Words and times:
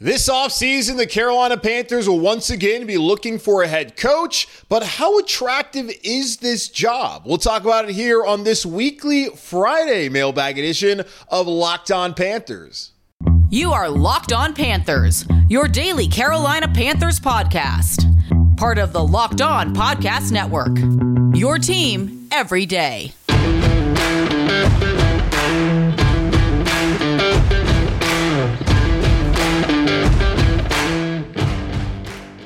This 0.00 0.28
offseason, 0.28 0.96
the 0.96 1.08
Carolina 1.08 1.56
Panthers 1.56 2.08
will 2.08 2.20
once 2.20 2.50
again 2.50 2.86
be 2.86 2.96
looking 2.96 3.36
for 3.36 3.64
a 3.64 3.66
head 3.66 3.96
coach, 3.96 4.46
but 4.68 4.84
how 4.84 5.18
attractive 5.18 5.90
is 6.04 6.36
this 6.36 6.68
job? 6.68 7.22
We'll 7.26 7.36
talk 7.36 7.62
about 7.62 7.88
it 7.88 7.94
here 7.96 8.24
on 8.24 8.44
this 8.44 8.64
weekly 8.64 9.26
Friday 9.30 10.08
mailbag 10.08 10.56
edition 10.56 11.02
of 11.28 11.48
Locked 11.48 11.90
On 11.90 12.14
Panthers. 12.14 12.92
You 13.50 13.72
are 13.72 13.88
Locked 13.88 14.32
On 14.32 14.54
Panthers, 14.54 15.24
your 15.48 15.66
daily 15.66 16.06
Carolina 16.06 16.68
Panthers 16.68 17.18
podcast, 17.18 18.06
part 18.56 18.78
of 18.78 18.92
the 18.92 19.04
Locked 19.04 19.40
On 19.40 19.74
Podcast 19.74 20.30
Network. 20.30 20.76
Your 21.36 21.58
team 21.58 22.28
every 22.30 22.66
day. 22.66 23.14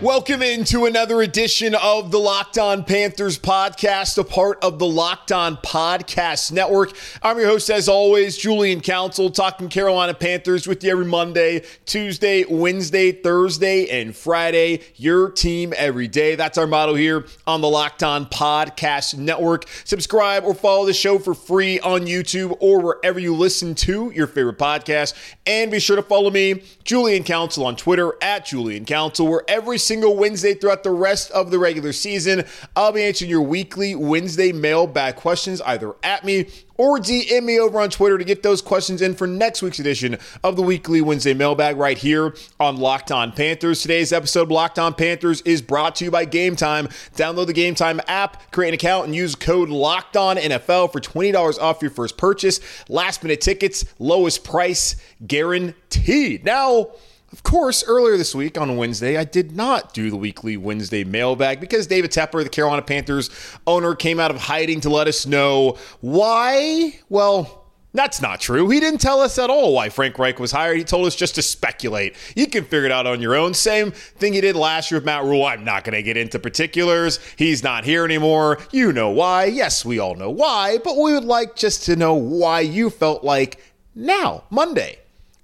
Welcome 0.03 0.43
into 0.43 0.87
another 0.87 1.23
edition 1.23 1.77
of 1.77 2.11
the 2.11 2.19
Locked 2.19 2.59
On 2.59 2.83
Panthers 2.83 3.39
podcast, 3.39 4.19
a 4.19 4.25
part 4.25 4.59
of 4.65 4.81
the 4.81 4.87
Locked 4.87 5.31
On 5.31 5.57
Podcast 5.57 6.51
Network. 6.51 6.91
I'm 7.23 7.39
your 7.39 7.47
host, 7.47 7.71
as 7.71 7.89
always, 7.89 8.37
Julian 8.37 8.81
Council, 8.81 9.31
talking 9.31 9.69
Carolina 9.69 10.13
Panthers 10.13 10.67
with 10.67 10.83
you 10.83 10.91
every 10.91 11.05
Monday, 11.05 11.63
Tuesday, 11.87 12.45
Wednesday, 12.51 13.13
Thursday, 13.13 14.01
and 14.01 14.17
Friday. 14.17 14.81
Your 14.97 15.31
team 15.31 15.73
every 15.77 16.09
day. 16.09 16.35
That's 16.35 16.59
our 16.59 16.67
motto 16.67 16.95
here 16.95 17.25
on 17.47 17.61
the 17.61 17.69
Locked 17.69 18.03
On 18.03 18.27
Podcast 18.27 19.17
Network. 19.17 19.67
Subscribe 19.85 20.43
or 20.43 20.53
follow 20.53 20.85
the 20.85 20.93
show 20.93 21.21
for 21.21 21.33
free 21.33 21.79
on 21.79 22.07
YouTube 22.07 22.57
or 22.59 22.81
wherever 22.81 23.21
you 23.21 23.37
listen 23.37 23.77
to 23.77 24.11
your 24.11 24.27
favorite 24.27 24.59
podcast. 24.59 25.15
And 25.47 25.71
be 25.71 25.79
sure 25.79 25.95
to 25.95 26.03
follow 26.03 26.31
me, 26.31 26.65
Julian 26.83 27.23
Council, 27.23 27.65
on 27.65 27.77
Twitter 27.77 28.15
at 28.21 28.47
Julian 28.47 28.85
Council, 28.85 29.29
where 29.29 29.45
every 29.47 29.79
single 29.79 29.92
Wednesday 30.01 30.55
throughout 30.55 30.83
the 30.83 30.91
rest 30.91 31.31
of 31.33 31.51
the 31.51 31.59
regular 31.59 31.93
season. 31.93 32.45
I'll 32.75 32.93
be 32.93 33.03
answering 33.03 33.31
your 33.31 33.43
weekly 33.43 33.95
Wednesday 33.95 34.53
mailbag 34.53 35.17
questions 35.17 35.61
either 35.63 35.95
at 36.03 36.25
me 36.25 36.49
or 36.77 36.99
DM 36.99 37.45
me 37.45 37.61
over 37.61 37.81
on 37.81 37.91
Twitter 37.91 38.19
to 38.19 38.25
get 38.25 38.43
those 38.43 38.63
questions 38.63 39.03
in 39.03 39.15
for 39.15 39.27
next 39.27 39.63
week's 39.63 39.79
edition 39.79 40.19
of 40.43 40.57
the 40.57 40.63
weekly 40.63 41.01
Wednesday 41.01 41.35
mailbag 41.35 41.77
right 41.77 41.99
here 41.99 42.35
on 42.59 42.77
Locked 42.77 43.13
On 43.13 43.31
Panthers. 43.31 43.83
Today's 43.83 44.13
episode 44.13 44.43
of 44.43 44.51
Locked 44.51 44.79
On 44.79 44.95
Panthers 44.95 45.43
is 45.43 45.63
brought 45.63 45.95
to 45.97 46.05
you 46.05 46.11
by 46.11 46.25
Game 46.25 46.57
Time. 46.57 46.89
Download 47.15 47.47
the 47.47 47.53
Game 47.53 47.75
Time 47.75 48.01
app, 48.09 48.51
create 48.51 48.71
an 48.71 48.75
account, 48.75 49.07
and 49.07 49.15
use 49.15 49.35
code 49.35 49.69
Locked 49.69 50.17
On 50.17 50.37
NFL 50.37 50.91
for 50.93 51.01
$20 51.01 51.59
off 51.61 51.83
your 51.83 51.91
first 51.91 52.17
purchase. 52.17 52.59
Last 52.89 53.23
minute 53.23 53.41
tickets, 53.41 53.85
lowest 53.99 54.43
price 54.43 54.97
guaranteed. 55.27 56.45
Now, 56.45 56.89
of 57.33 57.43
course, 57.43 57.83
earlier 57.87 58.19
this 58.19 58.35
week 58.35 58.59
on 58.59 58.77
Wednesday, 58.77 59.17
I 59.17 59.25
did 59.25 59.57
not 59.57 59.95
do 59.95 60.11
the 60.11 60.17
weekly 60.17 60.59
Wednesday 60.59 61.03
mailbag 61.03 61.61
because 61.61 61.87
David 61.87 62.11
Tepper, 62.11 62.43
the 62.43 62.51
Carolina 62.51 62.83
Panthers 62.83 63.31
owner, 63.67 63.95
came 63.95 64.21
out 64.21 64.31
of 64.31 64.37
hiding 64.37 64.83
to 64.83 64.91
let 64.91 65.09
us 65.09 65.25
know 65.25 65.79
why. 66.01 67.01
Well, 67.09 67.63
that's 67.95 68.21
not 68.21 68.41
true. 68.41 68.69
He 68.69 68.81
didn't 68.81 69.01
tell 69.01 69.21
us 69.21 69.39
at 69.39 69.51
all 69.51 69.75
why 69.75 69.89
Frank 69.89 70.19
Reich 70.19 70.39
was 70.39 70.53
hired. 70.53 70.77
He 70.77 70.85
told 70.85 71.07
us 71.07 71.17
just 71.17 71.35
to 71.35 71.43
speculate. 71.43 72.17
You 72.37 72.47
can 72.47 72.65
figure 72.65 72.87
it 72.87 72.93
out 72.93 73.07
on 73.07 73.21
your 73.21 73.35
own. 73.35 73.55
Same 73.55 73.93
thing 73.93 74.35
he 74.35 74.41
did 74.41 74.57
last 74.57 74.91
year 74.91 74.99
with 74.99 75.07
Matt 75.07 75.25
Rhule. 75.25 75.45
I'm 75.45 75.65
not 75.65 75.85
going 75.85 75.95
to 75.95 76.03
get 76.03 76.17
into 76.17 76.39
particulars. 76.39 77.19
He's 77.37 77.63
not 77.63 77.85
here 77.85 78.05
anymore. 78.05 78.59
You 78.73 78.93
know 78.93 79.11
why. 79.11 79.47
Yes, 79.47 79.85
we 79.85 79.99
all 79.99 80.15
know 80.15 80.31
why, 80.31 80.79
but 80.85 80.97
we 80.97 81.13
would 81.13 81.25
like 81.25 81.57
just 81.57 81.85
to 81.85 81.97
know 81.97 82.15
why 82.15 82.61
you 82.61 82.91
felt 82.91 83.25
like 83.25 83.59
now, 83.95 84.45
Monday, 84.49 84.99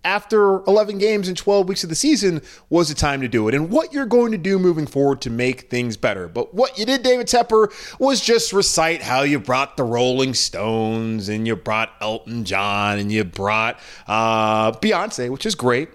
after 0.05 0.65
11 0.65 0.99
games 0.99 1.29
and 1.29 1.37
12 1.37 1.69
weeks 1.69 1.83
of 1.83 1.91
the 1.91 1.95
season 1.97 2.41
was 2.71 2.89
the 2.89 2.95
time 2.95 3.21
to 3.21 3.29
do 3.29 3.49
it 3.49 3.55
and 3.55 3.69
what 3.69 3.93
you're 3.93 4.07
going 4.07 4.33
to 4.33 4.39
do 4.39 4.59
moving 4.59 4.87
forward 4.87 5.21
to 5.21 5.31
make 5.31 5.71
things 5.71 5.97
better. 5.97 6.29
But 6.29 6.55
what 6.55 6.79
you 6.79 6.87
did, 6.87 7.03
David 7.03 7.27
Tepper, 7.27 7.69
was 7.99 8.21
just 8.21 8.53
recite 8.53 9.03
how 9.03 9.23
you 9.23 9.39
brought 9.39 9.77
the 9.77 9.85
Rolling 9.85 10.35
Stones 10.35 11.29
and 11.29 11.47
you 11.47 11.57
brought 11.57 11.93
Elton 12.01 12.45
John 12.45 12.99
and 12.99 13.11
you 13.11 13.25
brought 13.25 13.79
uh, 14.07 14.73
Beyonce, 14.73 15.31
which 15.31 15.45
is 15.45 15.55
great. 15.55 15.91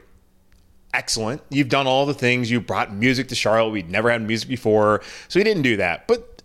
Excellent. 0.94 1.42
You've 1.50 1.70
done 1.70 1.88
all 1.88 2.06
the 2.06 2.14
things. 2.14 2.52
You 2.52 2.62
brought 2.62 2.94
music 2.94 3.30
to 3.30 3.36
Charlotte. 3.36 3.72
We'd 3.72 3.90
never 3.90 4.12
had 4.12 4.22
music 4.22 4.48
before. 4.48 5.02
So 5.28 5.40
he 5.40 5.44
didn't 5.44 5.64
do 5.64 5.78
that. 5.78 6.08
But 6.08 6.44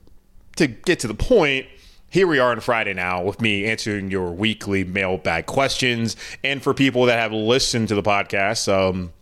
to 0.56 0.68
get 0.68 1.00
to 1.00 1.06
the 1.06 1.14
point, 1.14 1.66
here 2.10 2.26
we 2.26 2.38
are 2.38 2.50
on 2.52 2.60
Friday 2.60 2.94
now 2.94 3.22
with 3.22 3.40
me 3.40 3.66
answering 3.66 4.10
your 4.10 4.30
weekly 4.30 4.82
mailbag 4.82 5.46
questions. 5.46 6.16
And 6.42 6.62
for 6.62 6.72
people 6.72 7.04
that 7.04 7.18
have 7.18 7.32
listened 7.32 7.88
to 7.88 7.94
the 7.94 8.02
podcast, 8.02 8.72
um, 8.72 9.12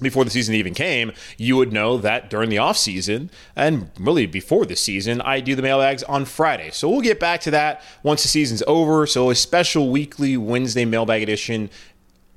before 0.00 0.24
the 0.24 0.30
season 0.30 0.54
even 0.54 0.72
came, 0.72 1.12
you 1.36 1.56
would 1.56 1.72
know 1.72 1.98
that 1.98 2.30
during 2.30 2.48
the 2.48 2.56
off 2.56 2.78
season 2.78 3.30
and 3.54 3.90
really 3.98 4.24
before 4.24 4.64
the 4.64 4.74
season, 4.74 5.20
I 5.20 5.40
do 5.40 5.54
the 5.54 5.60
mailbags 5.60 6.02
on 6.04 6.24
Friday. 6.24 6.70
So 6.70 6.88
we'll 6.88 7.02
get 7.02 7.20
back 7.20 7.42
to 7.42 7.50
that 7.50 7.82
once 8.02 8.22
the 8.22 8.28
season's 8.28 8.62
over. 8.66 9.06
So 9.06 9.28
a 9.28 9.34
special 9.34 9.90
weekly 9.90 10.38
Wednesday 10.38 10.86
mailbag 10.86 11.22
edition 11.22 11.68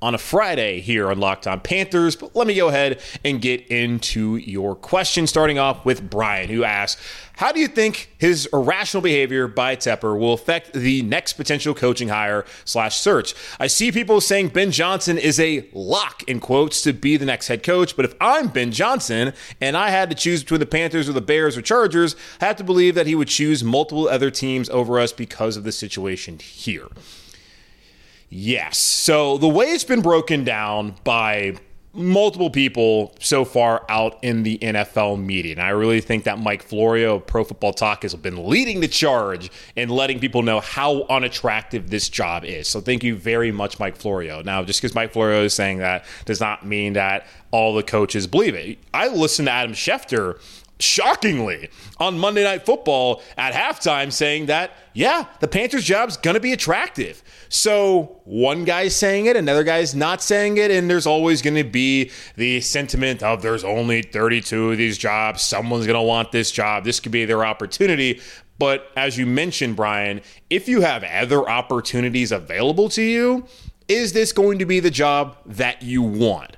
on 0.04 0.14
a 0.14 0.18
Friday 0.18 0.82
here 0.82 1.10
on 1.10 1.18
Locked 1.18 1.46
On 1.46 1.58
Panthers. 1.58 2.14
But 2.14 2.36
let 2.36 2.46
me 2.46 2.54
go 2.54 2.68
ahead 2.68 3.00
and 3.24 3.40
get 3.40 3.66
into 3.68 4.36
your 4.36 4.76
question, 4.76 5.26
starting 5.26 5.58
off 5.58 5.86
with 5.86 6.10
Brian, 6.10 6.50
who 6.50 6.62
asks, 6.62 7.02
how 7.36 7.52
do 7.52 7.58
you 7.58 7.66
think 7.66 8.10
his 8.18 8.46
irrational 8.52 9.00
behavior 9.00 9.48
by 9.48 9.76
Tepper 9.76 10.16
will 10.16 10.34
affect 10.34 10.74
the 10.74 11.00
next 11.02 11.32
potential 11.32 11.74
coaching 11.74 12.08
hire 12.08 12.44
slash 12.66 12.98
search? 12.98 13.34
I 13.58 13.66
see 13.66 13.90
people 13.90 14.20
saying 14.20 14.48
Ben 14.48 14.70
Johnson 14.70 15.16
is 15.16 15.40
a 15.40 15.66
lock 15.72 16.22
in 16.24 16.38
quotes 16.38 16.82
to 16.82 16.92
be 16.92 17.16
the 17.16 17.24
next 17.24 17.48
head 17.48 17.62
coach, 17.62 17.96
but 17.96 18.04
if 18.04 18.14
I'm 18.20 18.48
Ben 18.48 18.72
Johnson 18.72 19.32
and 19.58 19.74
I 19.74 19.88
had 19.88 20.10
to 20.10 20.16
choose 20.16 20.42
between 20.42 20.60
the 20.60 20.66
Panthers 20.66 21.08
or 21.08 21.14
the 21.14 21.22
Bears 21.22 21.56
or 21.56 21.62
Chargers, 21.62 22.14
I 22.42 22.44
have 22.44 22.56
to 22.56 22.64
believe 22.64 22.94
that 22.94 23.06
he 23.06 23.14
would 23.14 23.28
choose 23.28 23.64
multiple 23.64 24.06
other 24.06 24.30
teams 24.30 24.68
over 24.68 25.00
us 25.00 25.14
because 25.14 25.56
of 25.56 25.64
the 25.64 25.72
situation 25.72 26.38
here. 26.38 26.88
Yes. 28.28 28.78
So 28.78 29.38
the 29.38 29.48
way 29.48 29.66
it's 29.66 29.84
been 29.84 30.02
broken 30.02 30.44
down 30.44 30.96
by 31.04 31.56
multiple 31.94 32.50
people 32.50 33.14
so 33.20 33.44
far 33.44 33.84
out 33.88 34.18
in 34.22 34.42
the 34.42 34.58
NFL 34.58 35.22
media. 35.24 35.52
And 35.52 35.62
I 35.62 35.68
really 35.70 36.00
think 36.00 36.24
that 36.24 36.38
Mike 36.38 36.62
Florio 36.62 37.16
of 37.16 37.26
Pro 37.26 37.44
Football 37.44 37.72
Talk 37.72 38.02
has 38.02 38.14
been 38.16 38.48
leading 38.48 38.80
the 38.80 38.88
charge 38.88 39.50
in 39.76 39.88
letting 39.88 40.18
people 40.18 40.42
know 40.42 40.60
how 40.60 41.04
unattractive 41.04 41.90
this 41.90 42.08
job 42.08 42.44
is. 42.44 42.66
So 42.66 42.80
thank 42.80 43.04
you 43.04 43.16
very 43.16 43.52
much, 43.52 43.78
Mike 43.78 43.96
Florio. 43.96 44.42
Now, 44.42 44.64
just 44.64 44.80
because 44.80 44.94
Mike 44.94 45.12
Florio 45.12 45.44
is 45.44 45.54
saying 45.54 45.78
that 45.78 46.04
does 46.24 46.40
not 46.40 46.66
mean 46.66 46.94
that 46.94 47.26
all 47.52 47.74
the 47.74 47.84
coaches 47.84 48.26
believe 48.26 48.56
it. 48.56 48.78
I 48.92 49.08
listened 49.08 49.46
to 49.46 49.52
Adam 49.52 49.74
Schefter 49.74 50.40
shockingly 50.80 51.70
on 51.98 52.18
Monday 52.18 52.42
Night 52.42 52.66
Football 52.66 53.22
at 53.36 53.52
halftime 53.52 54.12
saying 54.12 54.46
that, 54.46 54.72
yeah, 54.92 55.26
the 55.40 55.48
Panthers' 55.48 55.84
job's 55.84 56.16
going 56.16 56.34
to 56.34 56.40
be 56.40 56.52
attractive. 56.52 57.22
So 57.48 58.20
one 58.24 58.64
guy's 58.64 58.94
saying 58.96 59.26
it, 59.26 59.36
another 59.36 59.64
guy's 59.64 59.94
not 59.94 60.22
saying 60.22 60.56
it, 60.56 60.70
and 60.70 60.90
there's 60.90 61.06
always 61.06 61.42
going 61.42 61.56
to 61.56 61.64
be 61.64 62.10
the 62.36 62.60
sentiment 62.60 63.22
of 63.22 63.42
there's 63.42 63.64
only 63.64 64.02
32 64.02 64.72
of 64.72 64.78
these 64.78 64.98
jobs. 64.98 65.42
Someone's 65.42 65.86
going 65.86 65.98
to 65.98 66.02
want 66.02 66.32
this 66.32 66.50
job. 66.50 66.84
This 66.84 67.00
could 67.00 67.12
be 67.12 67.24
their 67.24 67.44
opportunity. 67.44 68.20
But 68.58 68.90
as 68.96 69.18
you 69.18 69.26
mentioned, 69.26 69.76
Brian, 69.76 70.20
if 70.50 70.68
you 70.68 70.80
have 70.80 71.02
other 71.04 71.48
opportunities 71.48 72.32
available 72.32 72.88
to 72.90 73.02
you, 73.02 73.46
is 73.88 74.12
this 74.12 74.32
going 74.32 74.58
to 74.60 74.66
be 74.66 74.80
the 74.80 74.90
job 74.90 75.36
that 75.46 75.82
you 75.82 76.02
want? 76.02 76.56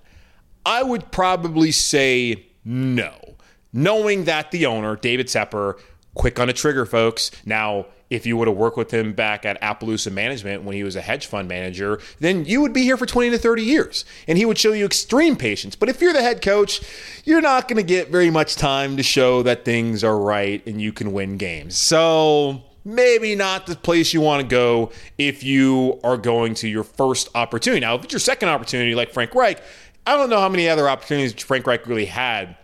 I 0.64 0.82
would 0.82 1.10
probably 1.10 1.72
say 1.72 2.46
no 2.64 3.25
knowing 3.72 4.24
that 4.24 4.50
the 4.50 4.66
owner, 4.66 4.96
David 4.96 5.26
Tepper, 5.26 5.78
quick 6.14 6.40
on 6.40 6.48
a 6.48 6.52
trigger, 6.52 6.86
folks. 6.86 7.30
Now, 7.44 7.86
if 8.08 8.24
you 8.24 8.36
would 8.36 8.48
have 8.48 8.56
worked 8.56 8.76
with 8.76 8.92
him 8.92 9.12
back 9.12 9.44
at 9.44 9.60
Appaloosa 9.60 10.12
Management 10.12 10.62
when 10.62 10.74
he 10.74 10.84
was 10.84 10.96
a 10.96 11.00
hedge 11.00 11.26
fund 11.26 11.48
manager, 11.48 12.00
then 12.20 12.44
you 12.44 12.60
would 12.60 12.72
be 12.72 12.82
here 12.82 12.96
for 12.96 13.06
20 13.06 13.30
to 13.30 13.38
30 13.38 13.62
years 13.62 14.04
and 14.28 14.38
he 14.38 14.44
would 14.44 14.58
show 14.58 14.72
you 14.72 14.84
extreme 14.84 15.36
patience. 15.36 15.74
But 15.74 15.88
if 15.88 16.00
you're 16.00 16.12
the 16.12 16.22
head 16.22 16.40
coach, 16.42 16.82
you're 17.24 17.40
not 17.40 17.68
going 17.68 17.78
to 17.78 17.82
get 17.82 18.10
very 18.10 18.30
much 18.30 18.56
time 18.56 18.96
to 18.96 19.02
show 19.02 19.42
that 19.42 19.64
things 19.64 20.04
are 20.04 20.18
right 20.18 20.64
and 20.66 20.80
you 20.80 20.92
can 20.92 21.12
win 21.12 21.36
games. 21.36 21.76
So 21.76 22.62
maybe 22.84 23.34
not 23.34 23.66
the 23.66 23.74
place 23.74 24.14
you 24.14 24.20
want 24.20 24.40
to 24.42 24.46
go 24.46 24.92
if 25.18 25.42
you 25.42 25.98
are 26.04 26.16
going 26.16 26.54
to 26.54 26.68
your 26.68 26.84
first 26.84 27.28
opportunity. 27.34 27.80
Now, 27.80 27.96
if 27.96 28.04
it's 28.04 28.12
your 28.12 28.20
second 28.20 28.48
opportunity, 28.48 28.94
like 28.94 29.12
Frank 29.12 29.34
Reich, 29.34 29.60
I 30.06 30.16
don't 30.16 30.30
know 30.30 30.38
how 30.38 30.48
many 30.48 30.68
other 30.68 30.88
opportunities 30.88 31.34
Frank 31.42 31.66
Reich 31.66 31.84
really 31.88 32.04
had 32.04 32.56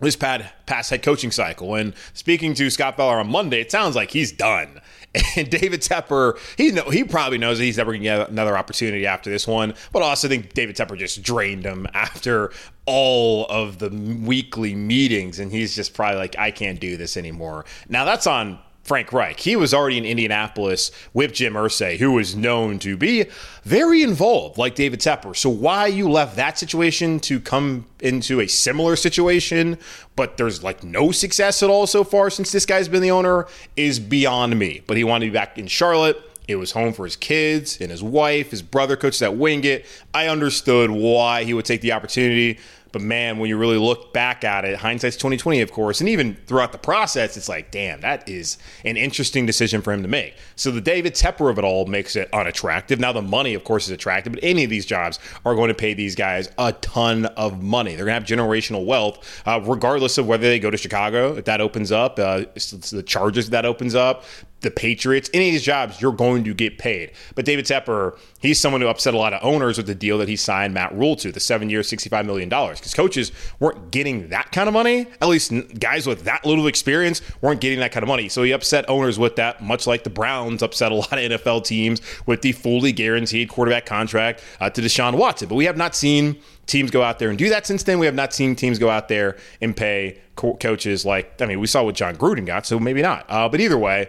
this 0.00 0.16
past 0.16 0.90
head 0.90 1.02
coaching 1.02 1.30
cycle. 1.30 1.74
And 1.74 1.94
speaking 2.12 2.54
to 2.54 2.70
Scott 2.70 2.96
Fowler 2.96 3.18
on 3.20 3.30
Monday, 3.30 3.60
it 3.60 3.70
sounds 3.70 3.96
like 3.96 4.10
he's 4.10 4.32
done. 4.32 4.80
And 5.36 5.48
David 5.48 5.80
Tepper, 5.80 6.36
he 6.58 6.72
know, 6.72 6.90
he 6.90 7.04
probably 7.04 7.38
knows 7.38 7.58
that 7.58 7.64
he's 7.64 7.76
never 7.76 7.92
going 7.92 8.00
to 8.00 8.04
get 8.04 8.28
another 8.30 8.58
opportunity 8.58 9.06
after 9.06 9.30
this 9.30 9.46
one. 9.46 9.74
But 9.92 10.02
I 10.02 10.06
also 10.06 10.26
think 10.26 10.54
David 10.54 10.74
Tepper 10.74 10.98
just 10.98 11.22
drained 11.22 11.64
him 11.64 11.86
after 11.94 12.50
all 12.84 13.46
of 13.46 13.78
the 13.78 13.90
weekly 13.90 14.74
meetings, 14.74 15.38
and 15.38 15.52
he's 15.52 15.76
just 15.76 15.94
probably 15.94 16.18
like, 16.18 16.36
I 16.36 16.50
can't 16.50 16.80
do 16.80 16.96
this 16.96 17.16
anymore. 17.16 17.64
Now 17.88 18.04
that's 18.04 18.26
on 18.26 18.58
Frank 18.84 19.14
Reich. 19.14 19.40
He 19.40 19.56
was 19.56 19.72
already 19.72 19.96
in 19.96 20.04
Indianapolis 20.04 20.90
with 21.14 21.32
Jim 21.32 21.54
Irsay, 21.54 21.96
who 21.96 22.12
was 22.12 22.36
known 22.36 22.78
to 22.80 22.96
be 22.98 23.24
very 23.62 24.02
involved, 24.02 24.58
like 24.58 24.74
David 24.74 25.00
Tepper. 25.00 25.34
So 25.34 25.48
why 25.48 25.86
you 25.86 26.08
left 26.08 26.36
that 26.36 26.58
situation 26.58 27.18
to 27.20 27.40
come 27.40 27.86
into 28.00 28.40
a 28.40 28.46
similar 28.46 28.94
situation, 28.94 29.78
but 30.16 30.36
there's 30.36 30.62
like 30.62 30.84
no 30.84 31.12
success 31.12 31.62
at 31.62 31.70
all 31.70 31.86
so 31.86 32.04
far 32.04 32.28
since 32.28 32.52
this 32.52 32.66
guy's 32.66 32.88
been 32.88 33.00
the 33.00 33.10
owner 33.10 33.46
is 33.74 33.98
beyond 33.98 34.58
me. 34.58 34.82
But 34.86 34.98
he 34.98 35.04
wanted 35.04 35.26
to 35.26 35.30
be 35.32 35.34
back 35.34 35.58
in 35.58 35.66
Charlotte. 35.66 36.20
It 36.46 36.56
was 36.56 36.72
home 36.72 36.92
for 36.92 37.06
his 37.06 37.16
kids 37.16 37.80
and 37.80 37.90
his 37.90 38.02
wife. 38.02 38.50
His 38.50 38.60
brother 38.60 38.96
coaches 38.96 39.22
at 39.22 39.34
Wingate. 39.34 39.86
I 40.12 40.28
understood 40.28 40.90
why 40.90 41.44
he 41.44 41.54
would 41.54 41.64
take 41.64 41.80
the 41.80 41.92
opportunity. 41.92 42.58
But 42.94 43.02
man, 43.02 43.38
when 43.38 43.50
you 43.50 43.58
really 43.58 43.76
look 43.76 44.14
back 44.14 44.44
at 44.44 44.64
it, 44.64 44.78
hindsight's 44.78 45.18
twenty 45.18 45.36
twenty, 45.36 45.60
of 45.60 45.70
course, 45.70 46.00
and 46.00 46.08
even 46.08 46.36
throughout 46.46 46.72
the 46.72 46.78
process, 46.78 47.36
it's 47.36 47.48
like, 47.48 47.70
damn, 47.70 48.00
that 48.00 48.26
is 48.26 48.56
an 48.86 48.96
interesting 48.96 49.44
decision 49.44 49.82
for 49.82 49.92
him 49.92 50.00
to 50.00 50.08
make. 50.08 50.36
So 50.56 50.70
the 50.70 50.80
David 50.80 51.14
Tepper 51.14 51.50
of 51.50 51.58
it 51.58 51.64
all 51.64 51.84
makes 51.84 52.16
it 52.16 52.32
unattractive. 52.32 52.98
Now 52.98 53.12
the 53.12 53.20
money, 53.20 53.52
of 53.52 53.64
course, 53.64 53.84
is 53.84 53.90
attractive, 53.90 54.32
but 54.32 54.42
any 54.42 54.64
of 54.64 54.70
these 54.70 54.86
jobs 54.86 55.18
are 55.44 55.54
going 55.54 55.68
to 55.68 55.74
pay 55.74 55.92
these 55.92 56.14
guys 56.14 56.48
a 56.56 56.72
ton 56.72 57.26
of 57.26 57.62
money. 57.62 57.96
They're 57.96 58.06
going 58.06 58.22
to 58.22 58.32
have 58.32 58.38
generational 58.38 58.86
wealth, 58.86 59.42
uh, 59.44 59.60
regardless 59.62 60.16
of 60.16 60.26
whether 60.26 60.44
they 60.44 60.58
go 60.58 60.70
to 60.70 60.76
Chicago. 60.78 61.36
If 61.36 61.44
that 61.44 61.60
opens 61.60 61.92
up, 61.92 62.18
uh, 62.18 62.44
the 62.54 63.02
Chargers 63.04 63.50
that 63.50 63.66
opens 63.66 63.94
up, 63.94 64.24
the 64.64 64.70
Patriots, 64.70 65.30
any 65.32 65.48
of 65.48 65.52
these 65.52 65.62
jobs, 65.62 66.00
you're 66.00 66.12
going 66.12 66.42
to 66.44 66.54
get 66.54 66.78
paid. 66.78 67.12
But 67.36 67.44
David 67.44 67.64
Tepper, 67.66 68.18
he's 68.40 68.58
someone 68.58 68.80
who 68.80 68.88
upset 68.88 69.14
a 69.14 69.18
lot 69.18 69.32
of 69.32 69.44
owners 69.44 69.76
with 69.76 69.86
the 69.86 69.94
deal 69.94 70.18
that 70.18 70.28
he 70.28 70.34
signed 70.34 70.74
Matt 70.74 70.92
Rhule 70.92 71.14
to, 71.16 71.30
the 71.30 71.38
seven 71.38 71.70
years, 71.70 71.88
$65 71.90 72.26
million. 72.26 72.48
Because 72.48 72.94
coaches 72.94 73.30
weren't 73.60 73.92
getting 73.92 74.28
that 74.30 74.50
kind 74.50 74.66
of 74.66 74.72
money. 74.74 75.06
At 75.20 75.28
least 75.28 75.52
guys 75.78 76.06
with 76.06 76.24
that 76.24 76.44
little 76.44 76.66
experience 76.66 77.22
weren't 77.40 77.60
getting 77.60 77.78
that 77.78 77.92
kind 77.92 78.02
of 78.02 78.08
money. 78.08 78.28
So 78.28 78.42
he 78.42 78.50
upset 78.50 78.88
owners 78.88 79.18
with 79.18 79.36
that, 79.36 79.62
much 79.62 79.86
like 79.86 80.02
the 80.02 80.10
Browns 80.10 80.62
upset 80.62 80.90
a 80.90 80.94
lot 80.96 81.12
of 81.12 81.18
NFL 81.18 81.64
teams 81.64 82.00
with 82.26 82.42
the 82.42 82.52
fully 82.52 82.90
guaranteed 82.90 83.48
quarterback 83.48 83.86
contract 83.86 84.42
uh, 84.60 84.70
to 84.70 84.80
Deshaun 84.80 85.16
Watson. 85.16 85.48
But 85.48 85.54
we 85.54 85.66
have 85.66 85.76
not 85.76 85.94
seen 85.94 86.40
teams 86.66 86.90
go 86.90 87.02
out 87.02 87.18
there 87.18 87.28
and 87.28 87.38
do 87.38 87.48
that 87.50 87.66
since 87.66 87.82
then. 87.82 87.98
We 87.98 88.06
have 88.06 88.14
not 88.14 88.32
seen 88.32 88.56
teams 88.56 88.78
go 88.78 88.90
out 88.90 89.08
there 89.08 89.36
and 89.60 89.76
pay 89.76 90.18
co- 90.36 90.56
coaches 90.56 91.04
like, 91.04 91.40
I 91.40 91.46
mean, 91.46 91.60
we 91.60 91.66
saw 91.66 91.82
what 91.82 91.94
Jon 91.94 92.16
Gruden 92.16 92.46
got, 92.46 92.66
so 92.66 92.78
maybe 92.78 93.02
not. 93.02 93.26
Uh, 93.28 93.48
but 93.48 93.60
either 93.60 93.78
way, 93.78 94.08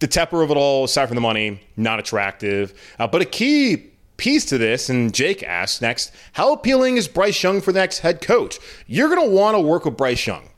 the 0.00 0.08
Tepper 0.08 0.42
of 0.42 0.50
it 0.50 0.56
all, 0.56 0.84
aside 0.84 1.06
from 1.06 1.14
the 1.14 1.20
money, 1.20 1.60
not 1.76 1.98
attractive. 1.98 2.74
Uh, 2.98 3.06
but 3.06 3.22
a 3.22 3.24
key 3.26 3.90
piece 4.16 4.44
to 4.46 4.58
this, 4.58 4.90
and 4.90 5.14
Jake 5.14 5.42
asks 5.42 5.80
next, 5.80 6.12
how 6.32 6.52
appealing 6.52 6.96
is 6.96 7.08
Bryce 7.08 7.42
Young 7.42 7.60
for 7.60 7.72
the 7.72 7.78
next 7.78 8.00
head 8.00 8.20
coach? 8.20 8.58
You're 8.86 9.08
going 9.08 9.26
to 9.30 9.34
want 9.34 9.56
to 9.56 9.60
work 9.60 9.86
with 9.86 9.96
Bryce 9.96 10.26
Young. 10.26 10.49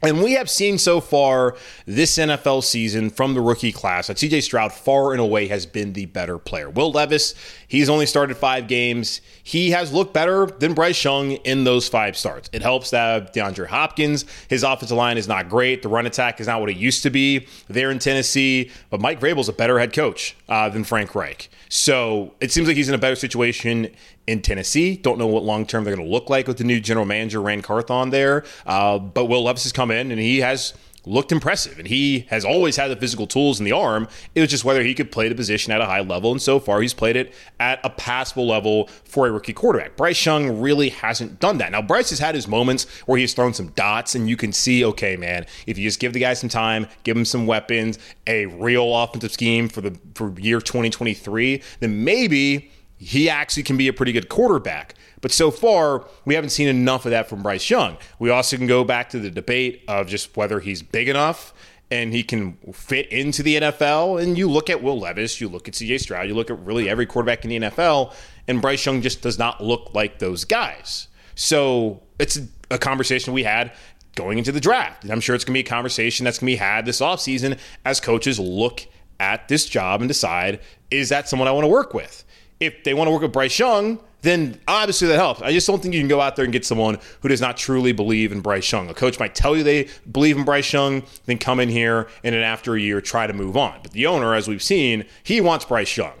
And 0.00 0.22
we 0.22 0.34
have 0.34 0.48
seen 0.48 0.78
so 0.78 1.00
far 1.00 1.56
this 1.84 2.18
NFL 2.18 2.62
season 2.62 3.10
from 3.10 3.34
the 3.34 3.40
rookie 3.40 3.72
class 3.72 4.06
that 4.06 4.16
CJ 4.16 4.44
Stroud 4.44 4.72
far 4.72 5.10
and 5.10 5.20
away 5.20 5.48
has 5.48 5.66
been 5.66 5.92
the 5.92 6.06
better 6.06 6.38
player. 6.38 6.70
Will 6.70 6.92
Levis, 6.92 7.34
he's 7.66 7.88
only 7.88 8.06
started 8.06 8.36
five 8.36 8.68
games. 8.68 9.20
He 9.42 9.70
has 9.70 9.92
looked 9.92 10.14
better 10.14 10.46
than 10.46 10.74
Bryce 10.74 11.02
Young 11.02 11.32
in 11.32 11.64
those 11.64 11.88
five 11.88 12.16
starts. 12.16 12.48
It 12.52 12.62
helps 12.62 12.90
that 12.90 13.34
DeAndre 13.34 13.66
Hopkins, 13.66 14.24
his 14.48 14.62
offensive 14.62 14.96
line 14.96 15.18
is 15.18 15.26
not 15.26 15.48
great. 15.48 15.82
The 15.82 15.88
run 15.88 16.06
attack 16.06 16.40
is 16.40 16.46
not 16.46 16.60
what 16.60 16.70
it 16.70 16.76
used 16.76 17.02
to 17.02 17.10
be 17.10 17.48
there 17.66 17.90
in 17.90 17.98
Tennessee. 17.98 18.70
But 18.90 19.00
Mike 19.00 19.18
Vrabel's 19.18 19.48
a 19.48 19.52
better 19.52 19.80
head 19.80 19.92
coach 19.92 20.36
uh, 20.48 20.68
than 20.68 20.84
Frank 20.84 21.16
Reich. 21.16 21.50
So 21.68 22.34
it 22.40 22.52
seems 22.52 22.68
like 22.68 22.76
he's 22.76 22.88
in 22.88 22.94
a 22.94 22.98
better 22.98 23.16
situation 23.16 23.90
in 24.28 24.42
Tennessee. 24.42 24.94
Don't 24.94 25.18
know 25.18 25.26
what 25.26 25.42
long 25.42 25.64
term 25.64 25.84
they're 25.84 25.96
going 25.96 26.06
to 26.06 26.12
look 26.12 26.28
like 26.28 26.46
with 26.46 26.58
the 26.58 26.64
new 26.64 26.80
general 26.80 27.06
manager, 27.06 27.40
Ran 27.40 27.62
Carthon, 27.62 28.10
there. 28.10 28.44
Uh, 28.66 28.98
but 28.98 29.24
Will 29.24 29.42
Levis 29.42 29.62
has 29.64 29.72
come 29.72 29.90
in 29.90 30.12
and 30.12 30.20
he 30.20 30.40
has 30.40 30.74
looked 31.06 31.32
impressive. 31.32 31.78
And 31.78 31.88
he 31.88 32.26
has 32.28 32.44
always 32.44 32.76
had 32.76 32.88
the 32.88 32.96
physical 32.96 33.26
tools 33.26 33.58
in 33.58 33.64
the 33.64 33.72
arm. 33.72 34.06
It 34.34 34.42
was 34.42 34.50
just 34.50 34.66
whether 34.66 34.82
he 34.82 34.94
could 34.94 35.10
play 35.10 35.30
the 35.30 35.34
position 35.34 35.72
at 35.72 35.80
a 35.80 35.86
high 35.86 36.02
level. 36.02 36.30
And 36.30 36.42
so 36.42 36.60
far, 36.60 36.82
he's 36.82 36.92
played 36.92 37.16
it 37.16 37.32
at 37.58 37.80
a 37.82 37.88
passable 37.88 38.46
level 38.46 38.88
for 39.04 39.26
a 39.26 39.32
rookie 39.32 39.54
quarterback. 39.54 39.96
Bryce 39.96 40.26
Young 40.26 40.60
really 40.60 40.90
hasn't 40.90 41.40
done 41.40 41.56
that. 41.58 41.72
Now, 41.72 41.80
Bryce 41.80 42.10
has 42.10 42.18
had 42.18 42.34
his 42.34 42.46
moments 42.46 42.84
where 43.06 43.18
he's 43.18 43.32
thrown 43.32 43.54
some 43.54 43.68
dots, 43.68 44.14
and 44.14 44.28
you 44.28 44.36
can 44.36 44.52
see, 44.52 44.84
okay, 44.84 45.16
man, 45.16 45.46
if 45.66 45.78
you 45.78 45.88
just 45.88 46.00
give 46.00 46.12
the 46.12 46.20
guy 46.20 46.34
some 46.34 46.50
time, 46.50 46.86
give 47.04 47.16
him 47.16 47.24
some 47.24 47.46
weapons, 47.46 47.98
a 48.26 48.44
real 48.44 48.94
offensive 48.94 49.32
scheme 49.32 49.70
for 49.70 49.80
the 49.80 49.98
for 50.14 50.38
year 50.38 50.60
2023, 50.60 51.62
then 51.80 52.04
maybe 52.04 52.70
he 52.98 53.30
actually 53.30 53.62
can 53.62 53.76
be 53.76 53.88
a 53.88 53.92
pretty 53.92 54.12
good 54.12 54.28
quarterback. 54.28 54.94
But 55.20 55.32
so 55.32 55.50
far, 55.50 56.06
we 56.24 56.34
haven't 56.34 56.50
seen 56.50 56.68
enough 56.68 57.04
of 57.04 57.10
that 57.10 57.28
from 57.28 57.42
Bryce 57.42 57.68
Young. 57.70 57.96
We 58.18 58.30
also 58.30 58.56
can 58.56 58.66
go 58.66 58.84
back 58.84 59.10
to 59.10 59.18
the 59.18 59.30
debate 59.30 59.82
of 59.88 60.06
just 60.06 60.36
whether 60.36 60.60
he's 60.60 60.82
big 60.82 61.08
enough 61.08 61.52
and 61.90 62.12
he 62.12 62.22
can 62.22 62.54
fit 62.72 63.10
into 63.10 63.42
the 63.42 63.56
NFL. 63.56 64.22
And 64.22 64.36
you 64.36 64.48
look 64.50 64.68
at 64.68 64.82
Will 64.82 64.98
Levis, 64.98 65.40
you 65.40 65.48
look 65.48 65.68
at 65.68 65.74
CJ 65.74 66.00
Stroud, 66.00 66.28
you 66.28 66.34
look 66.34 66.50
at 66.50 66.58
really 66.60 66.88
every 66.88 67.06
quarterback 67.06 67.44
in 67.44 67.50
the 67.50 67.68
NFL, 67.68 68.14
and 68.46 68.60
Bryce 68.60 68.84
Young 68.84 69.00
just 69.00 69.22
does 69.22 69.38
not 69.38 69.62
look 69.62 69.94
like 69.94 70.18
those 70.18 70.44
guys. 70.44 71.08
So 71.34 72.02
it's 72.18 72.38
a 72.70 72.78
conversation 72.78 73.32
we 73.32 73.44
had 73.44 73.72
going 74.14 74.38
into 74.38 74.52
the 74.52 74.60
draft. 74.60 75.04
And 75.04 75.12
I'm 75.12 75.20
sure 75.20 75.34
it's 75.34 75.44
going 75.44 75.54
to 75.54 75.62
be 75.62 75.66
a 75.66 75.70
conversation 75.70 76.24
that's 76.24 76.40
going 76.40 76.52
to 76.52 76.52
be 76.52 76.56
had 76.56 76.84
this 76.84 77.00
offseason 77.00 77.58
as 77.84 78.00
coaches 78.00 78.38
look 78.38 78.84
at 79.20 79.48
this 79.48 79.66
job 79.66 80.00
and 80.00 80.08
decide 80.08 80.60
is 80.90 81.08
that 81.10 81.28
someone 81.28 81.48
I 81.48 81.52
want 81.52 81.64
to 81.64 81.68
work 81.68 81.94
with? 81.94 82.24
If 82.60 82.84
they 82.84 82.94
want 82.94 83.08
to 83.08 83.12
work 83.12 83.22
with 83.22 83.32
Bryce 83.32 83.58
Young, 83.58 84.00
then 84.22 84.60
obviously 84.66 85.06
that 85.08 85.16
helps. 85.16 85.40
I 85.42 85.52
just 85.52 85.66
don't 85.66 85.80
think 85.80 85.94
you 85.94 86.00
can 86.00 86.08
go 86.08 86.20
out 86.20 86.34
there 86.34 86.44
and 86.44 86.52
get 86.52 86.64
someone 86.64 86.98
who 87.20 87.28
does 87.28 87.40
not 87.40 87.56
truly 87.56 87.92
believe 87.92 88.32
in 88.32 88.40
Bryce 88.40 88.70
Young. 88.70 88.88
A 88.88 88.94
coach 88.94 89.20
might 89.20 89.34
tell 89.34 89.56
you 89.56 89.62
they 89.62 89.88
believe 90.10 90.36
in 90.36 90.44
Bryce 90.44 90.72
Young, 90.72 91.04
then 91.26 91.38
come 91.38 91.60
in 91.60 91.68
here 91.68 92.08
and 92.24 92.34
then 92.34 92.42
after 92.42 92.74
a 92.74 92.80
year 92.80 93.00
try 93.00 93.26
to 93.26 93.32
move 93.32 93.56
on. 93.56 93.78
But 93.82 93.92
the 93.92 94.06
owner, 94.06 94.34
as 94.34 94.48
we've 94.48 94.62
seen, 94.62 95.04
he 95.22 95.40
wants 95.40 95.64
Bryce 95.64 95.96
Young. 95.96 96.14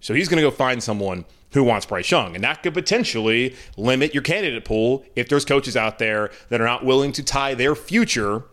So 0.00 0.14
he's 0.14 0.28
going 0.28 0.42
to 0.42 0.48
go 0.48 0.50
find 0.50 0.82
someone 0.82 1.24
who 1.52 1.64
wants 1.64 1.86
Bryce 1.86 2.10
Young. 2.10 2.34
And 2.34 2.44
that 2.44 2.62
could 2.62 2.74
potentially 2.74 3.56
limit 3.78 4.12
your 4.12 4.22
candidate 4.22 4.64
pool 4.66 5.04
if 5.16 5.28
there's 5.28 5.46
coaches 5.46 5.76
out 5.76 5.98
there 5.98 6.30
that 6.50 6.60
are 6.60 6.66
not 6.66 6.84
willing 6.84 7.12
to 7.12 7.22
tie 7.22 7.54
their 7.54 7.74
future 7.74 8.44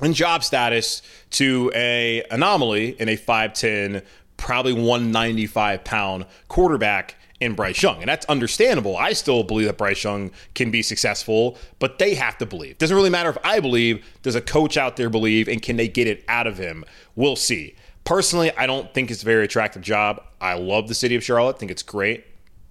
and 0.00 0.14
job 0.14 0.42
status 0.44 1.02
to 1.30 1.70
a 1.74 2.22
anomaly 2.30 2.90
in 3.00 3.08
a 3.08 3.16
5'10 3.16 4.02
probably 4.40 4.72
195 4.72 5.84
pound 5.84 6.26
quarterback 6.48 7.14
in 7.40 7.54
Bryce 7.54 7.82
Young. 7.82 8.00
And 8.00 8.08
that's 8.08 8.26
understandable. 8.26 8.96
I 8.96 9.12
still 9.12 9.44
believe 9.44 9.66
that 9.66 9.78
Bryce 9.78 10.02
Young 10.02 10.30
can 10.54 10.70
be 10.70 10.82
successful, 10.82 11.58
but 11.78 11.98
they 11.98 12.14
have 12.14 12.36
to 12.38 12.46
believe. 12.46 12.78
Doesn't 12.78 12.96
really 12.96 13.10
matter 13.10 13.30
if 13.30 13.38
I 13.44 13.60
believe, 13.60 14.04
does 14.22 14.34
a 14.34 14.40
coach 14.40 14.76
out 14.76 14.96
there 14.96 15.10
believe, 15.10 15.46
and 15.46 15.62
can 15.62 15.76
they 15.76 15.88
get 15.88 16.06
it 16.06 16.24
out 16.26 16.46
of 16.46 16.58
him? 16.58 16.84
We'll 17.14 17.36
see. 17.36 17.74
Personally, 18.04 18.50
I 18.56 18.66
don't 18.66 18.92
think 18.92 19.10
it's 19.10 19.22
a 19.22 19.26
very 19.26 19.44
attractive 19.44 19.82
job. 19.82 20.22
I 20.40 20.54
love 20.54 20.88
the 20.88 20.94
city 20.94 21.16
of 21.16 21.22
Charlotte, 21.22 21.58
think 21.58 21.70
it's 21.70 21.82
great. 21.82 22.24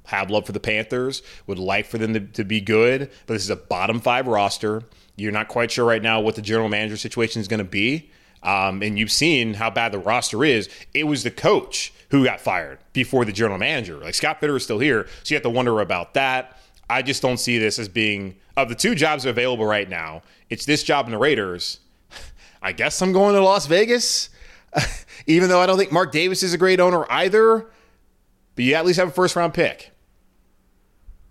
Have 0.08 0.32
love 0.32 0.46
for 0.46 0.52
the 0.54 0.60
Panthers, 0.60 1.22
would 1.46 1.60
like 1.60 1.86
for 1.86 2.00
them 2.00 2.14
to, 2.14 2.20
to 2.20 2.44
be 2.44 2.62
good, 2.62 3.12
but 3.28 3.34
this 3.36 3.44
is 3.44 3.52
a 3.52 3.56
bottom 3.56 4.00
five 4.00 4.28
roster. 4.28 4.84
You're 5.16 5.32
not 5.32 5.48
quite 5.48 5.70
sure 5.72 5.86
right 5.86 6.02
now 6.02 6.20
what 6.20 6.36
the 6.36 6.42
general 6.42 6.70
manager 6.70 6.98
situation 6.98 7.42
is 7.42 7.48
going 7.48 7.60
to 7.60 7.64
be. 7.64 8.10
Um, 8.42 8.82
and 8.82 8.98
you've 8.98 9.12
seen 9.12 9.56
how 9.56 9.70
bad 9.70 9.92
the 9.92 10.00
roster 10.00 10.44
is. 10.44 10.70
It 10.94 11.04
was 11.06 11.24
the 11.24 11.32
coach 11.32 11.94
who 12.12 12.24
got 12.24 12.40
fired 12.40 12.80
before 12.94 13.26
the 13.26 13.32
general 13.32 13.58
manager. 13.58 13.98
Like 13.98 14.16
Scott 14.16 14.42
Fitterer 14.42 14.58
is 14.58 14.64
still 14.64 14.80
here, 14.80 15.08
so 15.24 15.34
you 15.34 15.36
have 15.36 15.44
to 15.44 15.50
wonder 15.50 15.80
about 15.82 16.14
that. 16.14 16.58
I 16.90 17.02
just 17.02 17.22
don't 17.22 17.38
see 17.38 17.60
this 17.60 17.78
as 17.78 17.88
being 17.88 18.36
of 18.58 18.70
the 18.70 18.76
two 18.76 18.96
jobs 18.96 19.26
available 19.26 19.66
right 19.66 19.88
now. 19.88 20.24
It's 20.50 20.66
this 20.66 20.84
job 20.84 21.06
in 21.06 21.12
the 21.12 21.18
Raiders. 21.18 21.80
I 22.62 22.72
guess 22.72 23.02
I'm 23.02 23.14
going 23.14 23.36
to 23.36 23.42
Las 23.42 23.68
Vegas, 23.68 24.30
even 25.28 25.50
though 25.50 25.62
I 25.62 25.66
don't 25.68 25.78
think 25.78 25.92
Mark 25.92 26.12
Davis 26.12 26.42
is 26.42 26.54
a 26.54 26.58
great 26.58 26.80
owner 26.80 27.06
either. 27.12 27.68
But 28.56 28.66
you 28.66 28.74
at 28.74 28.86
least 28.86 29.00
have 29.00 29.10
a 29.10 29.12
first 29.12 29.36
round 29.36 29.54
pick. 29.54 29.92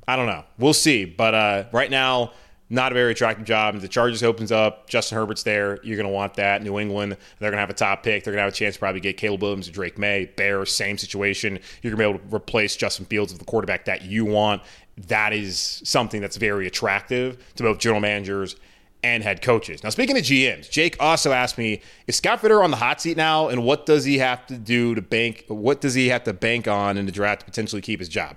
I 0.06 0.16
don't 0.16 0.26
know. 0.26 0.44
We'll 0.58 0.72
see. 0.72 1.04
But 1.04 1.34
uh, 1.34 1.64
right 1.72 1.90
now, 1.90 2.32
not 2.70 2.92
a 2.92 2.94
very 2.94 3.12
attractive 3.12 3.46
job. 3.46 3.74
If 3.74 3.82
the 3.82 3.88
Chargers 3.88 4.22
opens 4.22 4.52
up, 4.52 4.88
Justin 4.88 5.16
Herbert's 5.16 5.42
there. 5.42 5.78
You're 5.82 5.96
going 5.96 6.08
to 6.08 6.12
want 6.12 6.34
that. 6.34 6.62
New 6.62 6.78
England, 6.78 7.16
they're 7.38 7.50
going 7.50 7.56
to 7.56 7.60
have 7.60 7.70
a 7.70 7.74
top 7.74 8.02
pick. 8.02 8.24
They're 8.24 8.32
going 8.32 8.40
to 8.40 8.44
have 8.44 8.52
a 8.52 8.56
chance 8.56 8.74
to 8.74 8.78
probably 8.78 9.00
get 9.00 9.16
Caleb 9.16 9.42
Williams 9.42 9.68
or 9.68 9.72
Drake 9.72 9.98
Maye. 9.98 10.30
Bears, 10.36 10.70
same 10.70 10.98
situation. 10.98 11.58
You're 11.82 11.94
going 11.94 12.12
to 12.12 12.18
be 12.18 12.18
able 12.18 12.30
to 12.30 12.36
replace 12.36 12.76
Justin 12.76 13.06
Fields 13.06 13.32
with 13.32 13.40
the 13.40 13.46
quarterback 13.46 13.86
that 13.86 14.02
you 14.02 14.24
want. 14.24 14.62
That 15.06 15.32
is 15.32 15.80
something 15.84 16.20
that's 16.20 16.36
very 16.36 16.66
attractive 16.66 17.38
to 17.56 17.62
both 17.62 17.78
general 17.78 18.00
managers 18.00 18.56
and 19.02 19.22
head 19.22 19.42
coaches. 19.42 19.84
Now, 19.84 19.90
speaking 19.90 20.16
of 20.16 20.24
GMs, 20.24 20.68
Jake 20.68 20.96
also 20.98 21.32
asked 21.32 21.56
me, 21.56 21.80
is 22.06 22.16
Scott 22.16 22.40
Fitter 22.40 22.62
on 22.62 22.70
the 22.70 22.76
hot 22.76 23.00
seat 23.00 23.16
now, 23.16 23.48
and 23.48 23.64
what 23.64 23.86
does 23.86 24.04
he 24.04 24.18
have 24.18 24.44
to 24.48 24.58
do 24.58 24.94
to 24.96 25.02
bank? 25.02 25.44
What 25.46 25.80
does 25.80 25.94
he 25.94 26.08
have 26.08 26.24
to 26.24 26.32
bank 26.32 26.66
on 26.66 26.96
in 26.96 27.06
the 27.06 27.12
draft 27.12 27.40
to 27.40 27.46
potentially 27.46 27.80
keep 27.80 28.00
his 28.00 28.08
job? 28.08 28.36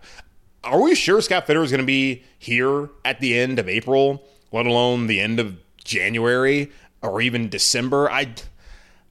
Are 0.63 0.81
we 0.81 0.95
sure 0.95 1.21
Scott 1.21 1.47
Fitter 1.47 1.63
is 1.63 1.71
going 1.71 1.81
to 1.81 1.85
be 1.85 2.23
here 2.37 2.89
at 3.03 3.19
the 3.19 3.37
end 3.37 3.59
of 3.59 3.67
April 3.67 4.23
let 4.51 4.65
alone 4.65 5.07
the 5.07 5.19
end 5.19 5.39
of 5.39 5.55
January 5.83 6.71
or 7.01 7.21
even 7.21 7.49
December. 7.49 8.09
I, 8.11 8.33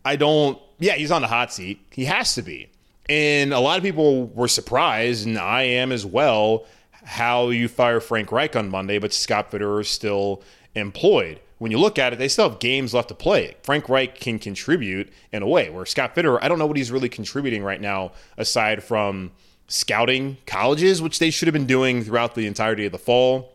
I 0.05 0.17
don't. 0.17 0.59
Yeah, 0.79 0.95
he's 0.95 1.11
on 1.11 1.23
the 1.23 1.29
hot 1.29 1.53
seat. 1.53 1.81
He 1.91 2.05
has 2.07 2.35
to 2.35 2.43
be. 2.43 2.71
And 3.09 3.53
a 3.53 3.61
lot 3.61 3.77
of 3.77 3.83
people 3.83 4.27
were 4.29 4.49
surprised, 4.49 5.27
and 5.27 5.37
I 5.37 5.63
am 5.63 5.91
as 5.91 6.07
well, 6.07 6.65
how 7.05 7.49
you 7.49 7.67
fire 7.67 8.01
Frank 8.01 8.31
Reich 8.31 8.55
on 8.55 8.71
Monday, 8.71 8.99
but 8.99 9.13
Scott 9.13 9.51
Fitterer 9.51 9.81
is 9.81 9.89
still 9.89 10.43
employed. 10.75 11.41
When 11.59 11.73
you 11.73 11.79
look 11.79 11.99
at 11.99 12.13
it, 12.13 12.19
they 12.19 12.29
still 12.29 12.49
have 12.49 12.61
games 12.61 12.95
left 12.95 13.09
to 13.09 13.15
play. 13.15 13.57
Frank 13.63 13.89
Reich 13.89 14.19
can 14.21 14.39
contribute 14.39 15.13
in 15.33 15.43
a 15.43 15.49
way 15.49 15.69
where 15.71 15.85
Scott 15.85 16.15
Fitterer, 16.15 16.39
I 16.41 16.49
don't 16.49 16.59
know 16.59 16.67
what 16.67 16.77
he's 16.77 16.93
really 16.93 17.09
contributing 17.09 17.63
right 17.63 17.81
now, 17.81 18.13
aside 18.39 18.83
from 18.83 19.33
scouting 19.71 20.37
colleges, 20.47 21.01
which 21.01 21.19
they 21.19 21.31
should 21.31 21.49
have 21.49 21.53
been 21.55 21.67
doing 21.67 22.05
throughout 22.05 22.35
the 22.35 22.47
entirety 22.47 22.85
of 22.87 22.93
the 22.93 22.99
fall. 22.99 23.55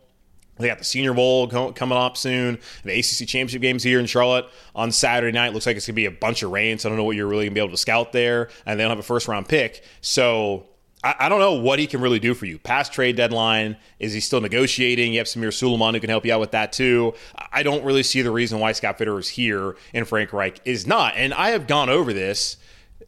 They 0.58 0.68
got 0.68 0.78
the 0.78 0.84
Senior 0.84 1.12
Bowl 1.12 1.48
coming 1.48 1.98
up 1.98 2.16
soon. 2.16 2.58
The 2.82 2.98
ACC 2.98 3.28
Championship 3.28 3.60
games 3.60 3.82
here 3.82 4.00
in 4.00 4.06
Charlotte 4.06 4.46
on 4.74 4.90
Saturday 4.90 5.36
night. 5.36 5.52
Looks 5.52 5.66
like 5.66 5.76
it's 5.76 5.86
going 5.86 5.94
to 5.94 5.96
be 5.96 6.06
a 6.06 6.10
bunch 6.10 6.42
of 6.42 6.50
rain, 6.50 6.78
so 6.78 6.88
I 6.88 6.90
don't 6.90 6.96
know 6.96 7.04
what 7.04 7.14
you're 7.14 7.26
really 7.26 7.44
going 7.44 7.54
to 7.54 7.60
be 7.60 7.60
able 7.60 7.72
to 7.72 7.76
scout 7.76 8.12
there. 8.12 8.48
And 8.64 8.80
they 8.80 8.84
don't 8.84 8.90
have 8.90 8.98
a 8.98 9.02
first 9.02 9.28
round 9.28 9.48
pick. 9.48 9.84
So 10.00 10.66
I, 11.04 11.28
don't 11.28 11.40
know 11.40 11.52
what 11.52 11.78
he 11.78 11.86
can 11.86 12.00
really 12.00 12.18
do 12.18 12.34
for 12.34 12.46
you. 12.46 12.58
Past 12.58 12.92
trade 12.92 13.16
deadline, 13.16 13.76
is 13.98 14.12
he 14.12 14.20
still 14.20 14.40
negotiating? 14.40 15.12
You 15.12 15.18
have 15.18 15.26
Samir 15.26 15.52
Suleiman 15.52 15.94
who 15.94 16.00
can 16.00 16.10
help 16.10 16.24
you 16.24 16.32
out 16.32 16.40
with 16.40 16.52
that 16.52 16.72
too. 16.72 17.14
I 17.52 17.62
don't 17.62 17.84
really 17.84 18.02
see 18.02 18.22
the 18.22 18.30
reason 18.30 18.58
why 18.58 18.72
Scott 18.72 18.98
Fitterer 18.98 19.18
is 19.18 19.28
here 19.28 19.76
and 19.92 20.08
Frank 20.08 20.32
Reich 20.32 20.60
is 20.64 20.86
not. 20.86 21.14
And 21.16 21.34
I 21.34 21.50
have 21.50 21.66
gone 21.66 21.90
over 21.90 22.12
this. 22.12 22.56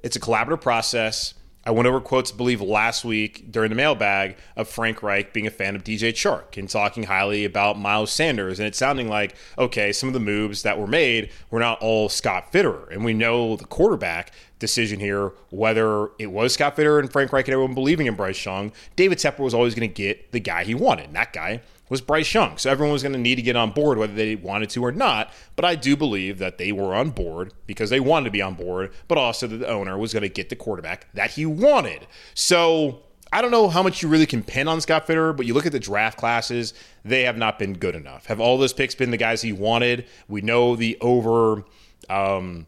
It's 0.03 0.17
a 0.17 0.21
collaborative 0.21 0.61
process. 0.61 1.35
I 1.69 1.71
went 1.71 1.87
over 1.87 2.01
quotes, 2.01 2.33
I 2.33 2.35
believe, 2.35 2.63
last 2.63 3.05
week 3.05 3.53
during 3.53 3.69
the 3.69 3.77
mailbag 3.77 4.39
of 4.57 4.69
Frank 4.69 5.03
Reich 5.03 5.35
being 5.35 5.47
a 5.47 5.51
fan 5.51 5.77
of 5.77 5.85
DJ 5.85 6.15
Chark 6.15 6.57
and 6.57 6.67
talking 6.67 7.03
highly 7.03 7.45
about 7.45 7.79
Miles 7.79 8.11
Sanders. 8.11 8.59
And 8.59 8.67
it's 8.67 8.79
sounding 8.79 9.07
like, 9.07 9.35
okay, 9.59 9.93
some 9.93 10.09
of 10.09 10.15
the 10.15 10.19
moves 10.19 10.63
that 10.63 10.79
were 10.79 10.87
made 10.87 11.29
were 11.51 11.61
not 11.61 11.79
all 11.83 12.09
Scott 12.09 12.51
Fitterer. 12.51 12.91
And 12.91 13.05
we 13.05 13.13
know 13.13 13.55
the 13.55 13.67
quarterback 13.67 14.33
decision 14.59 14.99
here, 14.99 15.33
whether 15.51 16.09
it 16.19 16.33
was 16.33 16.55
Scott 16.55 16.75
Fitterer 16.75 17.01
and 17.01 17.13
Frank 17.13 17.35
Reich 17.35 17.47
and 17.47 17.53
everyone 17.53 17.75
believing 17.75 18.07
in 18.07 18.15
Bryce 18.15 18.43
Young, 18.43 18.73
David 18.97 19.19
Tepper 19.19 19.41
was 19.41 19.53
always 19.53 19.75
going 19.75 19.91
to 19.91 19.95
get 19.95 20.33
the 20.33 20.41
guy 20.41 20.65
he 20.65 20.75
wanted. 20.75 21.09
And 21.09 21.17
that 21.17 21.35
guy 21.35 21.61
was 21.89 22.01
Bryce 22.01 22.33
Young. 22.33 22.59
So 22.59 22.71
everyone 22.71 22.93
was 22.93 23.03
going 23.03 23.13
to 23.13 23.19
need 23.19 23.37
to 23.37 23.43
get 23.43 23.57
on 23.57 23.71
board 23.71 23.99
whether 23.99 24.13
they 24.13 24.37
wanted 24.37 24.71
to 24.71 24.85
or 24.85 24.93
not. 24.93 25.33
But 25.57 25.65
I 25.65 25.75
do 25.75 25.97
believe 25.97 26.39
that 26.39 26.59
they 26.59 26.73
were 26.73 26.95
on 26.95 27.11
board 27.11 27.53
because 27.67 27.91
they 27.91 28.01
wanted 28.01 28.25
to 28.27 28.31
be 28.31 28.43
on 28.43 28.55
board, 28.55 28.93
but 29.07 29.19
also 29.19 29.47
that 29.47 29.57
the 29.59 29.69
owner 29.69 29.97
was 29.97 30.13
going 30.13 30.23
to 30.23 30.29
get 30.29 30.49
the 30.49 30.57
quarterback 30.57 31.13
that 31.15 31.33
he 31.33 31.47
wanted. 31.47 32.07
So 32.35 33.03
I 33.33 33.43
don't 33.43 33.51
know 33.51 33.69
how 33.69 33.83
much 33.83 34.03
you 34.03 34.09
really 34.09 34.27
can 34.27 34.43
pin 34.43 34.69
on 34.69 34.81
Scott 34.81 35.07
Fitterer, 35.07 35.37
but 35.37 35.47
you 35.47 35.55
look 35.55 35.67
at 35.67 35.73
the 35.73 35.81
draft 35.81 36.19
classes, 36.19 36.75
they 37.05 37.23
have 37.23 37.37
not 37.37 37.59
been 37.59 37.75
good 37.75 37.95
enough. 37.95 38.27
Have 38.27 38.41
all 38.41 38.59
those 38.59 38.73
picks 38.73 38.95
been 38.95 39.11
the 39.11 39.17
guys 39.17 39.43
he 39.43 39.53
wanted? 39.53 40.07
We 40.29 40.41
know 40.41 40.77
the 40.77 40.97
over. 41.01 41.65
Um, 42.09 42.67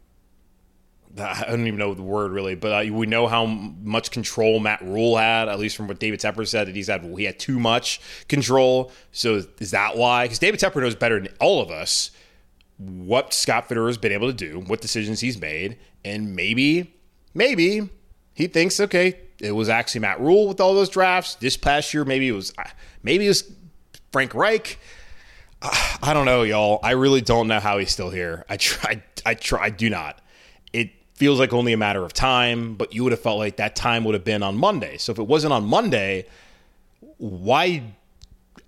I 1.18 1.44
don't 1.48 1.66
even 1.66 1.78
know 1.78 1.94
the 1.94 2.02
word 2.02 2.30
really, 2.30 2.54
but 2.54 2.86
uh, 2.86 2.92
we 2.92 3.06
know 3.06 3.26
how 3.26 3.46
much 3.46 4.10
control 4.10 4.60
Matt 4.60 4.80
Rhule 4.82 5.16
had, 5.16 5.48
at 5.48 5.58
least 5.58 5.76
from 5.76 5.88
what 5.88 5.98
David 5.98 6.20
Tepper 6.20 6.46
said 6.46 6.68
that 6.68 6.76
he's 6.76 6.86
had. 6.86 7.04
He 7.04 7.24
had 7.24 7.38
too 7.38 7.58
much 7.58 8.00
control. 8.28 8.92
So 9.10 9.42
is 9.58 9.72
that 9.72 9.96
why? 9.96 10.24
Because 10.24 10.38
David 10.38 10.60
Tepper 10.60 10.80
knows 10.80 10.94
better 10.94 11.18
than 11.18 11.32
all 11.40 11.60
of 11.60 11.70
us 11.70 12.12
what 12.78 13.34
Scott 13.34 13.68
Fitterer 13.68 13.88
has 13.88 13.98
been 13.98 14.12
able 14.12 14.28
to 14.28 14.32
do, 14.32 14.60
what 14.60 14.80
decisions 14.80 15.20
he's 15.20 15.40
made, 15.40 15.78
and 16.04 16.34
maybe, 16.34 16.94
maybe 17.34 17.90
he 18.32 18.46
thinks, 18.46 18.80
okay, 18.80 19.18
it 19.40 19.52
was 19.52 19.68
actually 19.68 20.00
Matt 20.00 20.20
Rhule 20.20 20.48
with 20.48 20.60
all 20.60 20.74
those 20.74 20.88
drafts 20.88 21.34
this 21.34 21.56
past 21.56 21.92
year. 21.92 22.04
Maybe 22.04 22.28
it 22.28 22.32
was, 22.32 22.54
uh, 22.56 22.64
maybe 23.02 23.26
it 23.26 23.28
was 23.28 23.52
Frank 24.12 24.34
Reich. 24.34 24.78
I 25.62 26.14
don't 26.14 26.24
know, 26.24 26.42
y'all. 26.42 26.80
I 26.82 26.92
really 26.92 27.20
don't 27.20 27.48
know 27.48 27.60
how 27.60 27.76
he's 27.78 27.90
still 27.90 28.08
here. 28.08 28.46
I 28.48 28.56
try. 28.56 29.02
I 29.26 29.34
try. 29.34 29.64
I 29.64 29.70
do 29.70 29.90
not. 29.90 30.22
It 30.72 30.90
feels 31.20 31.38
like 31.38 31.52
only 31.52 31.74
a 31.74 31.76
matter 31.76 32.02
of 32.02 32.14
time, 32.14 32.76
but 32.76 32.94
you 32.94 33.04
would 33.04 33.12
have 33.12 33.20
felt 33.20 33.36
like 33.36 33.56
that 33.56 33.76
time 33.76 34.04
would 34.04 34.14
have 34.14 34.24
been 34.24 34.42
on 34.42 34.56
Monday. 34.56 34.96
So 34.96 35.12
if 35.12 35.18
it 35.18 35.26
wasn't 35.26 35.52
on 35.52 35.66
Monday, 35.66 36.24
why 37.18 37.82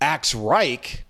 axe 0.02 0.34
Reich, 0.34 1.06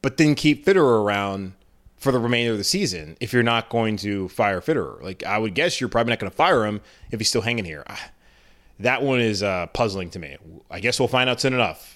but 0.00 0.16
then 0.16 0.34
keep 0.34 0.64
Fitterer 0.64 1.04
around 1.04 1.52
for 1.98 2.10
the 2.10 2.18
remainder 2.18 2.52
of 2.52 2.58
the 2.58 2.64
season 2.64 3.18
if 3.20 3.34
you're 3.34 3.42
not 3.42 3.68
going 3.68 3.98
to 3.98 4.30
fire 4.30 4.62
Fitterer? 4.62 5.02
Like, 5.02 5.22
I 5.24 5.36
would 5.36 5.54
guess 5.54 5.78
you're 5.78 5.90
probably 5.90 6.12
not 6.12 6.20
going 6.20 6.30
to 6.30 6.36
fire 6.36 6.64
him 6.64 6.80
if 7.10 7.20
he's 7.20 7.28
still 7.28 7.42
hanging 7.42 7.66
here. 7.66 7.84
Ah, 7.86 8.10
that 8.80 9.02
one 9.02 9.20
is 9.20 9.42
uh, 9.42 9.66
puzzling 9.74 10.08
to 10.08 10.18
me. 10.18 10.38
I 10.70 10.80
guess 10.80 10.98
we'll 10.98 11.06
find 11.06 11.28
out 11.28 11.38
soon 11.38 11.52
enough. 11.52 11.95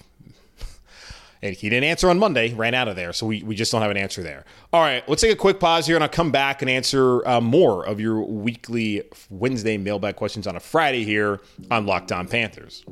And 1.43 1.55
he 1.55 1.69
didn't 1.69 1.85
answer 1.85 2.09
on 2.09 2.19
Monday, 2.19 2.53
ran 2.53 2.73
out 2.73 2.87
of 2.87 2.95
there. 2.95 3.13
So 3.13 3.25
we, 3.25 3.41
we 3.43 3.55
just 3.55 3.71
don't 3.71 3.81
have 3.81 3.91
an 3.91 3.97
answer 3.97 4.21
there. 4.21 4.45
All 4.71 4.81
right, 4.81 5.07
let's 5.09 5.21
take 5.21 5.31
a 5.31 5.35
quick 5.35 5.59
pause 5.59 5.87
here 5.87 5.95
and 5.95 6.03
I'll 6.03 6.09
come 6.09 6.31
back 6.31 6.61
and 6.61 6.69
answer 6.69 7.27
uh, 7.27 7.41
more 7.41 7.85
of 7.85 7.99
your 7.99 8.21
weekly 8.21 9.03
Wednesday 9.29 9.77
mailbag 9.77 10.15
questions 10.15 10.45
on 10.45 10.55
a 10.55 10.59
Friday 10.59 11.03
here 11.03 11.41
on 11.71 11.85
Locked 11.85 12.11
On 12.11 12.27
Panthers. 12.27 12.85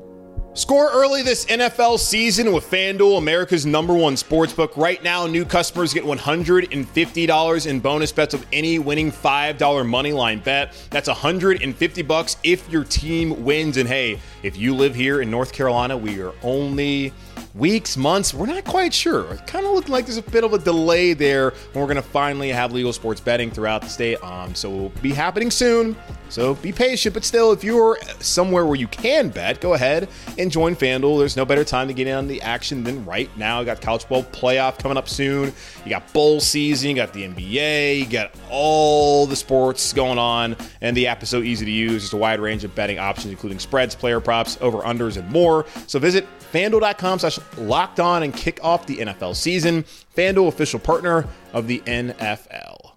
Score 0.56 0.90
early 0.92 1.22
this 1.22 1.46
NFL 1.46 2.00
season 2.00 2.52
with 2.52 2.70
FanDuel, 2.70 3.20
America's 3.20 3.68
number 3.68 3.94
one 3.94 4.16
sportsbook. 4.16 4.76
Right 4.76 5.02
now, 5.04 5.28
new 5.28 5.46
customers 5.46 5.94
get 5.94 6.04
$150 6.04 7.68
in 7.68 7.80
bonus 7.80 8.12
bets 8.12 8.34
of 8.34 8.46
any 8.52 8.80
winning 8.80 9.12
$5 9.12 9.88
money 9.88 10.12
line 10.12 10.40
bet. 10.40 10.74
That's 10.90 11.08
150 11.08 12.02
bucks 12.02 12.38
if 12.44 12.68
your 12.68 12.84
team 12.84 13.46
wins. 13.46 13.78
And 13.78 13.88
hey, 13.88 14.20
if 14.42 14.58
you 14.58 14.76
live 14.76 14.96
here 14.96 15.22
in 15.22 15.30
North 15.30 15.54
Carolina, 15.54 15.96
we 15.96 16.20
are 16.20 16.34
only 16.42 17.14
weeks, 17.56 17.98
months. 17.98 18.34
We're 18.34 18.46
not 18.46 18.66
quite 18.66 18.94
sure. 18.94 19.34
It 19.34 19.48
kind 19.48 19.66
of 19.66 19.74
looking 19.74 19.92
like 19.92 20.06
there's 20.06 20.18
a 20.18 20.22
bit 20.22 20.44
of 20.44 20.54
a 20.54 20.58
delay 20.60 21.14
there 21.14 21.52
when 21.72 21.82
we're 21.82 21.94
going 21.94 21.96
to 21.96 22.02
finally 22.02 22.50
have 22.50 22.72
legal 22.72 22.94
sports 22.94 23.22
betting 23.22 23.52
throughout 23.52 23.82
the 23.82 23.90
state. 23.90 24.24
Um, 24.24 24.56
so 24.56 24.70
will 24.70 24.90
be 25.02 25.14
happening 25.14 25.52
soon. 25.52 25.96
So 26.30 26.54
be 26.56 26.72
patient, 26.72 27.16
but 27.16 27.24
still, 27.24 27.52
if 27.52 27.64
you're 27.64 27.98
somewhere 28.20 28.66
where 28.66 28.76
you 28.76 28.88
can 28.88 29.30
bet, 29.30 29.62
go 29.62 29.74
ahead 29.74 30.10
and 30.38 30.52
join 30.52 30.76
FanDuel. 30.76 31.18
There's 31.18 31.36
no 31.36 31.44
better 31.44 31.64
time 31.64 31.88
to 31.88 31.94
get 31.94 32.06
in 32.06 32.16
on 32.16 32.28
the 32.28 32.42
action 32.44 32.84
than 32.84 33.04
right 33.04 33.36
now. 33.36 33.60
You 33.60 33.66
got 33.66 33.82
college 33.82 34.04
football 34.04 34.24
playoff 34.24 34.78
coming 34.78 34.98
up 34.98 35.10
soon. 35.10 35.52
You 35.84 35.90
got 35.90 36.12
bowl 36.14 36.40
season. 36.40 36.92
You 36.92 36.96
got 36.96 37.14
the 37.14 37.28
NBA. 37.28 38.00
You 38.00 38.06
got 38.06 38.32
all 38.50 39.26
the 39.26 39.36
sports 39.36 39.92
going 39.92 40.20
on, 40.20 40.56
and 40.82 40.96
the 40.96 41.08
app 41.08 41.24
is 41.24 41.30
so 41.30 41.42
easy 41.42 41.66
to 41.66 41.72
use. 41.72 42.04
There's 42.04 42.14
a 42.14 42.18
wide 42.18 42.40
range 42.40 42.64
of 42.64 42.76
betting 42.76 43.00
options, 43.00 43.32
including 43.32 43.58
spreads, 43.58 43.96
player 43.96 44.20
props, 44.20 44.58
over 44.62 44.80
unders, 44.80 45.18
and 45.18 45.28
more. 45.32 45.66
So 45.88 45.98
visit 45.98 46.28
fanduel.com 46.52 47.20
slash 47.20 47.40
locked 47.58 48.00
on 48.00 48.24
and 48.24 48.34
kick 48.34 48.60
off 48.64 48.86
the 48.86 48.98
NFL 48.98 49.36
season. 49.36 49.84
FanDuel, 50.16 50.48
official 50.48 50.80
partner 50.80 51.28
of 51.54 51.68
the 51.68 51.80
NFL. 51.82 52.90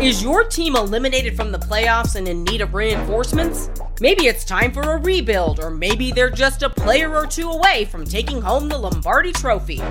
Is 0.00 0.22
your 0.22 0.44
team 0.44 0.76
eliminated 0.76 1.36
from 1.36 1.52
the 1.52 1.58
playoffs 1.58 2.16
and 2.16 2.26
in 2.26 2.42
need 2.44 2.62
of 2.62 2.72
reinforcements? 2.72 3.68
Maybe 4.00 4.28
it's 4.28 4.46
time 4.46 4.72
for 4.72 4.80
a 4.80 4.96
rebuild, 4.96 5.60
or 5.60 5.68
maybe 5.68 6.10
they're 6.10 6.30
just 6.30 6.62
a 6.62 6.70
player 6.70 7.14
or 7.14 7.26
two 7.26 7.50
away 7.50 7.84
from 7.84 8.06
taking 8.06 8.40
home 8.40 8.68
the 8.68 8.78
Lombardi 8.78 9.32
Trophy. 9.32 9.82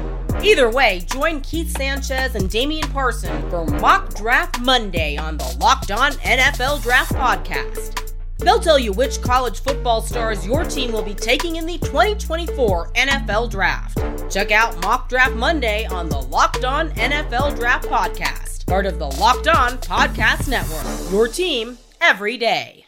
Either 0.41 0.67
way, 0.67 1.05
join 1.11 1.41
Keith 1.41 1.77
Sanchez 1.77 2.33
and 2.33 2.49
Damian 2.49 2.89
Parson 2.89 3.47
for 3.51 3.65
Mock 3.65 4.15
Draft 4.15 4.59
Monday 4.61 5.15
on 5.15 5.37
the 5.37 5.57
Locked 5.59 5.91
On 5.91 6.13
NFL 6.13 6.81
Draft 6.81 7.13
Podcast. 7.13 8.13
They'll 8.39 8.59
tell 8.59 8.79
you 8.79 8.93
which 8.93 9.21
college 9.21 9.61
football 9.61 10.01
stars 10.01 10.47
your 10.47 10.63
team 10.63 10.93
will 10.93 11.03
be 11.03 11.13
taking 11.13 11.57
in 11.57 11.65
the 11.65 11.77
2024 11.79 12.93
NFL 12.93 13.51
Draft. 13.51 13.99
Check 14.31 14.51
out 14.51 14.81
Mock 14.81 15.09
Draft 15.09 15.35
Monday 15.35 15.85
on 15.85 16.07
the 16.07 16.21
Locked 16.21 16.63
On 16.63 16.89
NFL 16.91 17.57
Draft 17.57 17.89
Podcast, 17.89 18.65
part 18.65 18.85
of 18.85 18.97
the 18.97 19.07
Locked 19.07 19.49
On 19.49 19.71
Podcast 19.79 20.47
Network. 20.47 21.11
Your 21.11 21.27
team 21.27 21.77
every 21.99 22.37
day. 22.37 22.85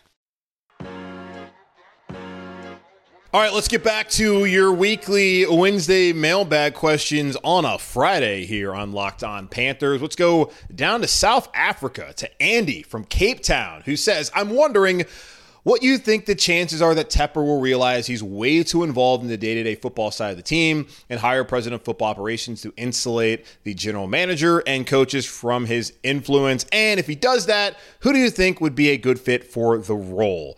All 3.34 3.40
right, 3.40 3.54
let's 3.54 3.70
get 3.70 3.82
back 3.82 4.10
to 4.12 4.44
your 4.44 4.74
weekly 4.74 5.46
Wednesday 5.48 6.12
mailbag 6.12 6.74
questions 6.74 7.38
on 7.46 7.64
a 7.64 7.78
Friday 7.78 8.46
here 8.46 8.74
on 8.74 8.92
Locked 8.92 9.24
On 9.24 9.48
Panthers. 9.48 10.02
Let's 10.02 10.18
go 10.18 10.52
down 10.74 11.00
to 11.00 11.08
South 11.08 11.48
Africa 11.54 12.14
to 12.18 12.42
Andy 12.44 12.84
from 12.84 13.06
Cape 13.06 13.42
Town, 13.42 13.84
who 13.86 13.96
says, 13.96 14.32
I'm 14.36 14.50
wondering 14.50 15.06
what 15.64 15.84
you 15.84 15.98
think 15.98 16.26
the 16.26 16.36
chances 16.36 16.82
are 16.82 16.96
that 16.96 17.10
Tepper 17.10 17.36
will 17.36 17.60
realize 17.60 18.08
he's 18.08 18.24
way 18.24 18.64
too 18.64 18.84
involved 18.84 19.24
in 19.24 19.30
the 19.30 19.38
day 19.38 19.56
to 19.56 19.64
day 19.64 19.76
football 19.76 20.12
side 20.12 20.32
of 20.32 20.38
the 20.38 20.44
team 20.44 20.88
and 21.10 21.20
hire 21.20 21.44
president 21.44 21.82
of 21.82 21.86
football 21.86 22.10
operations 22.10 22.62
to 22.62 22.74
insulate 22.78 23.46
the 23.64 23.74
general 23.74 24.08
manager 24.08 24.64
and 24.66 24.88
coaches 24.88 25.26
from 25.26 25.66
his 25.66 25.94
influence? 26.04 26.66
And 26.72 27.00
if 27.00 27.08
he 27.08 27.16
does 27.16 27.46
that, 27.46 27.78
who 28.00 28.14
do 28.14 28.20
you 28.20 28.30
think 28.30 28.60
would 28.62 28.76
be 28.76 28.90
a 28.90 28.98
good 28.98 29.20
fit 29.20 29.44
for 29.44 29.78
the 29.78 29.96
role? 29.96 30.58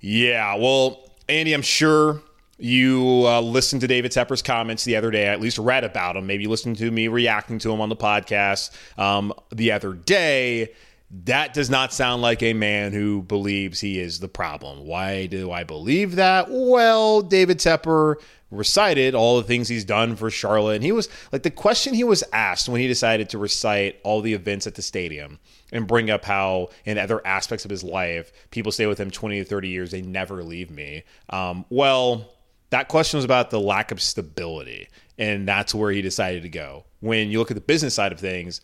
Yeah, 0.00 0.56
well, 0.56 1.10
Andy, 1.28 1.52
I'm 1.52 1.62
sure 1.62 2.20
you 2.58 3.24
uh, 3.26 3.40
listened 3.40 3.80
to 3.80 3.86
David 3.86 4.12
Tepper's 4.12 4.42
comments 4.42 4.84
the 4.84 4.96
other 4.96 5.10
day, 5.10 5.26
at 5.26 5.40
least 5.40 5.58
read 5.58 5.82
about 5.84 6.16
him. 6.16 6.26
Maybe 6.26 6.46
listened 6.46 6.76
to 6.78 6.90
me 6.90 7.08
reacting 7.08 7.58
to 7.60 7.72
him 7.72 7.80
on 7.80 7.88
the 7.88 7.96
podcast 7.96 8.70
um, 8.98 9.32
the 9.50 9.72
other 9.72 9.94
day 9.94 10.72
that 11.12 11.52
does 11.52 11.68
not 11.68 11.92
sound 11.92 12.22
like 12.22 12.42
a 12.42 12.54
man 12.54 12.92
who 12.92 13.22
believes 13.22 13.80
he 13.80 14.00
is 14.00 14.20
the 14.20 14.28
problem. 14.28 14.86
Why 14.86 15.26
do 15.26 15.50
I 15.50 15.62
believe 15.62 16.16
that? 16.16 16.46
Well, 16.48 17.20
David 17.20 17.58
Tepper 17.58 18.16
recited 18.50 19.14
all 19.14 19.36
the 19.36 19.42
things 19.42 19.68
he's 19.68 19.84
done 19.84 20.16
for 20.16 20.30
Charlotte. 20.30 20.76
And 20.76 20.84
he 20.84 20.92
was 20.92 21.08
like 21.30 21.42
the 21.42 21.50
question 21.50 21.92
he 21.92 22.04
was 22.04 22.24
asked 22.32 22.68
when 22.68 22.80
he 22.80 22.88
decided 22.88 23.28
to 23.30 23.38
recite 23.38 24.00
all 24.04 24.22
the 24.22 24.32
events 24.32 24.66
at 24.66 24.74
the 24.74 24.82
stadium 24.82 25.38
and 25.70 25.86
bring 25.86 26.10
up 26.10 26.24
how 26.24 26.68
in 26.84 26.98
other 26.98 27.26
aspects 27.26 27.64
of 27.64 27.70
his 27.70 27.84
life, 27.84 28.32
people 28.50 28.72
stay 28.72 28.86
with 28.86 28.98
him 28.98 29.10
20 29.10 29.38
to 29.38 29.44
30 29.44 29.68
years, 29.68 29.90
they 29.90 30.02
never 30.02 30.42
leave 30.42 30.70
me. 30.70 31.04
Um, 31.30 31.64
well, 31.68 32.30
that 32.70 32.88
question 32.88 33.18
was 33.18 33.24
about 33.24 33.50
the 33.50 33.60
lack 33.60 33.90
of 33.90 34.00
stability. 34.00 34.88
And 35.18 35.46
that's 35.46 35.74
where 35.74 35.90
he 35.90 36.00
decided 36.00 36.42
to 36.42 36.48
go. 36.48 36.84
When 37.00 37.30
you 37.30 37.38
look 37.38 37.50
at 37.50 37.54
the 37.54 37.60
business 37.60 37.94
side 37.94 38.12
of 38.12 38.20
things, 38.20 38.62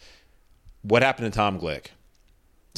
what 0.83 1.03
happened 1.03 1.31
to 1.31 1.37
Tom 1.37 1.61
Glick? 1.61 1.89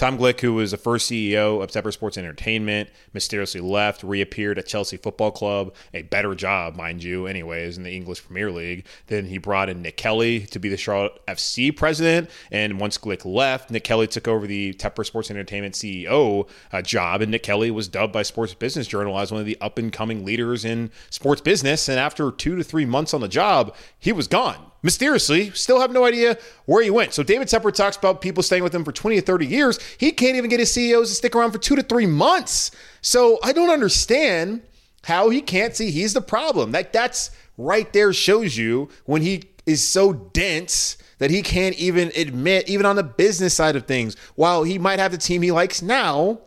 Tom 0.00 0.16
Glick, 0.16 0.40
who 0.40 0.54
was 0.54 0.70
the 0.70 0.78
first 0.78 1.10
CEO 1.10 1.62
of 1.62 1.70
Tepper 1.70 1.92
Sports 1.92 2.16
Entertainment, 2.16 2.88
mysteriously 3.12 3.60
left, 3.60 4.02
reappeared 4.02 4.58
at 4.58 4.66
Chelsea 4.66 4.96
Football 4.96 5.30
Club, 5.30 5.74
a 5.92 6.00
better 6.00 6.34
job, 6.34 6.74
mind 6.74 7.04
you, 7.04 7.26
anyways, 7.26 7.76
in 7.76 7.82
the 7.82 7.94
English 7.94 8.24
Premier 8.24 8.50
League. 8.50 8.86
Then 9.08 9.26
he 9.26 9.36
brought 9.36 9.68
in 9.68 9.82
Nick 9.82 9.98
Kelly 9.98 10.46
to 10.46 10.58
be 10.58 10.70
the 10.70 10.78
Charlotte 10.78 11.20
FC 11.28 11.76
president. 11.76 12.30
And 12.50 12.80
once 12.80 12.96
Glick 12.96 13.26
left, 13.26 13.70
Nick 13.70 13.84
Kelly 13.84 14.06
took 14.06 14.26
over 14.26 14.46
the 14.46 14.72
Tepper 14.72 15.04
Sports 15.04 15.30
Entertainment 15.30 15.74
CEO 15.74 16.48
uh, 16.72 16.80
job. 16.80 17.20
And 17.20 17.30
Nick 17.30 17.42
Kelly 17.42 17.70
was 17.70 17.86
dubbed 17.86 18.14
by 18.14 18.22
Sports 18.22 18.54
Business 18.54 18.86
Journal 18.86 19.18
as 19.18 19.30
one 19.30 19.40
of 19.40 19.46
the 19.46 19.58
up 19.60 19.76
and 19.76 19.92
coming 19.92 20.24
leaders 20.24 20.64
in 20.64 20.90
sports 21.10 21.42
business. 21.42 21.90
And 21.90 21.98
after 22.00 22.30
two 22.30 22.56
to 22.56 22.64
three 22.64 22.86
months 22.86 23.12
on 23.12 23.20
the 23.20 23.28
job, 23.28 23.76
he 23.98 24.12
was 24.12 24.28
gone 24.28 24.69
mysteriously, 24.82 25.50
still 25.50 25.80
have 25.80 25.92
no 25.92 26.04
idea 26.04 26.38
where 26.66 26.82
he 26.82 26.90
went. 26.90 27.12
So 27.12 27.22
David 27.22 27.48
Tepper 27.48 27.72
talks 27.72 27.96
about 27.96 28.20
people 28.20 28.42
staying 28.42 28.62
with 28.62 28.74
him 28.74 28.84
for 28.84 28.92
20 28.92 29.18
or 29.18 29.20
30 29.20 29.46
years. 29.46 29.78
He 29.98 30.12
can't 30.12 30.36
even 30.36 30.50
get 30.50 30.60
his 30.60 30.72
CEOs 30.72 31.08
to 31.08 31.14
stick 31.14 31.36
around 31.36 31.52
for 31.52 31.58
two 31.58 31.76
to 31.76 31.82
three 31.82 32.06
months. 32.06 32.70
So 33.00 33.38
I 33.42 33.52
don't 33.52 33.70
understand 33.70 34.62
how 35.04 35.30
he 35.30 35.40
can't 35.40 35.74
see 35.74 35.90
he's 35.90 36.12
the 36.12 36.20
problem. 36.20 36.72
That 36.72 36.92
that's 36.92 37.30
right 37.56 37.92
there 37.92 38.12
shows 38.12 38.56
you 38.56 38.88
when 39.04 39.22
he 39.22 39.44
is 39.66 39.86
so 39.86 40.12
dense 40.12 40.96
that 41.18 41.30
he 41.30 41.42
can't 41.42 41.76
even 41.76 42.10
admit, 42.16 42.68
even 42.68 42.86
on 42.86 42.96
the 42.96 43.02
business 43.02 43.54
side 43.54 43.76
of 43.76 43.86
things, 43.86 44.16
while 44.34 44.64
he 44.64 44.78
might 44.78 44.98
have 44.98 45.12
the 45.12 45.18
team 45.18 45.42
he 45.42 45.52
likes 45.52 45.82
now, 45.82 46.40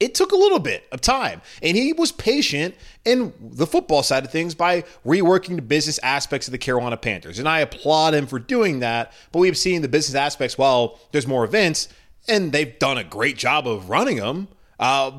it 0.00 0.14
took 0.14 0.32
a 0.32 0.36
little 0.36 0.58
bit 0.58 0.84
of 0.90 1.02
time. 1.02 1.42
And 1.62 1.76
he 1.76 1.92
was 1.92 2.10
patient 2.10 2.74
in 3.04 3.32
the 3.38 3.66
football 3.66 4.02
side 4.02 4.24
of 4.24 4.32
things 4.32 4.54
by 4.54 4.82
reworking 5.06 5.56
the 5.56 5.62
business 5.62 5.98
aspects 6.02 6.48
of 6.48 6.52
the 6.52 6.58
Carolina 6.58 6.96
Panthers. 6.96 7.38
And 7.38 7.48
I 7.48 7.60
applaud 7.60 8.14
him 8.14 8.26
for 8.26 8.38
doing 8.38 8.80
that. 8.80 9.12
But 9.30 9.40
we've 9.40 9.58
seen 9.58 9.82
the 9.82 9.88
business 9.88 10.14
aspects 10.14 10.56
while 10.56 10.98
there's 11.12 11.26
more 11.26 11.44
events, 11.44 11.88
and 12.26 12.50
they've 12.50 12.78
done 12.78 12.96
a 12.98 13.04
great 13.04 13.36
job 13.36 13.68
of 13.68 13.90
running 13.90 14.16
them. 14.16 14.48
Uh, 14.78 15.12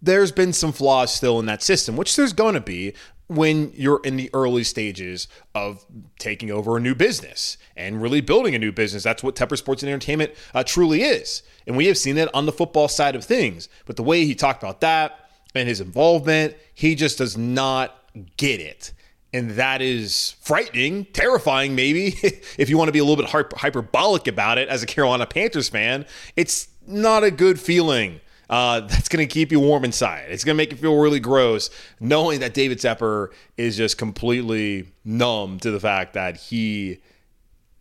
there's 0.00 0.32
been 0.32 0.52
some 0.52 0.72
flaws 0.72 1.12
still 1.12 1.38
in 1.38 1.46
that 1.46 1.62
system, 1.62 1.96
which 1.96 2.16
there's 2.16 2.32
going 2.32 2.54
to 2.54 2.60
be 2.60 2.94
when 3.26 3.72
you're 3.74 4.00
in 4.04 4.16
the 4.16 4.30
early 4.34 4.64
stages 4.64 5.28
of 5.54 5.84
taking 6.18 6.50
over 6.50 6.76
a 6.76 6.80
new 6.80 6.94
business 6.94 7.56
and 7.76 8.02
really 8.02 8.20
building 8.20 8.54
a 8.54 8.58
new 8.58 8.72
business. 8.72 9.02
That's 9.02 9.22
what 9.22 9.34
Tepper 9.34 9.56
Sports 9.56 9.82
and 9.82 9.90
Entertainment 9.90 10.32
uh, 10.54 10.62
truly 10.62 11.02
is. 11.02 11.42
And 11.66 11.76
we 11.76 11.86
have 11.86 11.96
seen 11.96 12.18
it 12.18 12.28
on 12.34 12.46
the 12.46 12.52
football 12.52 12.88
side 12.88 13.14
of 13.14 13.24
things. 13.24 13.68
But 13.86 13.96
the 13.96 14.02
way 14.02 14.24
he 14.26 14.34
talked 14.34 14.62
about 14.62 14.80
that 14.82 15.30
and 15.54 15.68
his 15.68 15.80
involvement, 15.80 16.54
he 16.74 16.94
just 16.94 17.18
does 17.18 17.36
not 17.36 17.96
get 18.36 18.60
it. 18.60 18.92
And 19.32 19.52
that 19.52 19.82
is 19.82 20.36
frightening, 20.42 21.06
terrifying, 21.06 21.74
maybe, 21.74 22.14
if 22.58 22.68
you 22.68 22.78
want 22.78 22.88
to 22.88 22.92
be 22.92 23.00
a 23.00 23.04
little 23.04 23.22
bit 23.22 23.32
hyperbolic 23.56 24.28
about 24.28 24.58
it 24.58 24.68
as 24.68 24.82
a 24.82 24.86
Carolina 24.86 25.26
Panthers 25.26 25.68
fan. 25.68 26.06
It's 26.36 26.68
not 26.86 27.24
a 27.24 27.30
good 27.30 27.58
feeling 27.58 28.20
uh, 28.54 28.78
that's 28.80 29.08
going 29.08 29.26
to 29.26 29.32
keep 29.32 29.50
you 29.50 29.58
warm 29.58 29.84
inside. 29.84 30.26
It's 30.28 30.44
going 30.44 30.54
to 30.54 30.56
make 30.56 30.70
you 30.70 30.76
feel 30.76 30.96
really 30.96 31.18
gross 31.18 31.70
knowing 31.98 32.38
that 32.38 32.54
David 32.54 32.78
Tepper 32.78 33.30
is 33.56 33.76
just 33.76 33.98
completely 33.98 34.92
numb 35.04 35.58
to 35.58 35.72
the 35.72 35.80
fact 35.80 36.14
that 36.14 36.36
he 36.36 37.00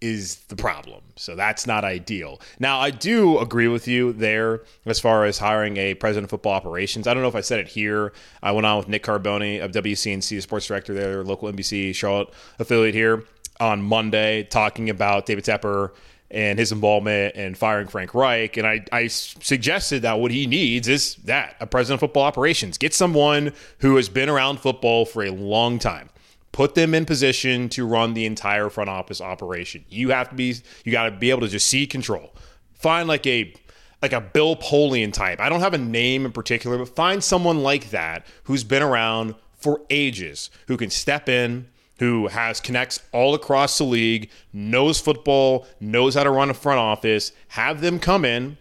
is 0.02 0.38
the 0.48 0.56
problem. 0.56 1.04
So 1.16 1.36
that's 1.36 1.68
not 1.68 1.84
ideal. 1.84 2.42
Now, 2.58 2.80
I 2.80 2.90
do 2.90 3.38
agree 3.38 3.68
with 3.68 3.88
you 3.88 4.14
there 4.14 4.64
as 4.88 5.00
far 5.00 5.26
as 5.26 5.38
hiring 5.38 5.78
a 5.78 5.94
president 5.94 6.24
of 6.24 6.30
football 6.32 6.54
operations. 6.54 7.06
I 7.06 7.14
don't 7.14 7.22
know 7.22 7.30
if 7.30 7.36
I 7.36 7.42
said 7.42 7.60
it 7.60 7.68
here. 7.68 8.12
I 8.42 8.52
went 8.52 8.66
on 8.66 8.80
with 8.80 8.88
Nick 8.88 9.04
Carboni 9.04 9.64
of 9.64 9.74
WCNC, 9.74 10.42
sports 10.42 10.66
director 10.66 10.96
there, 10.96 11.24
local 11.24 11.52
NBC 11.54 11.94
Charlotte 11.94 12.34
affiliate 12.58 12.96
here 12.96 13.26
on 13.60 13.84
Monday, 13.84 14.42
talking 14.42 14.90
about 14.90 15.28
David 15.28 15.44
Tepper 15.44 15.92
and 16.34 16.60
his 16.60 16.72
involvement 16.72 17.36
in 17.36 17.56
firing 17.56 17.88
Frank 17.88 18.14
Reich. 18.14 18.58
And 18.58 18.68
I, 18.68 18.84
I 18.92 19.08
suggested 19.08 20.02
that 20.02 20.20
what 20.20 20.32
he 20.32 20.48
needs 20.48 20.88
is 20.88 21.16
that 21.26 21.56
a 21.60 21.68
president 21.68 21.98
of 21.98 22.00
football 22.02 22.24
operations. 22.24 22.78
Get 22.78 22.94
someone 22.94 23.54
who 23.80 23.96
has 23.96 24.10
been 24.10 24.30
around 24.30 24.60
football 24.60 25.06
for 25.06 25.24
a 25.24 25.32
long 25.32 25.80
time 25.80 26.10
put 26.54 26.76
them 26.76 26.94
in 26.94 27.04
position 27.04 27.68
to 27.68 27.86
run 27.86 28.14
the 28.14 28.26
entire 28.26 28.70
front 28.70 28.90
office 28.90 29.20
operation. 29.20 29.84
You 29.90 30.12
have 30.12 30.30
to 30.30 30.36
be 30.36 30.56
you 30.86 30.92
got 30.94 31.06
to 31.06 31.12
be 31.12 31.30
able 31.32 31.42
to 31.42 31.50
just 31.50 31.68
see 31.68 31.86
control. 31.86 32.34
Find 32.76 33.10
like 33.10 33.28
a 33.28 33.54
like 34.02 34.14
a 34.14 34.22
Bill 34.22 34.56
Polian 34.56 35.12
type. 35.12 35.42
I 35.42 35.50
don't 35.50 35.60
have 35.60 35.74
a 35.74 35.78
name 35.78 36.26
in 36.26 36.32
particular, 36.32 36.78
but 36.78 36.96
find 36.96 37.22
someone 37.24 37.64
like 37.64 37.90
that 37.90 38.26
who's 38.44 38.64
been 38.64 38.84
around 38.84 39.36
for 39.58 39.82
ages, 39.90 40.50
who 40.68 40.78
can 40.78 40.90
step 40.90 41.28
in, 41.28 41.68
who 42.04 42.28
has 42.28 42.60
connects 42.60 43.00
all 43.14 43.34
across 43.34 43.78
the 43.78 43.84
league, 43.86 44.30
knows 44.52 45.00
football, 45.00 45.66
knows 45.80 46.16
how 46.16 46.24
to 46.24 46.30
run 46.30 46.50
a 46.50 46.54
front 46.54 46.78
office, 46.78 47.32
have 47.48 47.80
them 47.80 47.98
come 47.98 48.26
in 48.26 48.58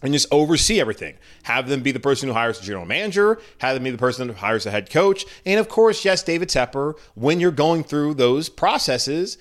and 0.00 0.12
just 0.12 0.28
oversee 0.30 0.80
everything. 0.80 1.16
Have 1.42 1.68
them 1.68 1.82
be 1.82 1.90
the 1.90 1.98
person 1.98 2.28
who 2.28 2.34
hires 2.34 2.60
the 2.60 2.64
general 2.64 2.86
manager, 2.86 3.40
have 3.58 3.74
them 3.74 3.82
be 3.82 3.90
the 3.90 3.98
person 3.98 4.28
who 4.28 4.34
hires 4.34 4.62
the 4.62 4.70
head 4.70 4.90
coach, 4.90 5.24
and 5.44 5.58
of 5.58 5.68
course, 5.68 6.04
yes, 6.04 6.22
David 6.22 6.48
Tepper, 6.48 6.96
when 7.16 7.40
you're 7.40 7.50
going 7.50 7.82
through 7.82 8.14
those 8.14 8.48
processes, 8.48 9.38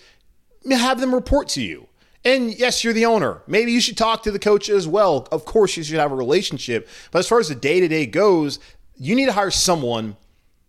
have 0.68 1.00
them 1.00 1.14
report 1.14 1.48
to 1.50 1.62
you. 1.62 1.88
And 2.26 2.58
yes, 2.58 2.84
you're 2.84 2.92
the 2.92 3.06
owner. 3.06 3.44
Maybe 3.46 3.72
you 3.72 3.80
should 3.80 3.98
talk 3.98 4.24
to 4.24 4.32
the 4.32 4.40
coach 4.40 4.68
as 4.68 4.88
well. 4.88 5.28
Of 5.32 5.46
course, 5.46 5.78
you 5.78 5.84
should 5.84 6.00
have 6.00 6.12
a 6.12 6.16
relationship. 6.16 6.90
But 7.12 7.20
as 7.20 7.28
far 7.28 7.40
as 7.40 7.50
the 7.50 7.56
day 7.56 7.80
to 7.80 7.88
day 7.88 8.08
goes, 8.08 8.60
you 8.96 9.16
need 9.16 9.28
to 9.28 9.34
hire 9.34 9.52
someone 9.52 10.18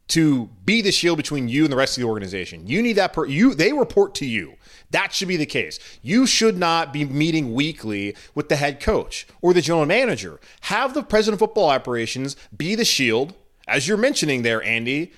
to 0.08 0.48
be 0.64 0.80
the 0.80 0.92
shield 0.92 1.16
between 1.16 1.48
you 1.48 1.64
and 1.64 1.72
the 1.72 1.76
rest 1.76 1.96
of 1.96 2.02
the 2.02 2.08
organization. 2.08 2.66
You 2.66 2.82
need 2.82 2.94
that 2.94 3.12
per 3.12 3.26
you 3.26 3.54
they 3.54 3.72
report 3.72 4.14
to 4.16 4.26
you. 4.26 4.54
That 4.90 5.12
should 5.12 5.28
be 5.28 5.36
the 5.36 5.46
case. 5.46 5.78
You 6.02 6.26
should 6.26 6.56
not 6.56 6.92
be 6.92 7.04
meeting 7.04 7.52
weekly 7.52 8.16
with 8.34 8.48
the 8.48 8.56
head 8.56 8.80
coach 8.80 9.26
or 9.42 9.52
the 9.52 9.60
general 9.60 9.84
manager. 9.86 10.40
Have 10.62 10.94
the 10.94 11.02
president 11.02 11.34
of 11.34 11.46
football 11.46 11.68
operations 11.68 12.36
be 12.56 12.74
the 12.74 12.86
shield, 12.86 13.34
as 13.66 13.86
you're 13.86 13.98
mentioning 13.98 14.42
there, 14.42 14.62
Andy, 14.62 15.12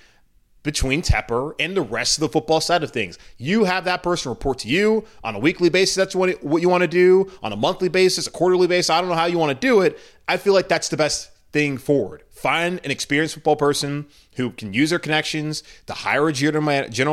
between 0.63 1.01
Tepper 1.01 1.53
and 1.59 1.75
the 1.75 1.81
rest 1.81 2.17
of 2.17 2.21
the 2.21 2.29
football 2.29 2.61
side 2.61 2.83
of 2.83 2.91
things. 2.91 3.17
You 3.37 3.63
have 3.63 3.85
that 3.85 4.03
person 4.03 4.29
report 4.29 4.59
to 4.59 4.67
you 4.67 5.05
on 5.23 5.35
a 5.35 5.39
weekly 5.39 5.69
basis. 5.69 5.95
That's 5.95 6.15
what, 6.15 6.43
what 6.43 6.61
you 6.61 6.69
want 6.69 6.81
to 6.81 6.87
do 6.87 7.31
on 7.41 7.51
a 7.53 7.55
monthly 7.55 7.89
basis, 7.89 8.27
a 8.27 8.31
quarterly 8.31 8.67
basis. 8.67 8.89
I 8.89 8.99
don't 8.99 9.09
know 9.09 9.15
how 9.15 9.25
you 9.25 9.39
want 9.39 9.59
to 9.59 9.67
do 9.67 9.81
it. 9.81 9.97
I 10.27 10.37
feel 10.37 10.53
like 10.53 10.67
that's 10.67 10.89
the 10.89 10.97
best 10.97 11.31
thing 11.51 11.77
forward. 11.77 12.23
Find 12.41 12.81
an 12.83 12.89
experienced 12.89 13.35
football 13.35 13.55
person 13.55 14.07
who 14.35 14.49
can 14.49 14.73
use 14.73 14.89
their 14.89 14.97
connections 14.97 15.61
to 15.85 15.93
hire 15.93 16.27
a 16.27 16.33
general 16.33 16.63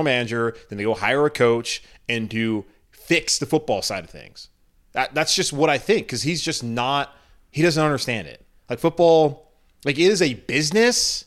manager, 0.03 0.57
then 0.71 0.79
they 0.79 0.85
go 0.85 0.95
hire 0.95 1.27
a 1.27 1.31
coach 1.31 1.83
and 2.09 2.31
to 2.31 2.65
fix 2.93 3.39
the 3.39 3.45
football 3.45 3.83
side 3.83 4.05
of 4.05 4.09
things. 4.09 4.49
That, 4.93 5.15
that's 5.15 5.35
just 5.35 5.53
what 5.53 5.69
I 5.69 5.77
think 5.77 6.07
because 6.07 6.23
he's 6.23 6.41
just 6.41 6.65
not, 6.65 7.15
he 7.51 7.61
doesn't 7.61 7.85
understand 7.85 8.27
it. 8.27 8.43
Like 8.71 8.79
football, 8.79 9.53
like 9.85 9.99
it 9.99 10.07
is 10.07 10.23
a 10.23 10.33
business, 10.33 11.27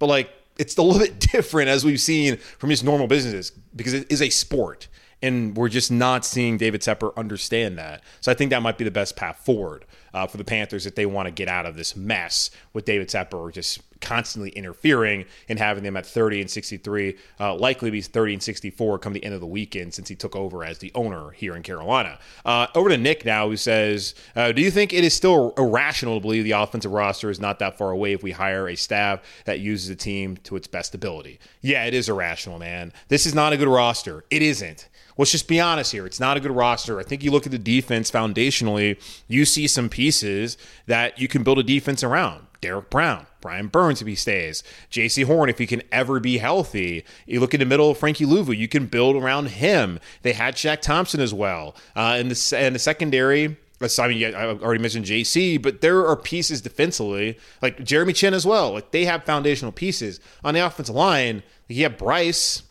but 0.00 0.06
like 0.06 0.28
it's 0.58 0.76
a 0.76 0.82
little 0.82 0.98
bit 1.06 1.20
different 1.20 1.68
as 1.68 1.84
we've 1.84 2.00
seen 2.00 2.38
from 2.38 2.70
his 2.70 2.82
normal 2.82 3.06
businesses 3.06 3.52
because 3.76 3.94
it 3.94 4.10
is 4.10 4.22
a 4.22 4.28
sport. 4.28 4.88
And 5.26 5.56
we're 5.56 5.68
just 5.68 5.90
not 5.90 6.24
seeing 6.24 6.56
David 6.56 6.82
Tepper 6.82 7.14
understand 7.16 7.78
that. 7.78 8.02
So 8.20 8.30
I 8.30 8.34
think 8.34 8.50
that 8.50 8.62
might 8.62 8.78
be 8.78 8.84
the 8.84 8.90
best 8.90 9.16
path 9.16 9.38
forward 9.44 9.84
uh, 10.14 10.26
for 10.26 10.36
the 10.36 10.44
Panthers 10.44 10.86
if 10.86 10.94
they 10.94 11.04
want 11.04 11.26
to 11.26 11.32
get 11.32 11.48
out 11.48 11.66
of 11.66 11.76
this 11.76 11.96
mess 11.96 12.50
with 12.72 12.84
David 12.84 13.08
Tepper 13.08 13.52
just 13.52 13.80
constantly 14.00 14.50
interfering 14.50 15.24
and 15.48 15.58
having 15.58 15.82
them 15.82 15.96
at 15.96 16.06
30 16.06 16.42
and 16.42 16.50
63, 16.50 17.16
uh, 17.40 17.54
likely 17.54 17.90
be 17.90 18.00
30 18.00 18.34
and 18.34 18.42
64 18.42 18.98
come 18.98 19.12
the 19.12 19.24
end 19.24 19.34
of 19.34 19.40
the 19.40 19.46
weekend 19.46 19.92
since 19.94 20.08
he 20.08 20.14
took 20.14 20.36
over 20.36 20.64
as 20.64 20.78
the 20.78 20.92
owner 20.94 21.30
here 21.30 21.56
in 21.56 21.62
Carolina. 21.62 22.18
Uh, 22.44 22.68
over 22.74 22.88
to 22.88 22.96
Nick 22.96 23.24
now, 23.24 23.48
who 23.48 23.56
says, 23.56 24.14
uh, 24.36 24.52
Do 24.52 24.62
you 24.62 24.70
think 24.70 24.92
it 24.92 25.02
is 25.02 25.12
still 25.12 25.52
irrational 25.58 26.18
to 26.18 26.20
believe 26.20 26.44
the 26.44 26.52
offensive 26.52 26.92
roster 26.92 27.30
is 27.30 27.40
not 27.40 27.58
that 27.58 27.76
far 27.76 27.90
away 27.90 28.12
if 28.12 28.22
we 28.22 28.30
hire 28.30 28.68
a 28.68 28.76
staff 28.76 29.20
that 29.44 29.58
uses 29.58 29.88
the 29.88 29.96
team 29.96 30.36
to 30.44 30.56
its 30.56 30.68
best 30.68 30.94
ability? 30.94 31.40
Yeah, 31.62 31.84
it 31.84 31.94
is 31.94 32.08
irrational, 32.08 32.58
man. 32.58 32.92
This 33.08 33.26
is 33.26 33.34
not 33.34 33.52
a 33.52 33.56
good 33.56 33.68
roster. 33.68 34.24
It 34.30 34.42
isn't 34.42 34.88
let's 35.16 35.32
just 35.32 35.48
be 35.48 35.60
honest 35.60 35.92
here. 35.92 36.06
It's 36.06 36.20
not 36.20 36.36
a 36.36 36.40
good 36.40 36.50
roster. 36.50 36.98
I 36.98 37.02
think 37.02 37.22
you 37.22 37.30
look 37.30 37.46
at 37.46 37.52
the 37.52 37.58
defense 37.58 38.10
foundationally, 38.10 39.00
you 39.28 39.44
see 39.44 39.66
some 39.66 39.88
pieces 39.88 40.56
that 40.86 41.18
you 41.18 41.28
can 41.28 41.42
build 41.42 41.58
a 41.58 41.62
defense 41.62 42.02
around. 42.02 42.46
Derrick 42.60 42.90
Brown, 42.90 43.26
Brian 43.40 43.68
Burns 43.68 44.00
if 44.00 44.08
he 44.08 44.14
stays, 44.14 44.62
Jaycee 44.90 45.24
Horn 45.24 45.50
if 45.50 45.58
he 45.58 45.66
can 45.66 45.82
ever 45.92 46.18
be 46.18 46.38
healthy. 46.38 47.04
You 47.26 47.40
look 47.40 47.54
in 47.54 47.60
the 47.60 47.66
middle 47.66 47.90
of 47.90 47.98
Frankie 47.98 48.24
Luvu, 48.24 48.56
you 48.56 48.66
can 48.66 48.86
build 48.86 49.14
around 49.14 49.50
him. 49.50 50.00
They 50.22 50.32
had 50.32 50.56
Shaq 50.56 50.80
Thompson 50.80 51.20
as 51.20 51.34
well. 51.34 51.76
Uh, 51.94 52.16
in, 52.18 52.28
the, 52.28 52.70
the 52.72 52.78
secondary, 52.78 53.56
I 53.80 54.08
mean, 54.08 54.34
I 54.34 54.46
already 54.46 54.80
mentioned 54.80 55.04
Jaycee, 55.04 55.60
but 55.60 55.80
there 55.82 56.06
are 56.06 56.16
pieces 56.16 56.62
defensively, 56.62 57.38
like 57.60 57.84
Jeremy 57.84 58.14
Chinn 58.14 58.32
as 58.32 58.46
well. 58.46 58.72
Like 58.72 58.90
they 58.90 59.04
have 59.04 59.24
foundational 59.24 59.72
pieces 59.72 60.18
on 60.42 60.54
the 60.54 60.60
offensive 60.60 60.94
line. 60.94 61.42
You 61.68 61.82
have 61.82 61.98
Bryce, 61.98 62.62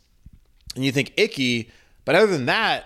and 0.75 0.84
you 0.84 0.91
think 0.91 1.13
Ickey, 1.15 1.69
but 2.06 2.15
other 2.15 2.28
than 2.28 2.46
that, 2.46 2.86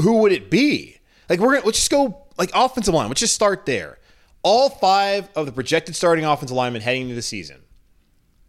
who 0.00 0.18
would 0.18 0.32
it 0.32 0.50
be? 0.50 0.98
Like 1.28 1.40
we're 1.40 1.54
gonna 1.54 1.66
let's 1.66 1.78
just 1.78 1.90
go 1.90 2.26
like 2.38 2.50
offensive 2.54 2.94
line. 2.94 3.08
Let's 3.08 3.20
just 3.20 3.34
start 3.34 3.66
there. 3.66 3.98
All 4.42 4.70
five 4.70 5.28
of 5.34 5.46
the 5.46 5.52
projected 5.52 5.96
starting 5.96 6.24
offensive 6.24 6.56
linemen 6.56 6.82
heading 6.82 7.02
into 7.02 7.14
the 7.14 7.22
season 7.22 7.62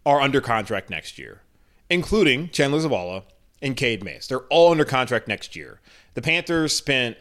are 0.06 0.20
under 0.20 0.40
contract 0.40 0.90
next 0.90 1.18
year, 1.18 1.42
including 1.90 2.50
Chandler 2.50 2.78
Zavala 2.78 3.24
and 3.60 3.76
Cade 3.76 4.04
Mays. 4.04 4.28
They're 4.28 4.46
all 4.50 4.70
under 4.70 4.84
contract 4.84 5.26
next 5.26 5.56
year. 5.56 5.80
The 6.14 6.22
Panthers 6.22 6.74
spent 6.74 7.16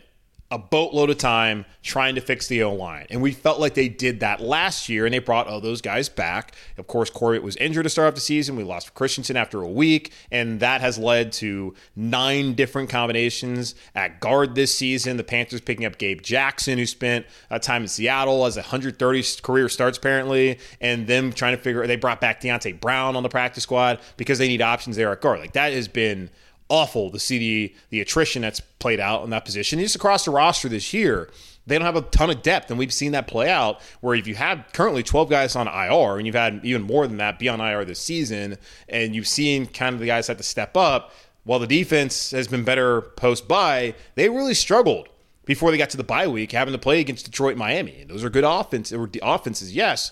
a 0.49 0.57
boatload 0.57 1.10
of 1.10 1.17
time 1.17 1.65
trying 1.83 2.15
to 2.15 2.21
fix 2.21 2.47
the 2.47 2.63
O 2.63 2.73
line. 2.73 3.05
And 3.10 3.21
we 3.21 3.33
felt 3.33 3.60
like 3.60 3.73
they 3.73 3.89
did 3.89 4.21
that 4.21 4.39
last 4.39 4.88
year 4.88 5.05
and 5.05 5.13
they 5.13 5.19
brought 5.19 5.47
all 5.47 5.60
those 5.60 5.81
guys 5.81 6.07
back. 6.07 6.53
Of 6.77 6.88
course, 6.88 7.10
Corbett 7.10 7.43
was 7.43 7.57
injured 7.57 7.83
to 7.83 7.89
start 7.89 8.07
off 8.07 8.15
the 8.15 8.21
season. 8.21 8.55
We 8.55 8.63
lost 8.63 8.93
Christensen 8.93 9.36
after 9.36 9.62
a 9.62 9.67
week, 9.67 10.13
and 10.31 10.62
that 10.62 10.79
has 10.79 10.97
led 10.97 11.33
to 11.33 11.73
nine 11.95 12.53
different 12.53 12.89
combinations 12.89 13.75
at 13.93 14.21
guard 14.21 14.55
this 14.55 14.73
season. 14.73 15.17
The 15.17 15.23
Panthers 15.23 15.62
picking 15.62 15.86
up 15.86 15.97
Gabe 15.97 16.21
Jackson, 16.21 16.77
who 16.77 16.86
spent 16.86 17.25
uh, 17.51 17.60
time 17.60 17.81
in 17.81 17.88
Seattle 17.89 18.45
as 18.45 18.55
130 18.55 19.23
career 19.41 19.67
starts 19.67 19.97
apparently, 19.97 20.60
and 20.79 21.07
them 21.07 21.33
trying 21.33 21.57
to 21.57 21.62
figure 21.62 21.86
they 21.88 21.97
brought 21.97 22.21
back 22.21 22.41
Deonte 22.41 22.79
Brown 22.79 23.15
on 23.17 23.23
the 23.23 23.29
practice 23.29 23.63
squad 23.63 23.99
because 24.15 24.38
they 24.38 24.47
need 24.47 24.62
options 24.62 24.95
there 24.95 25.12
at 25.12 25.19
guard. 25.19 25.39
Like 25.39 25.53
that 25.53 25.73
has 25.73 25.88
been 25.89 26.29
awful 26.69 27.12
to 27.12 27.19
see 27.19 27.38
the, 27.38 27.75
the 27.89 28.01
attrition 28.01 28.41
that's 28.41 28.60
played 28.60 28.99
out 28.99 29.23
in 29.23 29.30
that 29.32 29.45
position. 29.45 29.80
Just 29.80 29.95
across 29.95 30.25
the 30.25 30.32
roster 30.32 30.69
this 30.69 30.93
year, 30.93 31.30
they 31.65 31.77
don't 31.77 31.86
have 31.86 31.95
a 31.95 32.01
ton 32.01 32.30
of 32.30 32.41
depth, 32.41 32.69
and 32.69 32.80
we've 32.80 32.93
seen 32.93 33.12
that 33.12 33.27
play 33.27 33.49
out. 33.49 33.82
Where 34.01 34.15
if 34.15 34.27
you 34.27 34.36
have 34.36 34.65
currently 34.73 35.03
12 35.03 35.30
guys 35.30 35.56
on 35.56 35.67
IR, 35.67 36.17
and 36.17 36.25
you've 36.25 36.36
had 36.36 36.62
even 36.63 36.82
more 36.82 37.08
than 37.08 37.17
that 37.17 37.39
be 37.39 37.49
on 37.49 37.60
IR 37.60 37.86
this 37.86 37.99
season, 37.99 38.58
and 38.88 39.13
you've 39.13 39.27
seen 39.27 39.65
kind 39.65 39.93
of 39.93 39.99
the 39.99 40.08
guys 40.08 40.27
have 40.27 40.38
to 40.38 40.43
step 40.43 40.77
up, 40.77 41.12
while 41.43 41.60
the 41.60 41.67
defense 41.67 42.32
has 42.32 42.47
been 42.47 42.63
better 42.63 43.01
post 43.01 43.47
bye, 43.47 43.95
they 44.15 44.30
really 44.30 44.53
struggled 44.53 45.10
before 45.45 45.71
they 45.71 45.77
got 45.77 45.89
to 45.89 45.97
the 45.97 46.03
bye 46.03 46.27
week, 46.27 46.51
having 46.51 46.73
to 46.73 46.77
play 46.77 46.99
against 46.99 47.25
Detroit, 47.25 47.56
Miami. 47.56 48.06
Those 48.08 48.23
are 48.23 48.30
good 48.30 48.43
offense 48.43 48.91
offenses, 48.91 49.73
yes, 49.73 50.12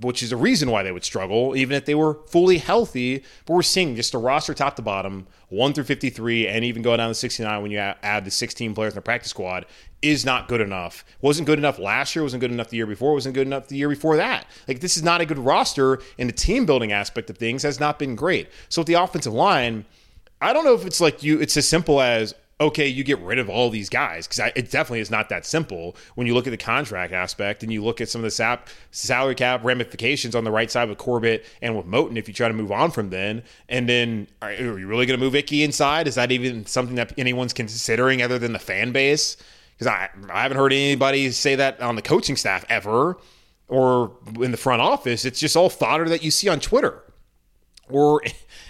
which 0.00 0.22
is 0.22 0.30
the 0.30 0.36
reason 0.36 0.70
why 0.70 0.82
they 0.82 0.92
would 0.92 1.04
struggle, 1.04 1.56
even 1.56 1.76
if 1.76 1.84
they 1.84 1.94
were 1.94 2.18
fully 2.26 2.58
healthy. 2.58 3.22
But 3.44 3.54
we're 3.54 3.62
seeing 3.62 3.96
just 3.96 4.14
a 4.14 4.18
roster 4.18 4.54
top 4.54 4.76
to 4.76 4.82
bottom, 4.82 5.26
1 5.48 5.72
through 5.72 5.84
53, 5.84 6.48
and 6.48 6.64
even 6.64 6.82
going 6.82 6.98
down 6.98 7.08
to 7.08 7.14
69 7.14 7.62
when 7.62 7.70
you 7.70 7.78
add 7.78 8.24
the 8.24 8.30
16 8.30 8.74
players 8.74 8.92
in 8.92 8.96
the 8.96 9.02
practice 9.02 9.30
squad, 9.30 9.66
is 10.02 10.24
not 10.24 10.48
good 10.48 10.60
enough. 10.60 11.04
Wasn't 11.20 11.46
good 11.46 11.58
enough 11.58 11.78
last 11.78 12.16
year, 12.16 12.22
wasn't 12.22 12.40
good 12.40 12.52
enough 12.52 12.70
the 12.70 12.76
year 12.76 12.86
before, 12.86 13.12
wasn't 13.12 13.34
good 13.34 13.46
enough 13.46 13.68
the 13.68 13.76
year 13.76 13.88
before 13.88 14.16
that. 14.16 14.46
Like, 14.66 14.80
this 14.80 14.96
is 14.96 15.02
not 15.02 15.20
a 15.20 15.26
good 15.26 15.38
roster, 15.38 16.00
and 16.18 16.28
the 16.28 16.34
team 16.34 16.66
building 16.66 16.92
aspect 16.92 17.28
of 17.28 17.36
things 17.36 17.62
has 17.62 17.78
not 17.78 17.98
been 17.98 18.16
great. 18.16 18.48
So, 18.68 18.80
with 18.80 18.86
the 18.86 18.94
offensive 18.94 19.34
line, 19.34 19.84
I 20.40 20.52
don't 20.52 20.64
know 20.64 20.74
if 20.74 20.86
it's 20.86 21.00
like 21.00 21.22
you, 21.22 21.40
it's 21.40 21.56
as 21.56 21.68
simple 21.68 22.00
as, 22.00 22.34
okay, 22.60 22.86
you 22.86 23.02
get 23.02 23.18
rid 23.20 23.38
of 23.38 23.48
all 23.48 23.70
these 23.70 23.88
guys 23.88 24.26
because 24.26 24.52
it 24.54 24.70
definitely 24.70 25.00
is 25.00 25.10
not 25.10 25.30
that 25.30 25.46
simple 25.46 25.96
when 26.14 26.26
you 26.26 26.34
look 26.34 26.46
at 26.46 26.50
the 26.50 26.58
contract 26.58 27.12
aspect 27.12 27.62
and 27.62 27.72
you 27.72 27.82
look 27.82 28.00
at 28.00 28.08
some 28.08 28.20
of 28.20 28.24
the 28.24 28.30
sap, 28.30 28.68
salary 28.90 29.34
cap 29.34 29.64
ramifications 29.64 30.34
on 30.34 30.44
the 30.44 30.50
right 30.50 30.70
side 30.70 30.88
with 30.88 30.98
Corbett 30.98 31.44
and 31.62 31.76
with 31.76 31.86
Moton, 31.86 32.18
if 32.18 32.28
you 32.28 32.34
try 32.34 32.48
to 32.48 32.54
move 32.54 32.70
on 32.70 32.90
from 32.90 33.08
then. 33.08 33.42
And 33.68 33.88
then 33.88 34.28
are 34.42 34.52
you 34.52 34.86
really 34.86 35.06
going 35.06 35.18
to 35.18 35.24
move 35.24 35.34
Icky 35.34 35.64
inside? 35.64 36.06
Is 36.06 36.16
that 36.16 36.30
even 36.30 36.66
something 36.66 36.96
that 36.96 37.18
anyone's 37.18 37.54
considering 37.54 38.20
other 38.20 38.38
than 38.38 38.52
the 38.52 38.58
fan 38.58 38.92
base? 38.92 39.38
Because 39.72 39.86
I, 39.86 40.10
I 40.30 40.42
haven't 40.42 40.58
heard 40.58 40.74
anybody 40.74 41.30
say 41.30 41.54
that 41.54 41.80
on 41.80 41.96
the 41.96 42.02
coaching 42.02 42.36
staff 42.36 42.66
ever 42.68 43.16
or 43.68 44.12
in 44.38 44.50
the 44.50 44.58
front 44.58 44.82
office. 44.82 45.24
It's 45.24 45.40
just 45.40 45.56
all 45.56 45.70
fodder 45.70 46.08
that 46.10 46.22
you 46.22 46.30
see 46.30 46.48
on 46.48 46.60
Twitter 46.60 47.02
or 47.90 48.22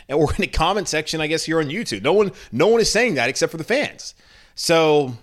or 0.09 0.31
in 0.35 0.41
the 0.41 0.47
comment 0.47 0.89
section, 0.89 1.21
I 1.21 1.27
guess 1.27 1.45
here 1.45 1.61
on 1.61 1.67
YouTube. 1.67 2.03
No 2.03 2.13
one, 2.13 2.33
no 2.53 2.69
one 2.69 2.81
is 2.81 2.91
saying 2.91 3.15
that 3.15 3.29
except 3.29 3.51
for 3.53 3.59
the 3.59 3.65
fans. 3.65 4.15
So 4.55 5.15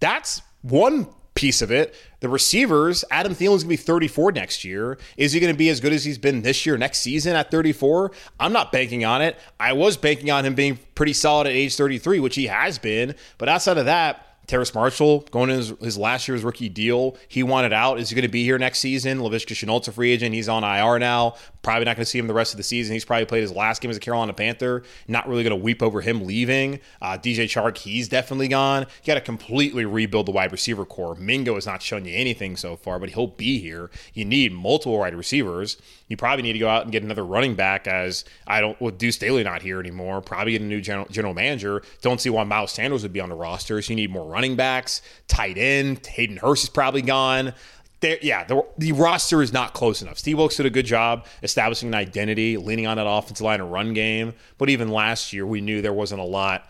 that's 0.00 0.42
one 0.62 1.08
piece 1.34 1.62
of 1.62 1.70
it. 1.70 1.94
The 2.20 2.28
receivers, 2.28 3.04
Adam 3.10 3.34
Thielen's 3.34 3.62
gonna 3.62 3.70
be 3.70 3.76
34 3.76 4.32
next 4.32 4.64
year. 4.64 4.98
Is 5.16 5.32
he 5.32 5.40
gonna 5.40 5.54
be 5.54 5.68
as 5.68 5.80
good 5.80 5.92
as 5.92 6.04
he's 6.04 6.18
been 6.18 6.42
this 6.42 6.66
year, 6.66 6.76
next 6.78 6.98
season 7.00 7.36
at 7.36 7.50
34? 7.50 8.10
I'm 8.40 8.52
not 8.52 8.72
banking 8.72 9.04
on 9.04 9.22
it. 9.22 9.38
I 9.60 9.74
was 9.74 9.96
banking 9.96 10.30
on 10.30 10.44
him 10.44 10.54
being 10.54 10.78
pretty 10.94 11.12
solid 11.12 11.46
at 11.46 11.52
age 11.52 11.76
33, 11.76 12.20
which 12.20 12.34
he 12.34 12.46
has 12.46 12.78
been. 12.78 13.14
But 13.38 13.48
outside 13.48 13.78
of 13.78 13.84
that, 13.84 14.25
Terrace 14.46 14.74
Marshall 14.74 15.20
going 15.30 15.50
in 15.50 15.56
his, 15.56 15.68
his, 15.80 15.98
last 15.98 16.28
year's 16.28 16.44
rookie 16.44 16.68
deal. 16.68 17.16
He 17.28 17.42
wanted 17.42 17.72
out. 17.72 17.98
Is 17.98 18.10
he 18.10 18.14
going 18.14 18.22
to 18.22 18.28
be 18.28 18.44
here 18.44 18.58
next 18.58 18.78
season? 18.78 19.18
Laviska 19.18 19.54
Shenault's 19.54 19.88
a 19.88 19.92
free 19.92 20.12
agent. 20.12 20.34
He's 20.34 20.48
on 20.48 20.62
IR 20.62 20.98
now. 20.98 21.34
Probably 21.62 21.84
not 21.84 21.96
going 21.96 22.04
to 22.04 22.10
see 22.10 22.18
him 22.18 22.28
the 22.28 22.34
rest 22.34 22.52
of 22.52 22.58
the 22.58 22.62
season. 22.62 22.94
He's 22.94 23.04
probably 23.04 23.26
played 23.26 23.42
his 23.42 23.52
last 23.52 23.82
game 23.82 23.90
as 23.90 23.96
a 23.96 24.00
Carolina 24.00 24.32
Panther. 24.32 24.84
Not 25.08 25.28
really 25.28 25.42
going 25.42 25.58
to 25.58 25.62
weep 25.62 25.82
over 25.82 26.00
him 26.00 26.24
leaving. 26.24 26.80
Uh, 27.02 27.18
DJ 27.18 27.44
Chark, 27.44 27.78
he's 27.78 28.08
definitely 28.08 28.48
gone. 28.48 28.82
You 28.82 29.06
got 29.06 29.14
to 29.14 29.20
completely 29.20 29.84
rebuild 29.84 30.26
the 30.26 30.32
wide 30.32 30.52
receiver 30.52 30.84
core. 30.84 31.16
Mingo 31.16 31.54
has 31.54 31.66
not 31.66 31.82
shown 31.82 32.04
you 32.04 32.14
anything 32.14 32.56
so 32.56 32.76
far, 32.76 32.98
but 33.00 33.10
he'll 33.10 33.26
be 33.26 33.58
here. 33.58 33.90
You 34.14 34.24
need 34.24 34.52
multiple 34.52 34.98
wide 34.98 35.14
receivers. 35.14 35.76
You 36.08 36.16
probably 36.16 36.42
need 36.42 36.52
to 36.52 36.58
go 36.60 36.68
out 36.68 36.82
and 36.82 36.92
get 36.92 37.02
another 37.02 37.24
running 37.24 37.56
back 37.56 37.88
as 37.88 38.24
I 38.46 38.60
don't, 38.60 38.80
with 38.80 38.96
Deuce 38.98 39.16
Staley 39.16 39.42
not 39.42 39.62
here 39.62 39.80
anymore, 39.80 40.20
probably 40.20 40.52
get 40.52 40.62
a 40.62 40.64
new 40.64 40.80
general, 40.80 41.08
general 41.10 41.34
manager. 41.34 41.82
Don't 42.00 42.20
see 42.20 42.30
why 42.30 42.44
Miles 42.44 42.72
Sanders 42.72 43.02
would 43.02 43.12
be 43.12 43.20
on 43.20 43.28
the 43.28 43.34
roster. 43.34 43.82
So 43.82 43.90
you 43.90 43.96
need 43.96 44.10
more 44.10 44.24
running 44.36 44.54
backs, 44.54 45.00
tight 45.28 45.56
end. 45.56 46.06
Hayden 46.06 46.36
Hurst 46.36 46.64
is 46.64 46.68
probably 46.68 47.00
gone. 47.00 47.54
Yeah, 48.02 48.44
the, 48.44 48.62
the, 48.76 48.92
roster 48.92 49.40
is 49.40 49.50
not 49.50 49.72
close 49.72 50.02
enough. 50.02 50.18
Steve 50.18 50.36
Wilks 50.36 50.58
did 50.58 50.66
a 50.66 50.70
good 50.70 50.84
job 50.84 51.26
establishing 51.42 51.88
an 51.88 51.94
identity, 51.94 52.58
leaning 52.58 52.86
on 52.86 52.98
that 52.98 53.06
offensive 53.08 53.42
line 53.42 53.62
and 53.62 53.72
run 53.72 53.94
game. 53.94 54.34
But 54.58 54.68
even 54.68 54.90
last 54.90 55.32
year, 55.32 55.46
we 55.46 55.62
knew 55.62 55.80
there 55.80 55.94
wasn't 55.94 56.20
a 56.20 56.24
lot 56.24 56.68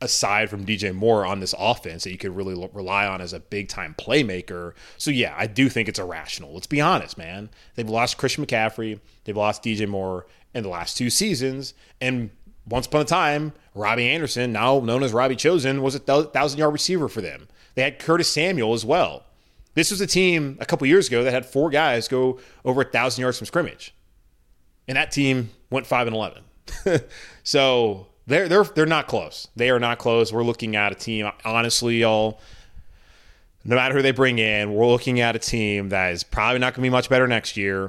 aside 0.00 0.48
from 0.48 0.64
DJ 0.64 0.94
Moore 0.94 1.26
on 1.26 1.40
this 1.40 1.54
offense 1.58 2.04
that 2.04 2.10
you 2.10 2.18
could 2.18 2.34
really 2.34 2.68
rely 2.72 3.06
on 3.06 3.20
as 3.20 3.34
a 3.34 3.40
big 3.40 3.68
time 3.68 3.94
playmaker. 3.98 4.72
So 4.96 5.10
yeah, 5.10 5.34
I 5.36 5.46
do 5.46 5.68
think 5.68 5.88
it's 5.88 5.98
irrational. 5.98 6.54
Let's 6.54 6.66
be 6.66 6.80
honest, 6.80 7.18
man. 7.18 7.50
They've 7.74 7.88
lost 7.88 8.16
Christian 8.16 8.46
McCaffrey, 8.46 8.98
they've 9.24 9.36
lost 9.36 9.62
DJ 9.62 9.86
Moore 9.86 10.26
in 10.54 10.62
the 10.62 10.70
last 10.70 10.96
two 10.96 11.10
seasons, 11.10 11.74
and 12.00 12.30
once 12.68 12.86
upon 12.86 13.02
a 13.02 13.04
time, 13.04 13.52
Robbie 13.74 14.08
Anderson, 14.08 14.52
now 14.52 14.80
known 14.80 15.02
as 15.02 15.12
Robbie 15.12 15.36
Chosen, 15.36 15.82
was 15.82 15.94
a 15.94 15.98
thousand 15.98 16.58
yard 16.58 16.72
receiver 16.72 17.08
for 17.08 17.20
them. 17.20 17.48
They 17.74 17.82
had 17.82 17.98
Curtis 17.98 18.30
Samuel 18.30 18.72
as 18.72 18.84
well. 18.84 19.24
This 19.74 19.90
was 19.90 20.00
a 20.00 20.06
team 20.06 20.56
a 20.60 20.66
couple 20.66 20.86
years 20.86 21.08
ago 21.08 21.22
that 21.22 21.32
had 21.32 21.44
four 21.44 21.70
guys 21.70 22.08
go 22.08 22.40
over 22.64 22.80
a 22.80 22.84
thousand 22.84 23.20
yards 23.20 23.38
from 23.38 23.46
scrimmage, 23.46 23.94
and 24.88 24.96
that 24.96 25.12
team 25.12 25.50
went 25.70 25.86
five 25.86 26.06
and 26.06 26.16
eleven. 26.16 26.42
so 27.42 28.06
they're 28.26 28.48
they're 28.48 28.64
they're 28.64 28.86
not 28.86 29.06
close. 29.06 29.48
They 29.54 29.70
are 29.70 29.78
not 29.78 29.98
close. 29.98 30.32
We're 30.32 30.44
looking 30.44 30.74
at 30.76 30.92
a 30.92 30.94
team. 30.94 31.30
Honestly, 31.44 31.98
y'all. 31.98 32.40
No 33.68 33.74
matter 33.74 33.96
who 33.96 34.02
they 34.02 34.12
bring 34.12 34.38
in, 34.38 34.74
we're 34.74 34.86
looking 34.86 35.18
at 35.20 35.34
a 35.34 35.40
team 35.40 35.88
that 35.88 36.12
is 36.12 36.22
probably 36.22 36.60
not 36.60 36.72
going 36.72 36.82
to 36.84 36.88
be 36.88 36.90
much 36.90 37.08
better 37.08 37.26
next 37.26 37.56
year. 37.56 37.88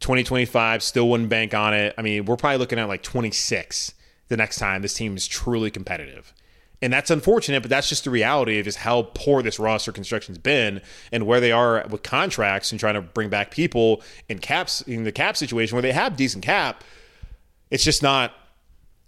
2025 0.00 0.82
still 0.82 1.08
wouldn't 1.08 1.28
bank 1.28 1.54
on 1.54 1.72
it. 1.72 1.94
I 1.96 2.02
mean, 2.02 2.24
we're 2.24 2.36
probably 2.36 2.58
looking 2.58 2.80
at 2.80 2.88
like 2.88 3.04
26 3.04 3.94
the 4.28 4.36
next 4.36 4.58
time 4.58 4.82
this 4.82 4.94
team 4.94 5.16
is 5.16 5.26
truly 5.26 5.70
competitive. 5.70 6.32
And 6.82 6.92
that's 6.92 7.10
unfortunate, 7.10 7.62
but 7.62 7.70
that's 7.70 7.88
just 7.88 8.04
the 8.04 8.10
reality 8.10 8.58
of 8.58 8.64
just 8.64 8.78
how 8.78 9.02
poor 9.14 9.42
this 9.42 9.58
roster 9.58 9.90
construction's 9.90 10.38
been 10.38 10.82
and 11.12 11.26
where 11.26 11.40
they 11.40 11.52
are 11.52 11.86
with 11.88 12.02
contracts 12.02 12.72
and 12.72 12.80
trying 12.80 12.94
to 12.94 13.00
bring 13.00 13.30
back 13.30 13.50
people 13.50 14.02
in 14.28 14.38
caps 14.38 14.82
in 14.82 15.04
the 15.04 15.12
cap 15.12 15.36
situation 15.36 15.76
where 15.76 15.82
they 15.82 15.92
have 15.92 16.16
decent 16.16 16.44
cap. 16.44 16.84
It's 17.70 17.84
just 17.84 18.02
not 18.02 18.34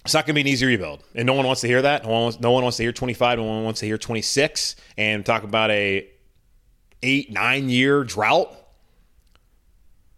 it's 0.07 0.15
not 0.15 0.25
going 0.25 0.35
to 0.35 0.35
be 0.35 0.41
an 0.43 0.47
easy 0.47 0.65
rebuild, 0.65 1.03
and 1.17 1.27
no 1.27 1.35
one 1.35 1.45
wants 1.45 1.63
to 1.63 1.67
hear 1.67 1.83
that. 1.83 2.05
No 2.05 2.11
one, 2.11 2.23
wants, 2.23 2.41
no 2.41 2.53
one 2.53 2.63
wants 2.63 2.77
to 2.77 2.85
hear 2.85 2.93
25. 2.93 3.39
No 3.39 3.45
one 3.45 3.65
wants 3.65 3.81
to 3.81 3.87
hear 3.87 3.99
26, 3.99 4.77
and 4.97 5.27
talk 5.27 5.43
about 5.43 5.73
a 5.73 6.09
eight 7.03 7.33
nine 7.33 7.69
year 7.69 8.05
drought. 8.05 8.57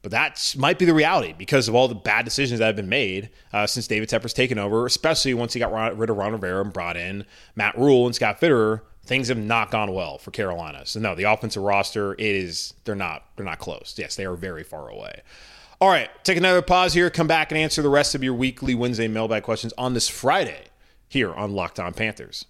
But 0.03 0.13
that 0.13 0.55
might 0.57 0.79
be 0.79 0.85
the 0.85 0.95
reality 0.95 1.35
because 1.37 1.69
of 1.69 1.75
all 1.75 1.89
the 1.89 1.95
bad 1.95 2.25
decisions 2.25 2.61
that 2.61 2.67
have 2.67 2.77
been 2.77 2.89
made 2.89 3.31
uh, 3.53 3.67
since 3.67 3.89
David 3.89 4.09
Tepper's 4.09 4.33
taken 4.33 4.59
over, 4.59 4.87
especially 4.87 5.35
once 5.35 5.55
he 5.55 5.59
got 5.59 5.97
rid 5.99 6.09
of 6.09 6.17
Ron 6.17 6.33
Rivera 6.33 6.63
and 6.63 6.73
brought 6.73 6.97
in 6.97 7.25
Matt 7.57 7.77
Rhule 7.77 8.07
and 8.07 8.15
Scott 8.15 8.41
Fitterer. 8.41 8.83
Things 9.05 9.29
have 9.29 9.39
not 9.39 9.71
gone 9.71 9.93
well 9.93 10.19
for 10.19 10.31
Carolina. 10.31 10.85
So 10.85 11.01
no, 11.01 11.15
the 11.15 11.25
offensive 11.25 11.63
roster 11.63 12.15
is 12.15 12.75
they're 12.85 12.95
not 12.95 13.25
they're 13.37 13.47
not 13.47 13.59
close. 13.59 13.95
Yes, 13.97 14.17
they 14.17 14.27
are 14.27 14.37
very 14.37 14.63
far 14.63 14.89
away. 14.89 15.23
All 15.81 15.89
right, 15.89 16.11
take 16.25 16.37
another 16.37 16.61
pause 16.61 16.93
here, 16.93 17.09
come 17.09 17.27
back 17.27 17.51
and 17.51 17.59
answer 17.59 17.83
the 17.83 17.89
rest 17.89 18.15
of 18.15 18.23
your 18.23 18.35
weekly 18.35 18.75
Wednesday 18.75 19.09
mailbag 19.09 19.45
questions 19.45 19.73
on 19.79 19.95
this 19.95 20.09
Friday 20.09 20.65
here 21.09 21.33
on 21.33 21.53
Locked 21.53 21.81
On 21.81 21.95
Panthers. 21.95 22.45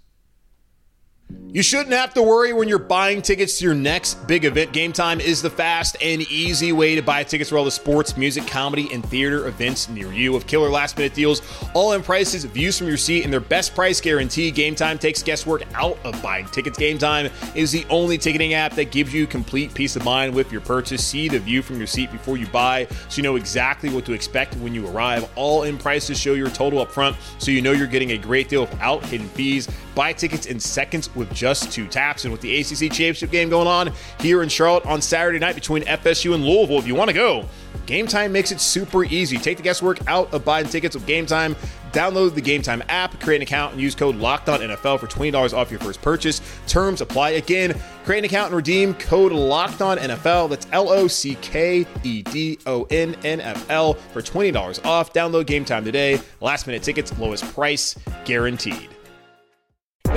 You 1.50 1.62
shouldn't 1.62 1.94
have 1.94 2.12
to 2.12 2.22
worry 2.22 2.52
when 2.52 2.68
you're 2.68 2.78
buying 2.78 3.22
tickets 3.22 3.58
to 3.58 3.64
your 3.64 3.74
next 3.74 4.26
big 4.26 4.44
event. 4.44 4.72
Game 4.72 4.92
Time 4.92 5.18
is 5.18 5.40
the 5.40 5.48
fast 5.48 5.96
and 6.02 6.20
easy 6.30 6.72
way 6.72 6.94
to 6.94 7.00
buy 7.00 7.24
tickets 7.24 7.48
for 7.48 7.56
all 7.56 7.64
the 7.64 7.70
sports, 7.70 8.18
music, 8.18 8.46
comedy, 8.46 8.88
and 8.92 9.02
theater 9.04 9.46
events 9.46 9.88
near 9.88 10.12
you. 10.12 10.30
With 10.32 10.46
killer 10.46 10.68
last 10.68 10.98
minute 10.98 11.14
deals, 11.14 11.40
all 11.72 11.94
in 11.94 12.02
prices, 12.02 12.44
views 12.44 12.76
from 12.76 12.86
your 12.86 12.98
seat, 12.98 13.24
and 13.24 13.32
their 13.32 13.40
best 13.40 13.74
price 13.74 13.98
guarantee, 13.98 14.50
Game 14.50 14.74
Time 14.74 14.98
takes 14.98 15.22
guesswork 15.22 15.62
out 15.74 15.98
of 16.04 16.22
buying 16.22 16.44
tickets. 16.46 16.76
Game 16.76 16.98
Time 16.98 17.30
is 17.54 17.72
the 17.72 17.86
only 17.88 18.18
ticketing 18.18 18.52
app 18.52 18.74
that 18.74 18.90
gives 18.90 19.14
you 19.14 19.26
complete 19.26 19.72
peace 19.72 19.96
of 19.96 20.04
mind 20.04 20.34
with 20.34 20.52
your 20.52 20.60
purchase. 20.60 21.02
See 21.02 21.30
the 21.30 21.38
view 21.38 21.62
from 21.62 21.78
your 21.78 21.86
seat 21.86 22.12
before 22.12 22.36
you 22.36 22.46
buy 22.48 22.86
so 23.08 23.16
you 23.16 23.22
know 23.22 23.36
exactly 23.36 23.88
what 23.88 24.04
to 24.04 24.12
expect 24.12 24.54
when 24.56 24.74
you 24.74 24.86
arrive. 24.86 25.26
All 25.34 25.62
in 25.62 25.78
prices 25.78 26.20
show 26.20 26.34
your 26.34 26.50
total 26.50 26.80
up 26.80 26.92
front 26.92 27.16
so 27.38 27.50
you 27.50 27.62
know 27.62 27.72
you're 27.72 27.86
getting 27.86 28.12
a 28.12 28.18
great 28.18 28.50
deal 28.50 28.60
without 28.60 29.02
hidden 29.06 29.28
fees. 29.30 29.66
Buy 29.98 30.12
tickets 30.12 30.46
in 30.46 30.60
seconds 30.60 31.12
with 31.16 31.34
just 31.34 31.72
two 31.72 31.88
taps. 31.88 32.22
And 32.24 32.30
with 32.30 32.40
the 32.40 32.60
ACC 32.60 32.92
Championship 32.92 33.32
game 33.32 33.48
going 33.48 33.66
on 33.66 33.92
here 34.20 34.44
in 34.44 34.48
Charlotte 34.48 34.86
on 34.86 35.02
Saturday 35.02 35.40
night 35.40 35.56
between 35.56 35.82
FSU 35.82 36.36
and 36.36 36.44
Louisville, 36.44 36.78
if 36.78 36.86
you 36.86 36.94
want 36.94 37.08
to 37.08 37.14
go, 37.14 37.48
Game 37.84 38.06
Time 38.06 38.30
makes 38.30 38.52
it 38.52 38.60
super 38.60 39.02
easy. 39.02 39.38
Take 39.38 39.56
the 39.56 39.62
guesswork 39.64 39.98
out 40.06 40.32
of 40.32 40.44
buying 40.44 40.68
tickets 40.68 40.94
with 40.94 41.04
Game 41.04 41.26
Time. 41.26 41.56
Download 41.90 42.32
the 42.32 42.40
Game 42.40 42.62
Time 42.62 42.80
app, 42.88 43.18
create 43.18 43.38
an 43.38 43.42
account, 43.42 43.72
and 43.72 43.82
use 43.82 43.96
code 43.96 44.14
LOCKEDONNFL 44.14 45.00
for 45.00 45.08
$20 45.08 45.52
off 45.52 45.68
your 45.68 45.80
first 45.80 46.00
purchase. 46.00 46.40
Terms 46.68 47.00
apply. 47.00 47.30
Again, 47.30 47.74
create 48.04 48.20
an 48.20 48.24
account 48.26 48.50
and 48.50 48.56
redeem 48.56 48.94
code 48.94 49.32
LOCKEDONNFL. 49.32 50.48
That's 50.48 50.68
L 50.70 50.90
O 50.90 51.08
C 51.08 51.36
K 51.42 51.84
E 52.04 52.22
D 52.22 52.56
O 52.66 52.86
N 52.92 53.16
N 53.24 53.40
F 53.40 53.68
L 53.68 53.94
for 53.94 54.22
$20 54.22 54.86
off. 54.86 55.12
Download 55.12 55.44
Game 55.44 55.64
Time 55.64 55.84
today. 55.84 56.20
Last 56.40 56.68
minute 56.68 56.84
tickets, 56.84 57.18
lowest 57.18 57.42
price 57.52 57.96
guaranteed. 58.24 58.90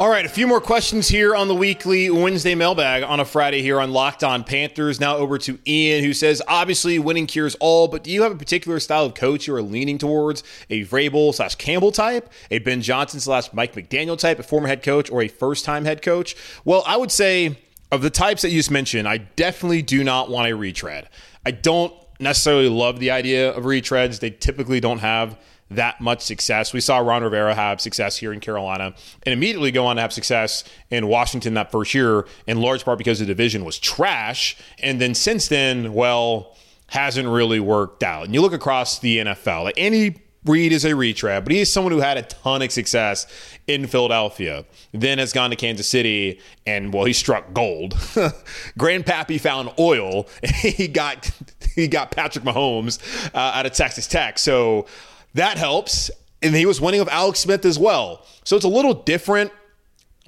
All 0.00 0.08
right, 0.08 0.24
a 0.24 0.30
few 0.30 0.46
more 0.46 0.62
questions 0.62 1.08
here 1.08 1.36
on 1.36 1.46
the 1.46 1.54
weekly 1.54 2.08
Wednesday 2.08 2.54
mailbag 2.54 3.02
on 3.02 3.20
a 3.20 3.24
Friday 3.26 3.60
here 3.60 3.78
on 3.78 3.92
Locked 3.92 4.24
On 4.24 4.42
Panthers. 4.42 4.98
Now 4.98 5.18
over 5.18 5.36
to 5.36 5.58
Ian, 5.66 6.02
who 6.02 6.14
says, 6.14 6.40
obviously 6.48 6.98
winning 6.98 7.26
cures 7.26 7.54
all, 7.56 7.86
but 7.86 8.02
do 8.02 8.10
you 8.10 8.22
have 8.22 8.32
a 8.32 8.36
particular 8.36 8.80
style 8.80 9.04
of 9.04 9.12
coach 9.12 9.46
you 9.46 9.54
are 9.54 9.60
leaning 9.60 9.98
towards? 9.98 10.42
A 10.70 10.86
Vrabel 10.86 11.34
slash 11.34 11.54
Campbell 11.56 11.92
type, 11.92 12.32
a 12.50 12.60
Ben 12.60 12.80
Johnson 12.80 13.20
slash 13.20 13.52
Mike 13.52 13.74
McDaniel 13.74 14.18
type, 14.18 14.38
a 14.38 14.42
former 14.42 14.68
head 14.68 14.82
coach, 14.82 15.10
or 15.10 15.20
a 15.20 15.28
first 15.28 15.66
time 15.66 15.84
head 15.84 16.00
coach? 16.00 16.34
Well, 16.64 16.82
I 16.86 16.96
would 16.96 17.12
say 17.12 17.58
of 17.92 18.00
the 18.00 18.08
types 18.08 18.40
that 18.40 18.48
you 18.48 18.58
just 18.58 18.70
mentioned, 18.70 19.06
I 19.06 19.18
definitely 19.18 19.82
do 19.82 20.02
not 20.02 20.30
want 20.30 20.48
a 20.48 20.56
retread. 20.56 21.10
I 21.44 21.50
don't 21.50 21.92
necessarily 22.18 22.70
love 22.70 23.00
the 23.00 23.10
idea 23.10 23.52
of 23.52 23.64
retreads. 23.64 24.20
They 24.20 24.30
typically 24.30 24.80
don't 24.80 25.00
have 25.00 25.38
that 25.70 26.00
much 26.00 26.22
success. 26.22 26.72
We 26.72 26.80
saw 26.80 26.98
Ron 26.98 27.22
Rivera 27.22 27.54
have 27.54 27.80
success 27.80 28.16
here 28.16 28.32
in 28.32 28.40
Carolina 28.40 28.94
and 29.24 29.32
immediately 29.32 29.70
go 29.70 29.86
on 29.86 29.96
to 29.96 30.02
have 30.02 30.12
success 30.12 30.64
in 30.90 31.06
Washington 31.06 31.54
that 31.54 31.70
first 31.70 31.94
year, 31.94 32.26
in 32.46 32.60
large 32.60 32.84
part 32.84 32.98
because 32.98 33.20
the 33.20 33.26
division 33.26 33.64
was 33.64 33.78
trash. 33.78 34.56
And 34.80 35.00
then 35.00 35.14
since 35.14 35.48
then, 35.48 35.94
well, 35.94 36.56
hasn't 36.88 37.28
really 37.28 37.60
worked 37.60 38.02
out. 38.02 38.24
And 38.24 38.34
you 38.34 38.40
look 38.40 38.52
across 38.52 38.98
the 38.98 39.18
NFL, 39.18 39.64
like 39.64 39.78
Andy 39.78 40.20
Reid 40.44 40.72
is 40.72 40.86
a 40.86 40.96
retread, 40.96 41.44
but 41.44 41.52
he's 41.52 41.70
someone 41.70 41.92
who 41.92 42.00
had 42.00 42.16
a 42.16 42.22
ton 42.22 42.62
of 42.62 42.72
success 42.72 43.26
in 43.66 43.86
Philadelphia, 43.86 44.64
then 44.92 45.18
has 45.18 45.34
gone 45.34 45.50
to 45.50 45.56
Kansas 45.56 45.86
City, 45.86 46.40
and 46.66 46.94
well, 46.94 47.04
he 47.04 47.12
struck 47.12 47.52
gold. 47.52 47.92
Grandpappy 48.78 49.38
found 49.38 49.70
oil. 49.78 50.26
he 50.54 50.88
got 50.88 51.30
he 51.74 51.88
got 51.88 52.10
Patrick 52.10 52.44
Mahomes 52.44 52.98
uh, 53.34 53.38
out 53.38 53.66
of 53.66 53.72
Texas 53.72 54.06
Tech, 54.06 54.38
so 54.38 54.86
that 55.34 55.58
helps. 55.58 56.10
And 56.42 56.54
he 56.54 56.64
was 56.64 56.80
winning 56.80 57.00
with 57.00 57.10
Alex 57.10 57.40
Smith 57.40 57.64
as 57.66 57.78
well, 57.78 58.24
so 58.44 58.56
it's 58.56 58.64
a 58.64 58.68
little 58.68 58.94
different. 58.94 59.52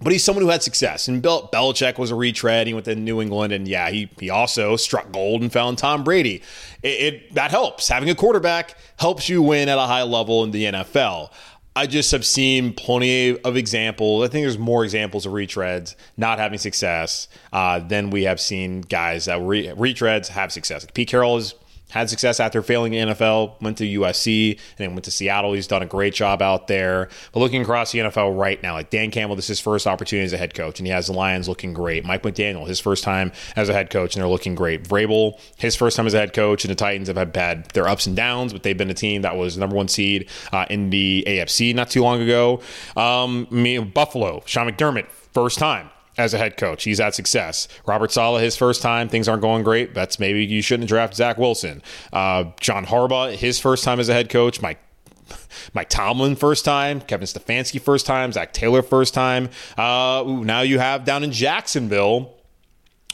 But 0.02 0.12
he's 0.12 0.24
someone 0.24 0.44
who 0.44 0.50
had 0.50 0.62
success. 0.62 1.06
And 1.06 1.22
Bel- 1.22 1.48
Belichick 1.52 1.96
was 1.96 2.10
a 2.10 2.14
retread. 2.14 2.66
He 2.66 2.74
went 2.74 2.86
to 2.86 2.96
New 2.96 3.20
England, 3.22 3.52
and 3.52 3.68
yeah, 3.68 3.88
he 3.90 4.10
he 4.18 4.30
also 4.30 4.76
struck 4.76 5.12
gold 5.12 5.42
and 5.42 5.52
found 5.52 5.78
Tom 5.78 6.02
Brady. 6.02 6.42
It, 6.82 6.88
it 6.88 7.34
that 7.34 7.50
helps. 7.50 7.88
Having 7.88 8.10
a 8.10 8.14
quarterback 8.14 8.76
helps 8.98 9.28
you 9.28 9.42
win 9.42 9.68
at 9.68 9.78
a 9.78 9.82
high 9.82 10.02
level 10.02 10.44
in 10.44 10.50
the 10.50 10.64
NFL. 10.64 11.30
I 11.74 11.86
just 11.86 12.12
have 12.12 12.26
seen 12.26 12.74
plenty 12.74 13.38
of 13.38 13.56
examples. 13.56 14.24
I 14.24 14.30
think 14.30 14.44
there's 14.44 14.58
more 14.58 14.84
examples 14.84 15.24
of 15.24 15.32
retreads 15.32 15.94
not 16.18 16.38
having 16.38 16.58
success 16.58 17.28
uh, 17.52 17.78
than 17.78 18.10
we 18.10 18.24
have 18.24 18.40
seen 18.40 18.82
guys 18.82 19.24
that 19.24 19.40
re- 19.40 19.68
retreads 19.68 20.28
have 20.28 20.52
success. 20.52 20.82
Like 20.84 20.92
Pete 20.92 21.08
Carroll 21.08 21.38
is 21.38 21.54
had 21.92 22.09
success 22.09 22.40
after 22.40 22.62
failing 22.62 22.92
the 22.92 22.98
NFL, 22.98 23.61
went 23.61 23.78
to 23.78 23.85
USC, 23.85 24.52
and 24.52 24.78
then 24.78 24.92
went 24.92 25.05
to 25.05 25.11
Seattle. 25.11 25.52
He's 25.52 25.66
done 25.66 25.83
a 25.83 25.87
great 25.87 26.14
job 26.14 26.40
out 26.40 26.66
there. 26.66 27.09
But 27.33 27.40
looking 27.40 27.62
across 27.62 27.92
the 27.92 28.00
NFL 28.00 28.38
right 28.38 28.62
now, 28.62 28.74
like 28.74 28.90
Dan 28.90 29.11
Campbell, 29.11 29.37
this 29.37 29.44
is 29.46 29.59
his 29.59 29.61
first 29.61 29.87
opportunity 29.87 30.24
as 30.24 30.33
a 30.33 30.38
head 30.38 30.55
coach, 30.55 30.81
and 30.81 30.87
he 30.87 30.92
has 30.92 31.07
the 31.07 31.12
Lions 31.12 31.48
looking 31.48 31.74
great. 31.74 32.05
Mike 32.05 32.22
McDaniel, 32.22 32.66
his 32.66 32.81
first 32.81 33.05
time 33.05 33.31
as 33.57 33.68
a 33.68 33.74
head 33.74 33.90
coach, 33.90 34.14
and 34.14 34.22
they're 34.22 34.31
looking 34.31 34.55
great. 34.55 34.85
Vrabel, 34.85 35.38
his 35.57 35.76
first 35.76 35.96
time 35.96 36.07
as 36.07 36.14
a 36.14 36.18
head 36.18 36.33
coach, 36.33 36.64
and 36.64 36.70
the 36.70 36.74
Titans 36.74 37.09
have 37.09 37.16
had 37.18 37.33
bad 37.33 37.66
their 37.72 37.87
ups 37.87 38.07
and 38.07 38.16
downs, 38.16 38.52
but 38.52 38.62
they've 38.62 38.78
been 38.78 38.90
a 38.90 38.94
team 38.94 39.22
that 39.22 39.37
was 39.37 39.59
number 39.59 39.76
one 39.76 39.88
seed 39.88 40.28
uh, 40.52 40.64
in 40.70 40.88
the 40.90 41.24
AFC 41.26 41.74
not 41.74 41.90
too 41.90 42.02
long 42.02 42.22
ago. 42.22 42.61
Um, 42.96 43.46
me, 43.50 43.78
Buffalo, 43.78 44.42
Sean 44.46 44.68
McDermott, 44.70 45.09
first 45.33 45.59
time 45.59 45.90
as 46.18 46.35
a 46.35 46.38
head 46.38 46.57
coach. 46.57 46.85
He's 46.85 46.98
had 46.98 47.14
success. 47.14 47.68
Robert 47.87 48.12
Saleh, 48.12 48.42
his 48.42 48.57
first 48.57 48.83
time, 48.83 49.09
things 49.09 49.29
aren't 49.29 49.42
going 49.42 49.62
great. 49.62 49.94
That's 49.94 50.18
maybe 50.18 50.44
you 50.44 50.62
shouldn't 50.62 50.88
draft 50.88 51.14
Zach 51.14 51.38
Wilson. 51.38 51.83
Uh, 52.12 52.44
John 52.61 52.87
Harbaugh, 52.87 53.35
his 53.35 53.59
first 53.59 53.85
time 53.85 54.01
as 54.01 54.09
a 54.09 54.12
head 54.12 54.29
coach. 54.29 54.61
Mike 54.61 54.79
Mike 55.72 55.88
Tomlin 55.88 56.37
first 56.37 56.64
time, 56.64 57.01
Kevin 57.01 57.27
Stefanski 57.27 57.81
first 57.81 58.07
time, 58.07 58.33
Zac 58.33 58.53
Taylor 58.53 58.83
first 58.83 59.14
time. 59.14 59.48
Uh, 59.79 60.25
ooh, 60.27 60.44
now 60.44 60.61
you 60.61 60.79
have 60.79 61.05
down 61.05 61.22
in 61.25 61.33
Jacksonville 61.33 62.35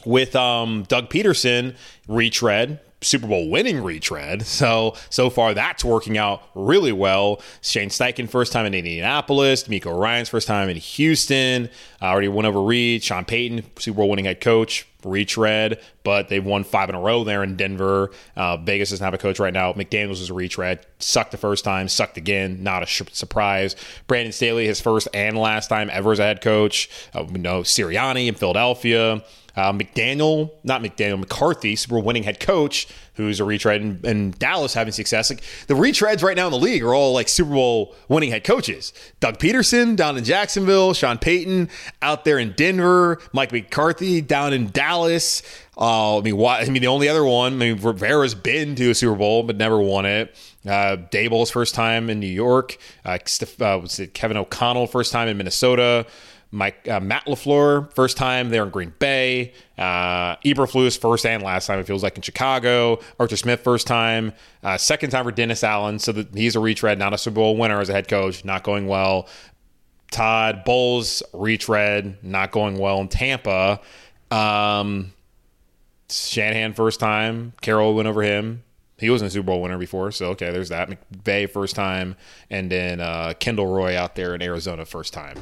with 0.05 0.35
um, 0.35 0.83
Doug 0.83 1.09
Pederson 1.09 1.75
retread 2.07 2.79
Super 3.01 3.27
Bowl 3.27 3.49
winning 3.49 3.81
retread. 3.81 4.45
So 4.45 4.95
so 5.09 5.29
far 5.29 5.53
that's 5.53 5.83
working 5.85 6.17
out 6.17 6.43
really 6.53 6.91
well. 6.91 7.41
Shane 7.61 7.89
Steichen 7.89 8.29
first 8.29 8.51
time 8.51 8.65
in 8.65 8.73
Indianapolis, 8.73 9.63
DeMeco 9.63 9.97
Ryans 9.97 10.29
first 10.29 10.47
time 10.47 10.69
in 10.69 10.77
Houston. 10.77 11.69
Uh, 12.01 12.05
already 12.05 12.27
won 12.27 12.45
over 12.45 12.61
Reid. 12.61 13.03
Sean 13.03 13.25
Payton, 13.25 13.63
Super 13.77 13.97
Bowl 13.97 14.09
winning 14.09 14.25
head 14.25 14.41
coach, 14.41 14.87
retread, 15.03 15.79
but 16.03 16.27
they've 16.27 16.43
won 16.43 16.63
five 16.63 16.89
in 16.89 16.95
a 16.95 16.99
row 16.99 17.23
there 17.23 17.43
in 17.43 17.55
Denver. 17.55 18.11
Uh, 18.35 18.57
Vegas 18.57 18.89
doesn't 18.89 19.03
have 19.03 19.13
a 19.13 19.17
coach 19.17 19.39
right 19.39 19.53
now. 19.53 19.73
McDaniels 19.73 20.21
is 20.21 20.29
a 20.29 20.33
retread. 20.33 20.85
Sucked 20.99 21.31
the 21.31 21.37
first 21.37 21.63
time, 21.63 21.87
sucked 21.87 22.17
again. 22.17 22.63
Not 22.63 22.83
a 22.83 22.85
sh- 22.85 23.01
surprise. 23.11 23.75
Brandon 24.07 24.31
Staley, 24.31 24.65
his 24.65 24.81
first 24.81 25.07
and 25.13 25.37
last 25.37 25.67
time 25.67 25.89
ever 25.91 26.11
as 26.11 26.19
a 26.19 26.23
head 26.23 26.41
coach. 26.41 26.89
Uh, 27.13 27.23
we 27.23 27.39
know 27.39 27.61
Sirianni 27.61 28.27
in 28.27 28.35
Philadelphia. 28.35 29.23
Uh, 29.55 29.73
McDaniel, 29.73 30.51
not 30.63 30.81
McDaniel, 30.81 31.19
McCarthy, 31.19 31.75
Super 31.75 31.99
winning 31.99 32.23
head 32.23 32.39
coach, 32.39 32.87
who's 33.19 33.39
a 33.39 33.43
retread, 33.43 33.81
and, 33.81 34.05
and, 34.05 34.39
Dallas 34.39 34.73
having 34.73 34.93
success. 34.93 35.29
Like 35.29 35.43
the 35.67 35.73
retreads 35.73 36.23
right 36.23 36.35
now 36.35 36.47
in 36.47 36.51
the 36.51 36.59
league 36.59 36.83
are 36.83 36.95
all 36.95 37.13
like 37.13 37.27
Super 37.27 37.51
Bowl 37.51 37.95
winning 38.07 38.31
head 38.31 38.43
coaches. 38.43 38.93
Doug 39.19 39.37
Pederson 39.37 39.95
down 39.95 40.17
in 40.17 40.23
Jacksonville, 40.23 40.93
Sean 40.93 41.17
Payton 41.17 41.69
out 42.01 42.25
there 42.25 42.39
in 42.39 42.53
Denver, 42.53 43.19
Mike 43.33 43.51
McCarthy 43.51 44.21
down 44.21 44.53
in 44.53 44.69
Dallas. 44.69 45.43
Uh, 45.77 46.19
I 46.19 46.21
mean, 46.21 46.37
why, 46.37 46.59
I 46.59 46.69
mean, 46.69 46.81
the 46.81 46.87
only 46.87 47.09
other 47.09 47.23
one, 47.23 47.53
I 47.53 47.55
mean, 47.55 47.81
Rivera's 47.81 48.35
been 48.35 48.75
to 48.75 48.89
a 48.89 48.95
Super 48.95 49.15
Bowl 49.15 49.43
but 49.43 49.57
never 49.57 49.79
won 49.79 50.05
it. 50.05 50.35
Uh, 50.65 50.97
Daboll's 51.11 51.51
first 51.51 51.73
time 51.75 52.09
in 52.09 52.19
New 52.19 52.27
York. 52.27 52.77
Uh, 53.05 53.17
uh, 53.61 53.87
Kevin 54.13 54.37
O'Connell 54.37 54.87
first 54.87 55.11
time 55.11 55.27
in 55.27 55.37
Minnesota? 55.37 56.05
Mike 56.51 56.87
uh, 56.87 56.99
Matt 56.99 57.25
LaFleur, 57.25 57.93
first 57.93 58.17
time 58.17 58.49
there 58.49 58.63
in 58.63 58.71
Green 58.71 58.93
Bay. 58.97 59.53
Uh, 59.77 60.35
Eberflus, 60.37 60.99
first 60.99 61.25
and 61.25 61.43
last 61.43 61.67
time, 61.67 61.79
it 61.79 61.85
feels 61.85 62.01
like 62.01 62.15
in 62.15 62.23
Chicago. 62.23 62.99
Arthur 63.19 63.35
Smith, 63.35 63.61
first 63.61 63.85
time. 63.85 64.33
Uh, 64.63 64.75
second 64.77 65.11
time 65.11 65.25
for 65.25 65.31
Dennis 65.31 65.63
Allen. 65.63 65.99
So 65.99 66.11
that 66.11 66.33
he's 66.33 66.55
a 66.55 66.59
retread, 66.59 66.97
not 66.97 67.13
a 67.13 67.19
Super 67.19 67.35
Bowl 67.35 67.55
winner 67.55 67.79
as 67.79 67.89
a 67.89 67.93
head 67.93 68.07
coach, 68.07 68.43
not 68.43 68.63
going 68.63 68.87
well. 68.87 69.27
Todd 70.11 70.63
Bowles, 70.65 71.21
retread, 71.33 72.17
not 72.23 72.51
going 72.51 72.79
well 72.79 72.99
in 72.99 73.09
Tampa. 73.09 73.79
Um, 74.31 75.13
Shanahan, 76.09 76.73
first 76.73 76.99
time. 76.99 77.53
Carroll 77.61 77.93
went 77.93 78.07
over 78.07 78.23
him. 78.23 78.63
He 78.97 79.09
wasn't 79.09 79.29
a 79.29 79.31
Super 79.31 79.45
Bowl 79.45 79.61
winner 79.61 79.77
before, 79.77 80.11
so 80.11 80.29
okay, 80.31 80.51
there's 80.51 80.69
that. 80.69 80.89
McVay 80.89 81.49
first 81.49 81.75
time, 81.75 82.15
and 82.49 82.69
then 82.69 82.99
uh, 82.99 83.33
Kendall 83.39 83.67
Roy 83.67 83.95
out 83.97 84.15
there 84.15 84.35
in 84.35 84.41
Arizona 84.41 84.83
first 84.83 85.13
time. 85.13 85.37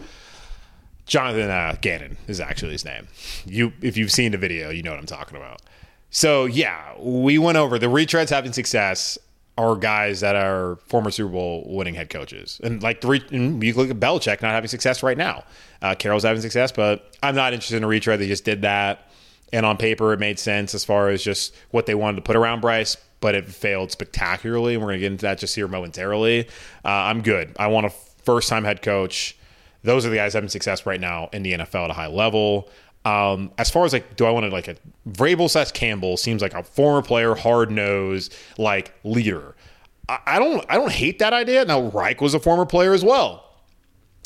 Jonathan 1.08 1.50
uh, 1.50 1.76
Gannon 1.82 2.18
is 2.28 2.40
actually 2.40 2.74
his 2.74 2.86
name. 2.86 3.08
You, 3.46 3.74
if 3.82 3.98
you've 3.98 4.12
seen 4.12 4.34
the 4.34 4.38
video, 4.38 4.70
you 4.70 4.84
know 4.84 4.92
what 4.92 5.00
I'm 5.00 5.06
talking 5.06 5.38
about. 5.38 5.62
So 6.10 6.46
yeah, 6.46 6.94
we 7.00 7.38
went 7.38 7.58
over 7.58 7.80
the 7.80 7.88
retreads 7.88 8.30
having 8.30 8.54
success 8.54 9.18
are 9.58 9.76
guys 9.76 10.20
that 10.20 10.36
are 10.36 10.76
former 10.88 11.10
Super 11.10 11.32
Bowl 11.32 11.64
winning 11.68 11.96
head 11.96 12.10
coaches, 12.10 12.62
and 12.64 12.84
like 12.84 13.02
the 13.02 13.08
re- 13.08 13.26
you 13.32 13.74
look 13.74 13.90
at 13.90 14.00
Belichick 14.00 14.42
not 14.42 14.52
having 14.52 14.68
success 14.68 15.02
right 15.02 15.18
now. 15.18 15.44
Uh, 15.82 15.96
Carroll's 15.96 16.24
having 16.24 16.42
success, 16.42 16.72
but 16.72 17.16
I'm 17.24 17.36
not 17.36 17.54
interested 17.54 17.78
in 17.78 17.84
a 17.84 17.88
retread. 17.88 18.20
They 18.20 18.28
just 18.28 18.46
did 18.46 18.62
that, 18.62 19.12
and 19.52 19.66
on 19.66 19.78
paper 19.78 20.14
it 20.14 20.20
made 20.20 20.38
sense 20.38 20.76
as 20.76 20.86
far 20.86 21.10
as 21.10 21.24
just 21.24 21.56
what 21.72 21.88
they 21.88 21.96
wanted 21.96 22.18
to 22.18 22.22
put 22.22 22.36
around 22.36 22.62
Bryce, 22.62 22.98
but 23.20 23.34
it 23.34 23.48
failed 23.48 23.92
spectacularly. 23.92 24.76
And 24.76 24.84
we're 24.84 24.90
gonna 24.90 25.00
get 25.00 25.12
into 25.12 25.24
that 25.24 25.40
just 25.40 25.56
here 25.56 25.68
momentarily. 25.68 26.48
Uh, 26.86 26.90
I'm 26.90 27.24
good. 27.24 27.56
I 27.58 27.68
want 27.68 27.88
a 27.88 27.90
first 28.24 28.50
time 28.50 28.64
head 28.64 28.84
coach. 28.84 29.36
Those 29.84 30.06
are 30.06 30.10
the 30.10 30.16
guys 30.16 30.34
having 30.34 30.50
success 30.50 30.86
right 30.86 31.00
now 31.00 31.30
in 31.34 31.44
the 31.44 31.54
NFL 31.54 31.86
at 31.86 31.90
a 31.90 31.94
high 31.94 32.08
level. 32.08 32.70
Um, 33.06 33.52
as 33.58 33.70
far 33.70 33.86
as 33.86 33.94
like, 33.94 34.16
do 34.16 34.26
I 34.26 34.32
want 34.32 34.46
to 34.46 34.52
like 34.52 34.68
a 34.68 34.76
Vrabel 35.10 35.50
slash 35.50 35.72
Campbell 35.72 36.18
seems 36.18 36.42
like 36.42 36.54
a 36.54 36.64
former 36.64 37.02
player, 37.02 37.36
hard 37.36 37.72
nosed, 37.72 38.36
like 38.58 38.94
leader. 39.04 39.56
I, 40.10 40.20
I, 40.26 40.40
don't, 40.40 40.66
I 40.68 40.76
don't 40.76 40.92
hate 40.92 41.20
that 41.20 41.32
idea. 41.32 41.64
Now 41.64 41.84
Reich 41.84 42.20
was 42.20 42.34
a 42.34 42.40
former 42.40 42.66
player 42.66 42.94
as 42.94 43.06
well. 43.06 43.48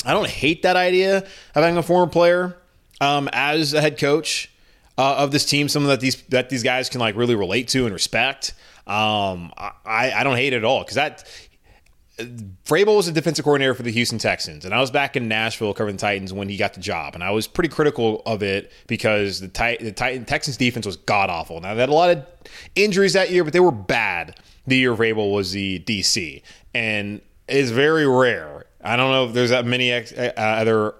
I 0.04 0.12
don't 0.12 0.28
hate 0.28 0.62
that 0.62 0.76
idea 0.76 1.18
of 1.18 1.28
having 1.54 1.76
a 1.76 1.82
former 1.82 2.10
player 2.10 2.56
um, 3.00 3.28
as 3.32 3.72
a 3.72 3.80
head 3.80 3.98
coach 3.98 4.50
uh, 4.98 5.16
of 5.16 5.30
this 5.30 5.44
team. 5.44 5.68
Someone 5.68 5.90
that 5.90 6.00
these 6.00 6.20
that 6.22 6.50
these 6.50 6.62
guys 6.62 6.88
can 6.88 7.00
like 7.00 7.16
really 7.16 7.34
relate 7.34 7.68
to 7.68 7.84
and 7.84 7.92
respect. 7.94 8.54
Um, 8.86 9.52
I, 9.56 10.12
I 10.12 10.24
don't 10.24 10.36
hate 10.36 10.52
it 10.52 10.56
at 10.56 10.64
all 10.64 10.80
because 10.80 10.96
that 10.96 11.24
Vrabel 12.18 12.96
was 12.96 13.08
a 13.08 13.12
defensive 13.12 13.44
coordinator 13.44 13.74
for 13.74 13.82
the 13.82 13.90
Houston 13.90 14.18
Texans, 14.18 14.64
and 14.64 14.74
I 14.74 14.80
was 14.80 14.90
back 14.90 15.16
in 15.16 15.28
Nashville 15.28 15.72
covering 15.72 15.96
the 15.96 16.00
Titans 16.00 16.32
when 16.32 16.48
he 16.48 16.56
got 16.58 16.74
the 16.74 16.80
job, 16.80 17.14
and 17.14 17.24
I 17.24 17.30
was 17.30 17.46
pretty 17.46 17.70
critical 17.70 18.22
of 18.26 18.42
it 18.42 18.70
because 18.86 19.40
the, 19.40 19.48
Tit- 19.48 19.80
the 19.80 19.92
Titan- 19.92 20.26
Texans 20.26 20.58
defense 20.58 20.84
was 20.84 20.96
god 20.96 21.30
awful. 21.30 21.60
Now 21.60 21.74
they 21.74 21.80
had 21.80 21.88
a 21.88 21.94
lot 21.94 22.10
of 22.10 22.26
injuries 22.74 23.14
that 23.14 23.30
year, 23.30 23.44
but 23.44 23.52
they 23.52 23.60
were 23.60 23.72
bad. 23.72 24.36
The 24.66 24.76
year 24.76 24.94
Vrabel 24.94 25.32
was 25.32 25.52
the 25.52 25.80
DC, 25.80 26.42
and 26.74 27.20
it's 27.48 27.70
very 27.70 28.06
rare. 28.06 28.66
I 28.84 28.96
don't 28.96 29.10
know 29.10 29.26
if 29.26 29.32
there's 29.32 29.50
that 29.50 29.64
many 29.64 29.90
ex- 29.90 30.12
uh, 30.12 30.32
other 30.36 30.94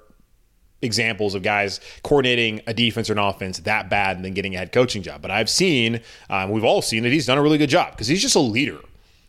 examples 0.80 1.34
of 1.34 1.42
guys 1.42 1.78
coordinating 2.02 2.60
a 2.66 2.74
defense 2.74 3.08
or 3.08 3.12
an 3.12 3.18
offense 3.18 3.58
that 3.60 3.88
bad 3.88 4.16
and 4.16 4.24
then 4.24 4.34
getting 4.34 4.54
a 4.54 4.58
head 4.58 4.72
coaching 4.72 5.02
job. 5.02 5.22
But 5.22 5.30
I've 5.30 5.48
seen, 5.50 6.00
um, 6.28 6.50
we've 6.50 6.64
all 6.64 6.82
seen 6.82 7.04
that 7.04 7.12
he's 7.12 7.26
done 7.26 7.38
a 7.38 7.42
really 7.42 7.58
good 7.58 7.70
job 7.70 7.92
because 7.92 8.08
he's 8.08 8.22
just 8.22 8.34
a 8.34 8.40
leader. 8.40 8.80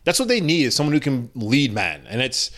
That's 0.04 0.18
what 0.18 0.28
they 0.28 0.40
need 0.40 0.64
is 0.64 0.76
someone 0.76 0.92
who 0.92 1.00
can 1.00 1.30
lead 1.34 1.72
men. 1.72 2.06
And 2.08 2.20
it's 2.20 2.50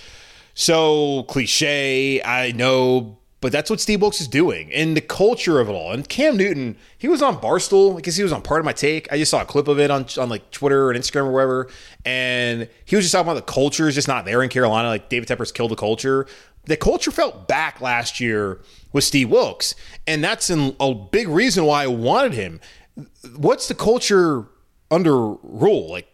so 0.54 1.24
cliche, 1.24 2.22
I 2.22 2.52
know, 2.52 3.18
but 3.40 3.52
that's 3.52 3.70
what 3.70 3.80
Steve 3.80 4.00
Wilks 4.00 4.20
is 4.20 4.28
doing. 4.28 4.72
And 4.72 4.96
the 4.96 5.00
culture 5.00 5.60
of 5.60 5.68
it 5.68 5.72
all. 5.72 5.92
And 5.92 6.08
Cam 6.08 6.36
Newton, 6.36 6.76
he 6.96 7.06
was 7.06 7.22
on 7.22 7.36
Barstool. 7.36 7.96
I 7.96 8.00
guess 8.00 8.16
he 8.16 8.22
was 8.22 8.32
on 8.32 8.42
Pardon 8.42 8.64
My 8.64 8.72
Take. 8.72 9.12
I 9.12 9.18
just 9.18 9.30
saw 9.30 9.42
a 9.42 9.44
clip 9.44 9.68
of 9.68 9.78
it 9.78 9.90
on, 9.90 10.06
on 10.18 10.28
like 10.28 10.50
Twitter 10.50 10.90
and 10.90 10.98
Instagram 10.98 11.26
or 11.26 11.32
wherever. 11.32 11.68
And 12.04 12.68
he 12.86 12.96
was 12.96 13.04
just 13.04 13.12
talking 13.12 13.30
about 13.30 13.46
the 13.46 13.52
culture 13.52 13.86
is 13.86 13.94
just 13.94 14.08
not 14.08 14.24
there 14.24 14.42
in 14.42 14.48
Carolina. 14.48 14.88
Like 14.88 15.08
David 15.08 15.28
Tepper's 15.28 15.52
killed 15.52 15.70
the 15.70 15.76
culture. 15.76 16.26
The 16.64 16.76
culture 16.76 17.10
felt 17.10 17.46
back 17.46 17.80
last 17.80 18.18
year 18.18 18.60
with 18.92 19.04
Steve 19.04 19.30
Wilks. 19.30 19.74
And 20.06 20.24
that's 20.24 20.50
a 20.50 20.94
big 21.12 21.28
reason 21.28 21.66
why 21.66 21.84
I 21.84 21.88
wanted 21.88 22.32
him. 22.32 22.60
What's 23.36 23.68
the 23.68 23.74
culture 23.74 24.46
under 24.90 25.14
Rhule? 25.14 25.90
Like 25.90 26.08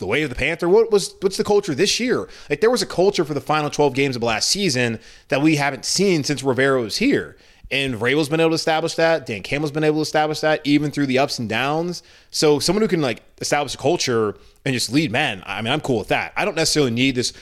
the 0.00 0.06
way 0.06 0.22
of 0.22 0.30
the 0.30 0.36
Panther. 0.36 0.68
What 0.68 0.90
was 0.90 1.14
what's 1.20 1.36
the 1.36 1.44
culture 1.44 1.74
this 1.74 2.00
year? 2.00 2.28
Like 2.48 2.60
there 2.60 2.70
was 2.70 2.82
a 2.82 2.86
culture 2.86 3.24
for 3.24 3.34
the 3.34 3.40
final 3.40 3.70
12 3.70 3.94
games 3.94 4.16
of 4.16 4.22
last 4.22 4.48
season 4.48 4.98
that 5.28 5.40
we 5.40 5.56
haven't 5.56 5.84
seen 5.84 6.24
since 6.24 6.42
Rivera 6.42 6.80
was 6.80 6.96
here. 6.96 7.36
And 7.72 7.94
Vrabel's 7.94 8.28
been 8.28 8.40
able 8.40 8.50
to 8.50 8.56
establish 8.56 8.94
that. 8.96 9.26
Dan 9.26 9.42
Campbell's 9.42 9.70
been 9.70 9.84
able 9.84 9.98
to 9.98 10.02
establish 10.02 10.40
that, 10.40 10.60
even 10.64 10.90
through 10.90 11.06
the 11.06 11.20
ups 11.20 11.38
and 11.38 11.48
downs. 11.48 12.02
So 12.32 12.58
someone 12.58 12.82
who 12.82 12.88
can 12.88 13.00
like 13.00 13.22
establish 13.40 13.74
a 13.74 13.78
culture 13.78 14.34
and 14.64 14.74
just 14.74 14.92
lead 14.92 15.12
men. 15.12 15.44
I 15.46 15.62
mean, 15.62 15.72
I'm 15.72 15.80
cool 15.80 15.98
with 15.98 16.08
that. 16.08 16.32
I 16.36 16.44
don't 16.44 16.56
necessarily 16.56 16.90
need 16.90 17.14
this 17.14 17.32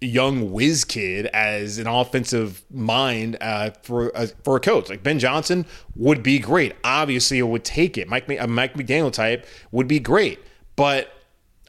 young 0.00 0.52
whiz 0.52 0.84
kid 0.84 1.26
as 1.26 1.78
an 1.78 1.86
offensive 1.86 2.64
mind 2.70 3.36
uh, 3.40 3.70
for 3.82 4.16
uh, 4.16 4.26
for 4.44 4.56
a 4.56 4.60
coach. 4.60 4.88
Like 4.88 5.02
Ben 5.02 5.18
Johnson 5.18 5.66
would 5.96 6.22
be 6.22 6.38
great. 6.38 6.74
Obviously, 6.84 7.38
it 7.38 7.42
would 7.42 7.64
take 7.64 7.98
it. 7.98 8.08
Mike 8.08 8.28
a 8.28 8.46
Mike 8.46 8.74
McDaniel 8.74 9.12
type 9.12 9.46
would 9.72 9.88
be 9.88 9.98
great, 10.00 10.38
but 10.76 11.12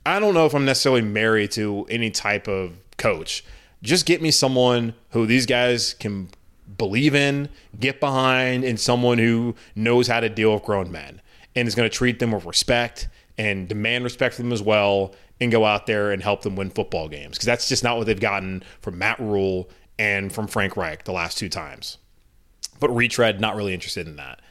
I 0.05 0.19
don't 0.19 0.33
know 0.33 0.45
if 0.45 0.53
I'm 0.53 0.65
necessarily 0.65 1.01
married 1.01 1.51
to 1.51 1.85
any 1.89 2.09
type 2.09 2.47
of 2.47 2.73
coach. 2.97 3.43
Just 3.81 4.05
get 4.05 4.21
me 4.21 4.31
someone 4.31 4.93
who 5.11 5.25
these 5.25 5.45
guys 5.45 5.93
can 5.93 6.29
believe 6.77 7.15
in, 7.15 7.49
get 7.79 7.99
behind, 7.99 8.63
and 8.63 8.79
someone 8.79 9.17
who 9.17 9.55
knows 9.75 10.07
how 10.07 10.19
to 10.19 10.29
deal 10.29 10.53
with 10.53 10.63
grown 10.63 10.91
men 10.91 11.21
and 11.55 11.67
is 11.67 11.75
going 11.75 11.89
to 11.89 11.95
treat 11.95 12.19
them 12.19 12.31
with 12.31 12.45
respect 12.45 13.09
and 13.37 13.67
demand 13.67 14.03
respect 14.03 14.35
from 14.35 14.45
them 14.45 14.53
as 14.53 14.61
well 14.61 15.13
and 15.39 15.51
go 15.51 15.65
out 15.65 15.87
there 15.87 16.11
and 16.11 16.21
help 16.21 16.41
them 16.41 16.55
win 16.55 16.69
football 16.69 17.07
games 17.07 17.37
because 17.37 17.45
that's 17.45 17.69
just 17.69 17.83
not 17.83 17.97
what 17.97 18.05
they've 18.05 18.19
gotten 18.19 18.63
from 18.81 18.97
Matt 18.97 19.19
Rhule 19.19 19.69
and 19.97 20.31
from 20.31 20.47
Frank 20.47 20.75
Reich 20.75 21.05
the 21.05 21.11
last 21.11 21.37
two 21.37 21.49
times. 21.49 21.97
But 22.79 22.89
retread, 22.95 23.41
not 23.41 23.55
really 23.55 23.73
interested 23.73 24.07
in 24.07 24.17
that. 24.17 24.41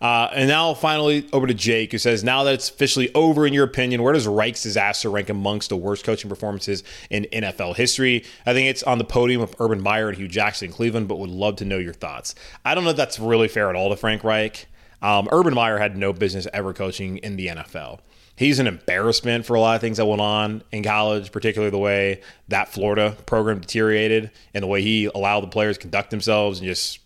Uh, 0.00 0.28
and 0.32 0.48
now 0.48 0.74
finally 0.74 1.28
over 1.32 1.46
to 1.46 1.54
Jake, 1.54 1.92
who 1.92 1.98
says, 1.98 2.22
now 2.22 2.44
that 2.44 2.54
it's 2.54 2.70
officially 2.70 3.12
over, 3.14 3.46
in 3.46 3.52
your 3.52 3.64
opinion, 3.64 4.02
where 4.02 4.12
does 4.12 4.28
Reich's 4.28 4.62
disaster 4.62 5.10
rank 5.10 5.28
amongst 5.28 5.70
the 5.70 5.76
worst 5.76 6.04
coaching 6.04 6.28
performances 6.28 6.84
in 7.10 7.26
NFL 7.32 7.76
history? 7.76 8.24
I 8.46 8.52
think 8.52 8.68
it's 8.68 8.82
on 8.84 8.98
the 8.98 9.04
podium 9.04 9.42
of 9.42 9.54
Urban 9.58 9.82
Meyer 9.82 10.08
and 10.08 10.16
Hue 10.16 10.28
Jackson 10.28 10.66
in 10.66 10.72
Cleveland, 10.72 11.08
but 11.08 11.18
would 11.18 11.30
love 11.30 11.56
to 11.56 11.64
know 11.64 11.78
your 11.78 11.94
thoughts. 11.94 12.34
I 12.64 12.74
don't 12.74 12.84
know 12.84 12.90
if 12.90 12.96
that's 12.96 13.18
really 13.18 13.48
fair 13.48 13.68
at 13.70 13.76
all 13.76 13.90
to 13.90 13.96
Frank 13.96 14.22
Reich. 14.22 14.66
Um, 15.02 15.28
Urban 15.32 15.54
Meyer 15.54 15.78
had 15.78 15.96
no 15.96 16.12
business 16.12 16.46
ever 16.52 16.72
coaching 16.72 17.18
in 17.18 17.36
the 17.36 17.48
NFL. 17.48 18.00
He's 18.36 18.60
an 18.60 18.68
embarrassment 18.68 19.46
for 19.46 19.54
a 19.54 19.60
lot 19.60 19.74
of 19.74 19.80
things 19.80 19.96
that 19.96 20.06
went 20.06 20.20
on 20.20 20.62
in 20.70 20.84
college, 20.84 21.32
particularly 21.32 21.70
the 21.70 21.78
way 21.78 22.20
that 22.46 22.68
Florida 22.68 23.16
program 23.26 23.58
deteriorated 23.60 24.30
and 24.54 24.62
the 24.62 24.68
way 24.68 24.80
he 24.80 25.06
allowed 25.06 25.40
the 25.40 25.48
players 25.48 25.76
conduct 25.76 26.10
themselves 26.10 26.60
and 26.60 26.68
just 26.68 27.00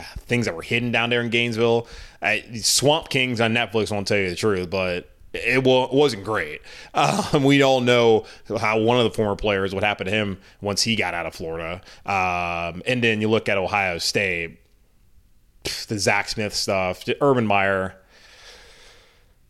things 0.00 0.46
that 0.46 0.54
were 0.54 0.62
hidden 0.62 0.92
down 0.92 1.10
there 1.10 1.20
in 1.20 1.30
Gainesville. 1.30 1.86
I, 2.20 2.44
Swamp 2.62 3.08
Kings 3.08 3.40
on 3.40 3.52
Netflix 3.52 3.90
won't 3.90 4.08
tell 4.08 4.18
you 4.18 4.30
the 4.30 4.36
truth, 4.36 4.70
but 4.70 5.10
it, 5.32 5.62
wasn't 5.64 6.24
great. 6.24 6.60
Um, 6.94 7.44
we 7.44 7.62
all 7.62 7.80
know 7.80 8.24
how 8.58 8.80
one 8.80 8.98
of 8.98 9.04
the 9.04 9.10
former 9.10 9.36
players, 9.36 9.72
what 9.72 9.84
happened 9.84 10.08
to 10.08 10.12
him 10.12 10.38
once 10.60 10.82
he 10.82 10.96
got 10.96 11.14
out 11.14 11.26
of 11.26 11.34
Florida. 11.34 11.80
Um, 12.04 12.82
and 12.86 13.04
then 13.04 13.20
you 13.20 13.28
look 13.28 13.48
at 13.48 13.56
Ohio 13.56 13.98
State, 13.98 14.58
the 15.86 15.98
Zach 15.98 16.28
Smith 16.28 16.54
stuff, 16.54 17.04
Urban 17.20 17.46
Meyer. 17.46 17.94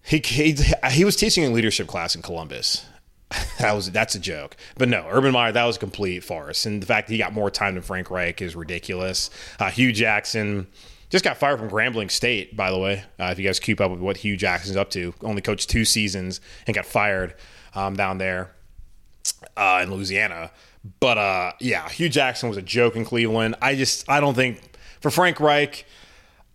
He, 0.04 0.18
he, 0.18 0.56
he 0.90 1.04
was 1.04 1.16
teaching 1.16 1.44
a 1.44 1.50
leadership 1.50 1.86
class 1.86 2.14
in 2.14 2.20
Columbus. 2.20 2.84
that 3.58 3.74
was 3.74 3.90
that's 3.90 4.14
a 4.14 4.18
joke. 4.18 4.56
But 4.76 4.88
no, 4.88 5.06
Urban 5.10 5.32
Meyer, 5.32 5.52
that 5.52 5.64
was 5.64 5.76
a 5.76 5.80
complete 5.80 6.24
farce. 6.24 6.66
And 6.66 6.82
the 6.82 6.86
fact 6.86 7.08
that 7.08 7.12
he 7.12 7.18
got 7.18 7.32
more 7.32 7.50
time 7.50 7.74
than 7.74 7.82
Frank 7.82 8.10
Reich 8.10 8.40
is 8.40 8.56
ridiculous. 8.56 9.30
Uh, 9.58 9.70
Hue 9.70 9.92
Jackson 9.92 10.66
just 11.10 11.24
got 11.24 11.36
fired 11.36 11.58
from 11.58 11.70
Grambling 11.70 12.10
State, 12.10 12.56
by 12.56 12.70
the 12.70 12.78
way. 12.78 13.04
Uh, 13.18 13.26
if 13.26 13.38
you 13.38 13.44
guys 13.44 13.58
keep 13.60 13.80
up 13.80 13.90
with 13.90 14.00
what 14.00 14.18
Hue 14.18 14.36
Jackson's 14.36 14.76
up 14.76 14.90
to, 14.90 15.14
only 15.22 15.42
coached 15.42 15.68
two 15.68 15.84
seasons 15.84 16.40
and 16.66 16.74
got 16.74 16.86
fired 16.86 17.34
um, 17.74 17.94
down 17.96 18.18
there 18.18 18.52
uh, 19.56 19.80
in 19.82 19.92
Louisiana. 19.92 20.50
But 21.00 21.18
uh, 21.18 21.52
yeah, 21.60 21.88
Hue 21.88 22.08
Jackson 22.08 22.48
was 22.48 22.58
a 22.58 22.62
joke 22.62 22.96
in 22.96 23.04
Cleveland. 23.04 23.56
I 23.60 23.74
just 23.74 24.08
I 24.08 24.20
don't 24.20 24.34
think 24.34 24.60
for 25.00 25.10
Frank 25.10 25.40
Reich, 25.40 25.84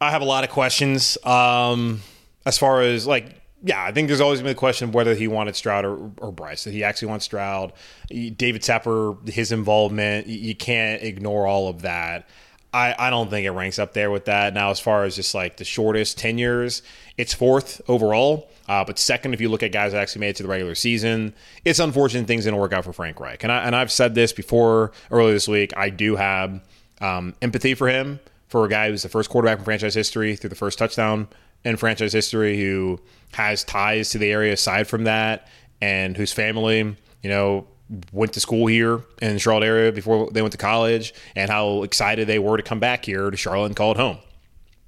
I 0.02 0.12
have 0.12 0.22
a 0.22 0.26
lot 0.26 0.44
of 0.44 0.50
questions 0.50 1.18
um, 1.24 2.02
as 2.46 2.58
far 2.58 2.82
as 2.82 3.06
like 3.06 3.43
yeah, 3.66 3.82
I 3.82 3.94
think 3.94 4.10
there's 4.10 4.22
always 4.22 4.42
been 4.42 4.50
the 4.50 4.56
question 4.56 4.90
of 4.90 4.94
whether 4.94 5.16
he 5.16 5.28
wanted 5.30 5.56
Stroud 5.56 5.86
or, 5.86 6.12
or 6.18 6.32
Bryce. 6.34 6.66
That 6.66 6.72
he 6.72 6.84
actually 6.84 7.08
wants 7.08 7.26
Stroud. 7.26 7.72
David 8.10 8.62
Tepper, 8.62 9.28
his 9.30 9.54
involvement, 9.54 10.28
you 10.28 10.54
can't 10.54 11.02
ignore 11.02 11.48
all 11.48 11.70
of 11.70 11.84
that. 11.84 12.28
I, 12.74 12.96
I 12.98 13.10
don't 13.10 13.30
think 13.30 13.46
it 13.46 13.52
ranks 13.52 13.80
up 13.80 13.94
there 13.94 14.12
with 14.12 14.26
that. 14.26 14.54
Now, 14.54 14.72
as 14.72 14.80
far 14.80 15.06
as 15.06 15.16
just 15.16 15.34
like 15.34 15.58
the 15.58 15.64
shortest 15.64 16.18
tenures, 16.18 16.82
it's 17.18 17.34
fourth 17.34 17.82
overall, 17.88 18.50
uh, 18.68 18.84
but 18.84 19.00
second 19.00 19.34
if 19.34 19.40
you 19.40 19.48
look 19.48 19.64
at 19.64 19.72
guys 19.72 19.94
that 19.94 20.02
actually 20.02 20.22
made 20.22 20.30
it 20.30 20.36
to 20.38 20.44
the 20.44 20.50
regular 20.50 20.76
season. 20.76 21.34
It's 21.64 21.80
unfortunate 21.80 22.28
things 22.28 22.44
didn't 22.44 22.60
work 22.60 22.74
out 22.74 22.84
for 22.84 22.92
Frank 22.92 23.20
Reich. 23.20 23.44
And, 23.44 23.52
I, 23.52 23.64
and 23.64 23.76
I've 23.76 23.92
said 23.92 24.16
this 24.16 24.34
before 24.34 24.92
earlier 25.10 25.34
this 25.34 25.48
week. 25.48 25.72
I 25.78 25.90
do 25.90 26.16
have 26.16 26.62
um, 27.00 27.36
empathy 27.42 27.76
for 27.76 27.88
him, 27.88 28.20
for 28.48 28.66
a 28.66 28.70
guy 28.70 28.90
who's 28.90 29.04
the 29.04 29.10
first 29.10 29.30
quarterback 29.30 29.60
in 29.60 29.64
franchise 29.64 29.94
history 29.94 30.36
through 30.36 30.50
the 30.50 30.56
first 30.56 30.78
touchdown 30.80 31.28
in 31.66 31.78
franchise 31.78 32.14
history 32.14 32.60
who 32.60 33.00
has 33.34 33.64
ties 33.64 34.12
to 34.12 34.18
the 34.18 34.32
area 34.32 34.54
aside 34.54 34.88
from 34.88 35.06
that 35.06 35.48
and 35.82 36.16
whose 36.16 36.32
family, 36.32 36.96
you 37.22 37.30
know, 37.30 37.68
went 38.12 38.34
to 38.34 38.40
school 38.40 38.68
here 38.68 39.02
in 39.22 39.34
the 39.34 39.40
Charlotte 39.40 39.66
area 39.66 39.92
before 39.92 40.30
they 40.32 40.42
went 40.42 40.52
to 40.52 40.58
college 40.58 41.14
and 41.36 41.50
how 41.50 41.84
excited 41.84 42.28
they 42.28 42.40
were 42.40 42.58
to 42.58 42.64
come 42.64 42.80
back 42.80 43.06
here 43.06 43.30
to 43.30 43.38
Charlotte 43.38 43.68
and 43.68 43.76
call 43.76 43.92
it 43.92 43.98
home. 43.98 44.18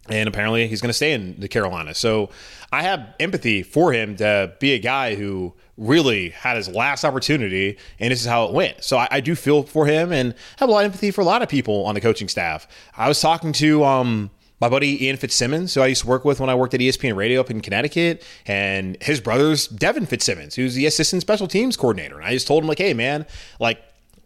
and 0.07 0.29
apparently 0.29 0.67
he's 0.67 0.81
going 0.81 0.89
to 0.89 0.93
stay 0.93 1.13
in 1.13 1.39
the 1.39 1.47
Carolina. 1.47 1.93
So 1.93 2.29
I 2.71 2.83
have 2.83 3.15
empathy 3.19 3.63
for 3.63 3.91
him 3.91 4.15
to 4.17 4.53
be 4.59 4.73
a 4.73 4.79
guy 4.79 5.15
who 5.15 5.53
really 5.77 6.29
had 6.29 6.57
his 6.57 6.69
last 6.69 7.03
opportunity, 7.03 7.77
and 7.99 8.11
this 8.11 8.21
is 8.21 8.27
how 8.27 8.45
it 8.45 8.53
went. 8.53 8.83
So 8.83 8.97
I, 8.97 9.07
I, 9.11 9.19
do 9.19 9.35
feel 9.35 9.63
for 9.63 9.85
him 9.85 10.11
and 10.11 10.33
have 10.57 10.69
a 10.69 10.71
lot 10.71 10.85
of 10.85 10.85
empathy 10.85 11.11
for 11.11 11.21
a 11.21 11.25
lot 11.25 11.41
of 11.41 11.49
people 11.49 11.85
on 11.85 11.95
the 11.95 12.01
coaching 12.01 12.29
staff. 12.29 12.67
I 12.95 13.07
was 13.07 13.19
talking 13.19 13.51
to 13.53 13.83
um, 13.83 14.29
my 14.59 14.69
buddy 14.69 15.05
Ian 15.05 15.17
Fitzsimmons, 15.17 15.73
who 15.73 15.81
I 15.81 15.87
used 15.87 16.01
to 16.01 16.07
work 16.07 16.25
with 16.25 16.39
when 16.39 16.49
I 16.49 16.55
worked 16.55 16.73
at 16.73 16.79
ESPN 16.79 17.15
Radio 17.15 17.41
up 17.41 17.51
in 17.51 17.61
Connecticut, 17.61 18.23
and 18.45 18.97
his 19.01 19.19
brother's 19.19 19.67
Devin 19.67 20.05
Fitzsimmons, 20.05 20.55
who's 20.55 20.75
the 20.75 20.85
assistant 20.85 21.21
special 21.21 21.47
teams 21.47 21.75
coordinator. 21.75 22.17
And 22.17 22.25
I 22.25 22.33
just 22.33 22.47
told 22.47 22.63
him 22.63 22.67
like, 22.67 22.77
hey 22.77 22.93
man, 22.93 23.25
like 23.59 23.81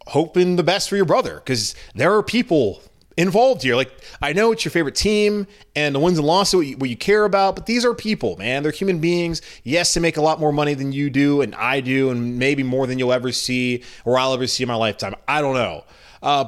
hoping 0.06 0.56
the 0.56 0.62
best 0.62 0.88
for 0.88 0.96
your 0.96 1.04
brother 1.04 1.36
because 1.36 1.74
there 1.94 2.14
are 2.14 2.22
people 2.22 2.82
involved 3.16 3.62
here. 3.62 3.76
Like, 3.76 3.92
I 4.22 4.32
know 4.32 4.52
it's 4.52 4.64
your 4.64 4.72
favorite 4.72 4.94
team 4.94 5.46
and 5.76 5.94
the 5.94 5.98
wins 5.98 6.18
and 6.18 6.26
losses 6.26 6.54
what 6.54 6.66
you, 6.66 6.76
what 6.78 6.90
you 6.90 6.96
care 6.96 7.24
about, 7.24 7.54
but 7.54 7.66
these 7.66 7.84
are 7.84 7.94
people, 7.94 8.36
man. 8.36 8.62
They're 8.62 8.72
human 8.72 8.98
beings. 8.98 9.42
Yes, 9.62 9.92
they 9.94 10.00
make 10.00 10.16
a 10.16 10.22
lot 10.22 10.40
more 10.40 10.52
money 10.52 10.74
than 10.74 10.92
you 10.92 11.10
do 11.10 11.42
and 11.42 11.54
I 11.54 11.80
do, 11.80 12.10
and 12.10 12.38
maybe 12.38 12.62
more 12.62 12.86
than 12.86 12.98
you'll 12.98 13.12
ever 13.12 13.32
see 13.32 13.84
or 14.04 14.18
I'll 14.18 14.32
ever 14.32 14.46
see 14.46 14.62
in 14.62 14.68
my 14.68 14.74
lifetime. 14.74 15.14
I 15.28 15.40
don't 15.40 15.54
know. 15.54 15.84
Uh, 16.22 16.46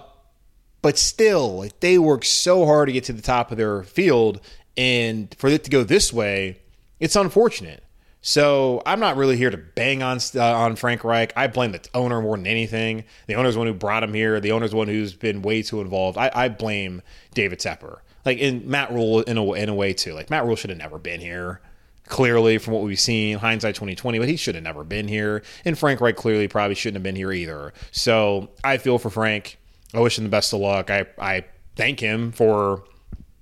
but 0.83 0.99
still, 0.99 1.59
like, 1.59 1.81
they 1.81 1.99
work 1.99 2.25
so 2.25 2.67
hard 2.67 2.89
to 2.89 2.93
get 2.93 3.05
to 3.05 3.13
the 3.13 3.23
top 3.23 3.51
of 3.51 3.57
their 3.57 3.83
field, 3.83 4.41
and 4.77 5.35
for 5.39 5.49
it 5.49 5.65
to 5.65 5.71
go 5.71 5.85
this 5.85 6.13
way, 6.13 6.59
it's 7.01 7.17
unfortunate. 7.17 7.85
So 8.25 8.83
I'm 8.87 9.01
not 9.01 9.17
really 9.17 9.37
here 9.37 9.51
to 9.51 9.57
bang 9.57 10.01
on 10.01 10.19
uh, 10.37 10.41
on 10.41 10.77
Frank 10.77 11.03
Reich. 11.03 11.33
I 11.37 11.49
blame 11.49 11.73
the 11.73 11.81
owner 11.93 12.23
more 12.23 12.37
than 12.37 12.47
anything. 12.47 13.03
The 13.27 13.35
owner's 13.35 13.55
the 13.55 13.59
one 13.59 13.67
who 13.67 13.75
brought 13.75 14.05
him 14.05 14.15
here. 14.15 14.39
The 14.39 14.53
owner's 14.53 14.71
the 14.71 14.77
one 14.77 14.87
who's 14.87 15.13
been 15.13 15.43
way 15.43 15.63
too 15.63 15.81
involved. 15.81 16.17
I, 16.17 16.31
I 16.33 16.49
blame 16.49 17.03
David 17.35 17.59
Tepper, 17.59 17.99
like 18.25 18.39
in 18.39 18.71
Matt 18.71 18.93
Rhule 18.93 19.23
in 19.23 19.37
a 19.37 19.53
in 19.55 19.69
a 19.69 19.75
way 19.75 19.93
too. 19.93 20.15
Like 20.15 20.31
Matt 20.31 20.45
Rhule 20.45 20.55
should 20.55 20.71
have 20.71 20.79
never 20.79 20.99
been 20.99 21.21
here. 21.21 21.61
Clearly, 22.07 22.59
from 22.59 22.75
what 22.75 22.83
we've 22.83 22.99
seen, 22.99 23.39
hindsight 23.39 23.75
2020, 23.77 24.19
but 24.19 24.29
he 24.29 24.37
should 24.37 24.55
have 24.55 24.65
never 24.65 24.85
been 24.85 25.09
here. 25.09 25.43
And 25.65 25.79
Frank 25.79 26.01
Reich 26.01 26.17
clearly 26.17 26.47
probably 26.47 26.75
shouldn't 26.75 26.97
have 26.97 27.03
been 27.03 27.17
here 27.17 27.33
either. 27.33 27.73
So 27.91 28.51
I 28.63 28.77
feel 28.77 28.99
for 28.99 29.11
Frank. 29.11 29.59
I 29.95 30.01
wish 30.01 30.19
him 30.19 30.25
the 30.25 30.31
best 30.31 30.53
of 30.53 30.61
luck. 30.61 30.91
I 30.91 31.07
I 31.19 31.45
thank 31.77 32.01
him 32.01 32.33
for 32.33 32.85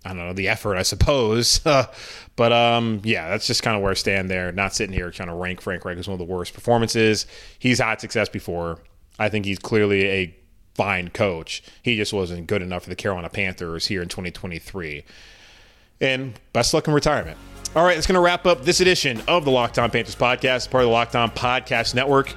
I 0.05 0.09
don't 0.11 0.18
know 0.18 0.32
the 0.32 0.48
effort, 0.48 0.76
I 0.76 0.82
suppose. 0.82 1.59
but 2.36 2.53
um, 2.53 3.01
yeah, 3.05 3.28
that's 3.28 3.46
just 3.46 3.62
kind 3.62 3.76
of 3.76 3.82
where 3.82 3.90
I 3.90 3.94
stand 3.94 4.30
there. 4.30 4.51
Not 4.53 4.74
sitting 4.74 4.94
here 4.94 5.11
trying 5.11 5.28
to 5.28 5.34
rank 5.34 5.61
Frank 5.61 5.84
Reich 5.84 5.98
as 5.98 6.09
one 6.09 6.14
of 6.14 6.26
the 6.26 6.32
worst 6.32 6.55
performances. 6.55 7.26
He's 7.59 7.78
had 7.78 8.01
success 8.01 8.28
before. 8.28 8.78
I 9.18 9.28
think 9.28 9.44
he's 9.44 9.59
clearly 9.59 10.07
a 10.07 10.36
fine 10.74 11.09
coach. 11.09 11.62
He 11.82 11.96
just 11.96 12.12
wasn't 12.12 12.46
good 12.46 12.62
enough 12.62 12.84
for 12.84 12.90
the 12.90 12.96
Carolina 12.96 13.28
Panthers 13.28 13.86
here 13.86 14.01
in 14.01 14.09
2023. 14.09 15.05
And 16.01 16.40
best 16.55 16.72
luck 16.72 16.88
in 16.88 16.94
retirement. 16.94 17.36
All 17.76 17.84
right, 17.84 17.96
it's 17.96 18.07
going 18.07 18.14
to 18.14 18.20
wrap 18.20 18.46
up 18.46 18.62
this 18.64 18.80
edition 18.80 19.22
of 19.28 19.44
the 19.44 19.51
Locked 19.51 19.78
On 19.78 19.90
Panthers 19.90 20.16
podcast, 20.16 20.70
part 20.70 20.82
of 20.82 20.88
the 20.88 20.92
Locked 20.92 21.14
On 21.14 21.30
Podcast 21.30 21.94
Network 21.94 22.34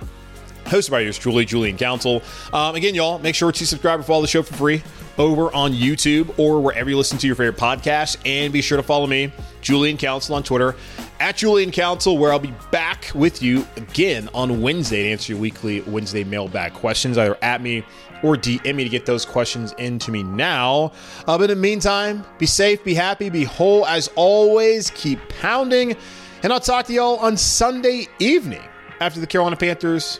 hosted 0.66 0.92
by 0.92 1.02
yours 1.02 1.18
truly, 1.18 1.46
Julian 1.46 1.78
Council. 1.78 2.22
Um, 2.52 2.76
again, 2.76 2.96
y'all, 2.96 3.20
make 3.20 3.36
sure 3.36 3.52
to 3.52 3.68
subscribe 3.68 4.00
and 4.00 4.06
follow 4.06 4.22
the 4.22 4.28
show 4.28 4.44
for 4.44 4.54
free 4.54 4.84
over 5.18 5.54
on 5.54 5.74
YouTube 5.74 6.38
or 6.40 6.62
wherever 6.62 6.90
you 6.90 6.98
listen 6.98 7.18
to 7.20 7.28
your 7.28 7.36
favorite 7.36 7.58
podcast. 7.58 8.18
And 8.26 8.52
be 8.52 8.62
sure 8.62 8.78
to 8.78 8.84
follow 8.84 9.08
me, 9.08 9.32
Julian 9.62 9.98
Council, 9.98 10.36
on 10.36 10.44
Twitter 10.44 10.76
at 11.20 11.38
Julian 11.38 11.72
Council, 11.72 12.18
where 12.18 12.32
I'll 12.32 12.40
be 12.40 12.54
back 12.72 13.12
with 13.14 13.42
you 13.42 13.66
again 13.78 14.30
on 14.34 14.62
Wednesday 14.62 15.04
to 15.04 15.12
answer 15.12 15.34
your 15.34 15.42
weekly 15.42 15.82
Wednesday 15.82 16.24
mailbag 16.24 16.74
questions, 16.74 17.18
either 17.18 17.38
at 17.42 17.62
me 17.62 17.84
or 18.24 18.36
DM 18.36 18.76
me 18.76 18.84
to 18.84 18.90
get 18.90 19.06
those 19.06 19.26
questions 19.26 19.74
into 19.78 20.12
me 20.12 20.24
now. 20.24 20.92
Uh, 21.28 21.38
but 21.38 21.50
in 21.50 21.58
the 21.58 21.62
meantime, 21.62 22.26
be 22.40 22.46
safe, 22.46 22.84
be 22.84 22.94
happy, 22.94 23.30
be 23.30 23.44
whole 23.44 23.86
as 23.86 24.10
always. 24.16 24.90
Keep 24.92 25.20
pounding. 25.30 25.96
And 26.42 26.52
I'll 26.52 26.60
talk 26.60 26.88
to 26.88 26.94
y'all 26.94 27.18
on 27.18 27.38
Sunday 27.38 28.08
evening 28.20 28.64
after 29.00 29.20
the 29.20 29.28
Carolina 29.28 29.56
Panthers 29.56 30.20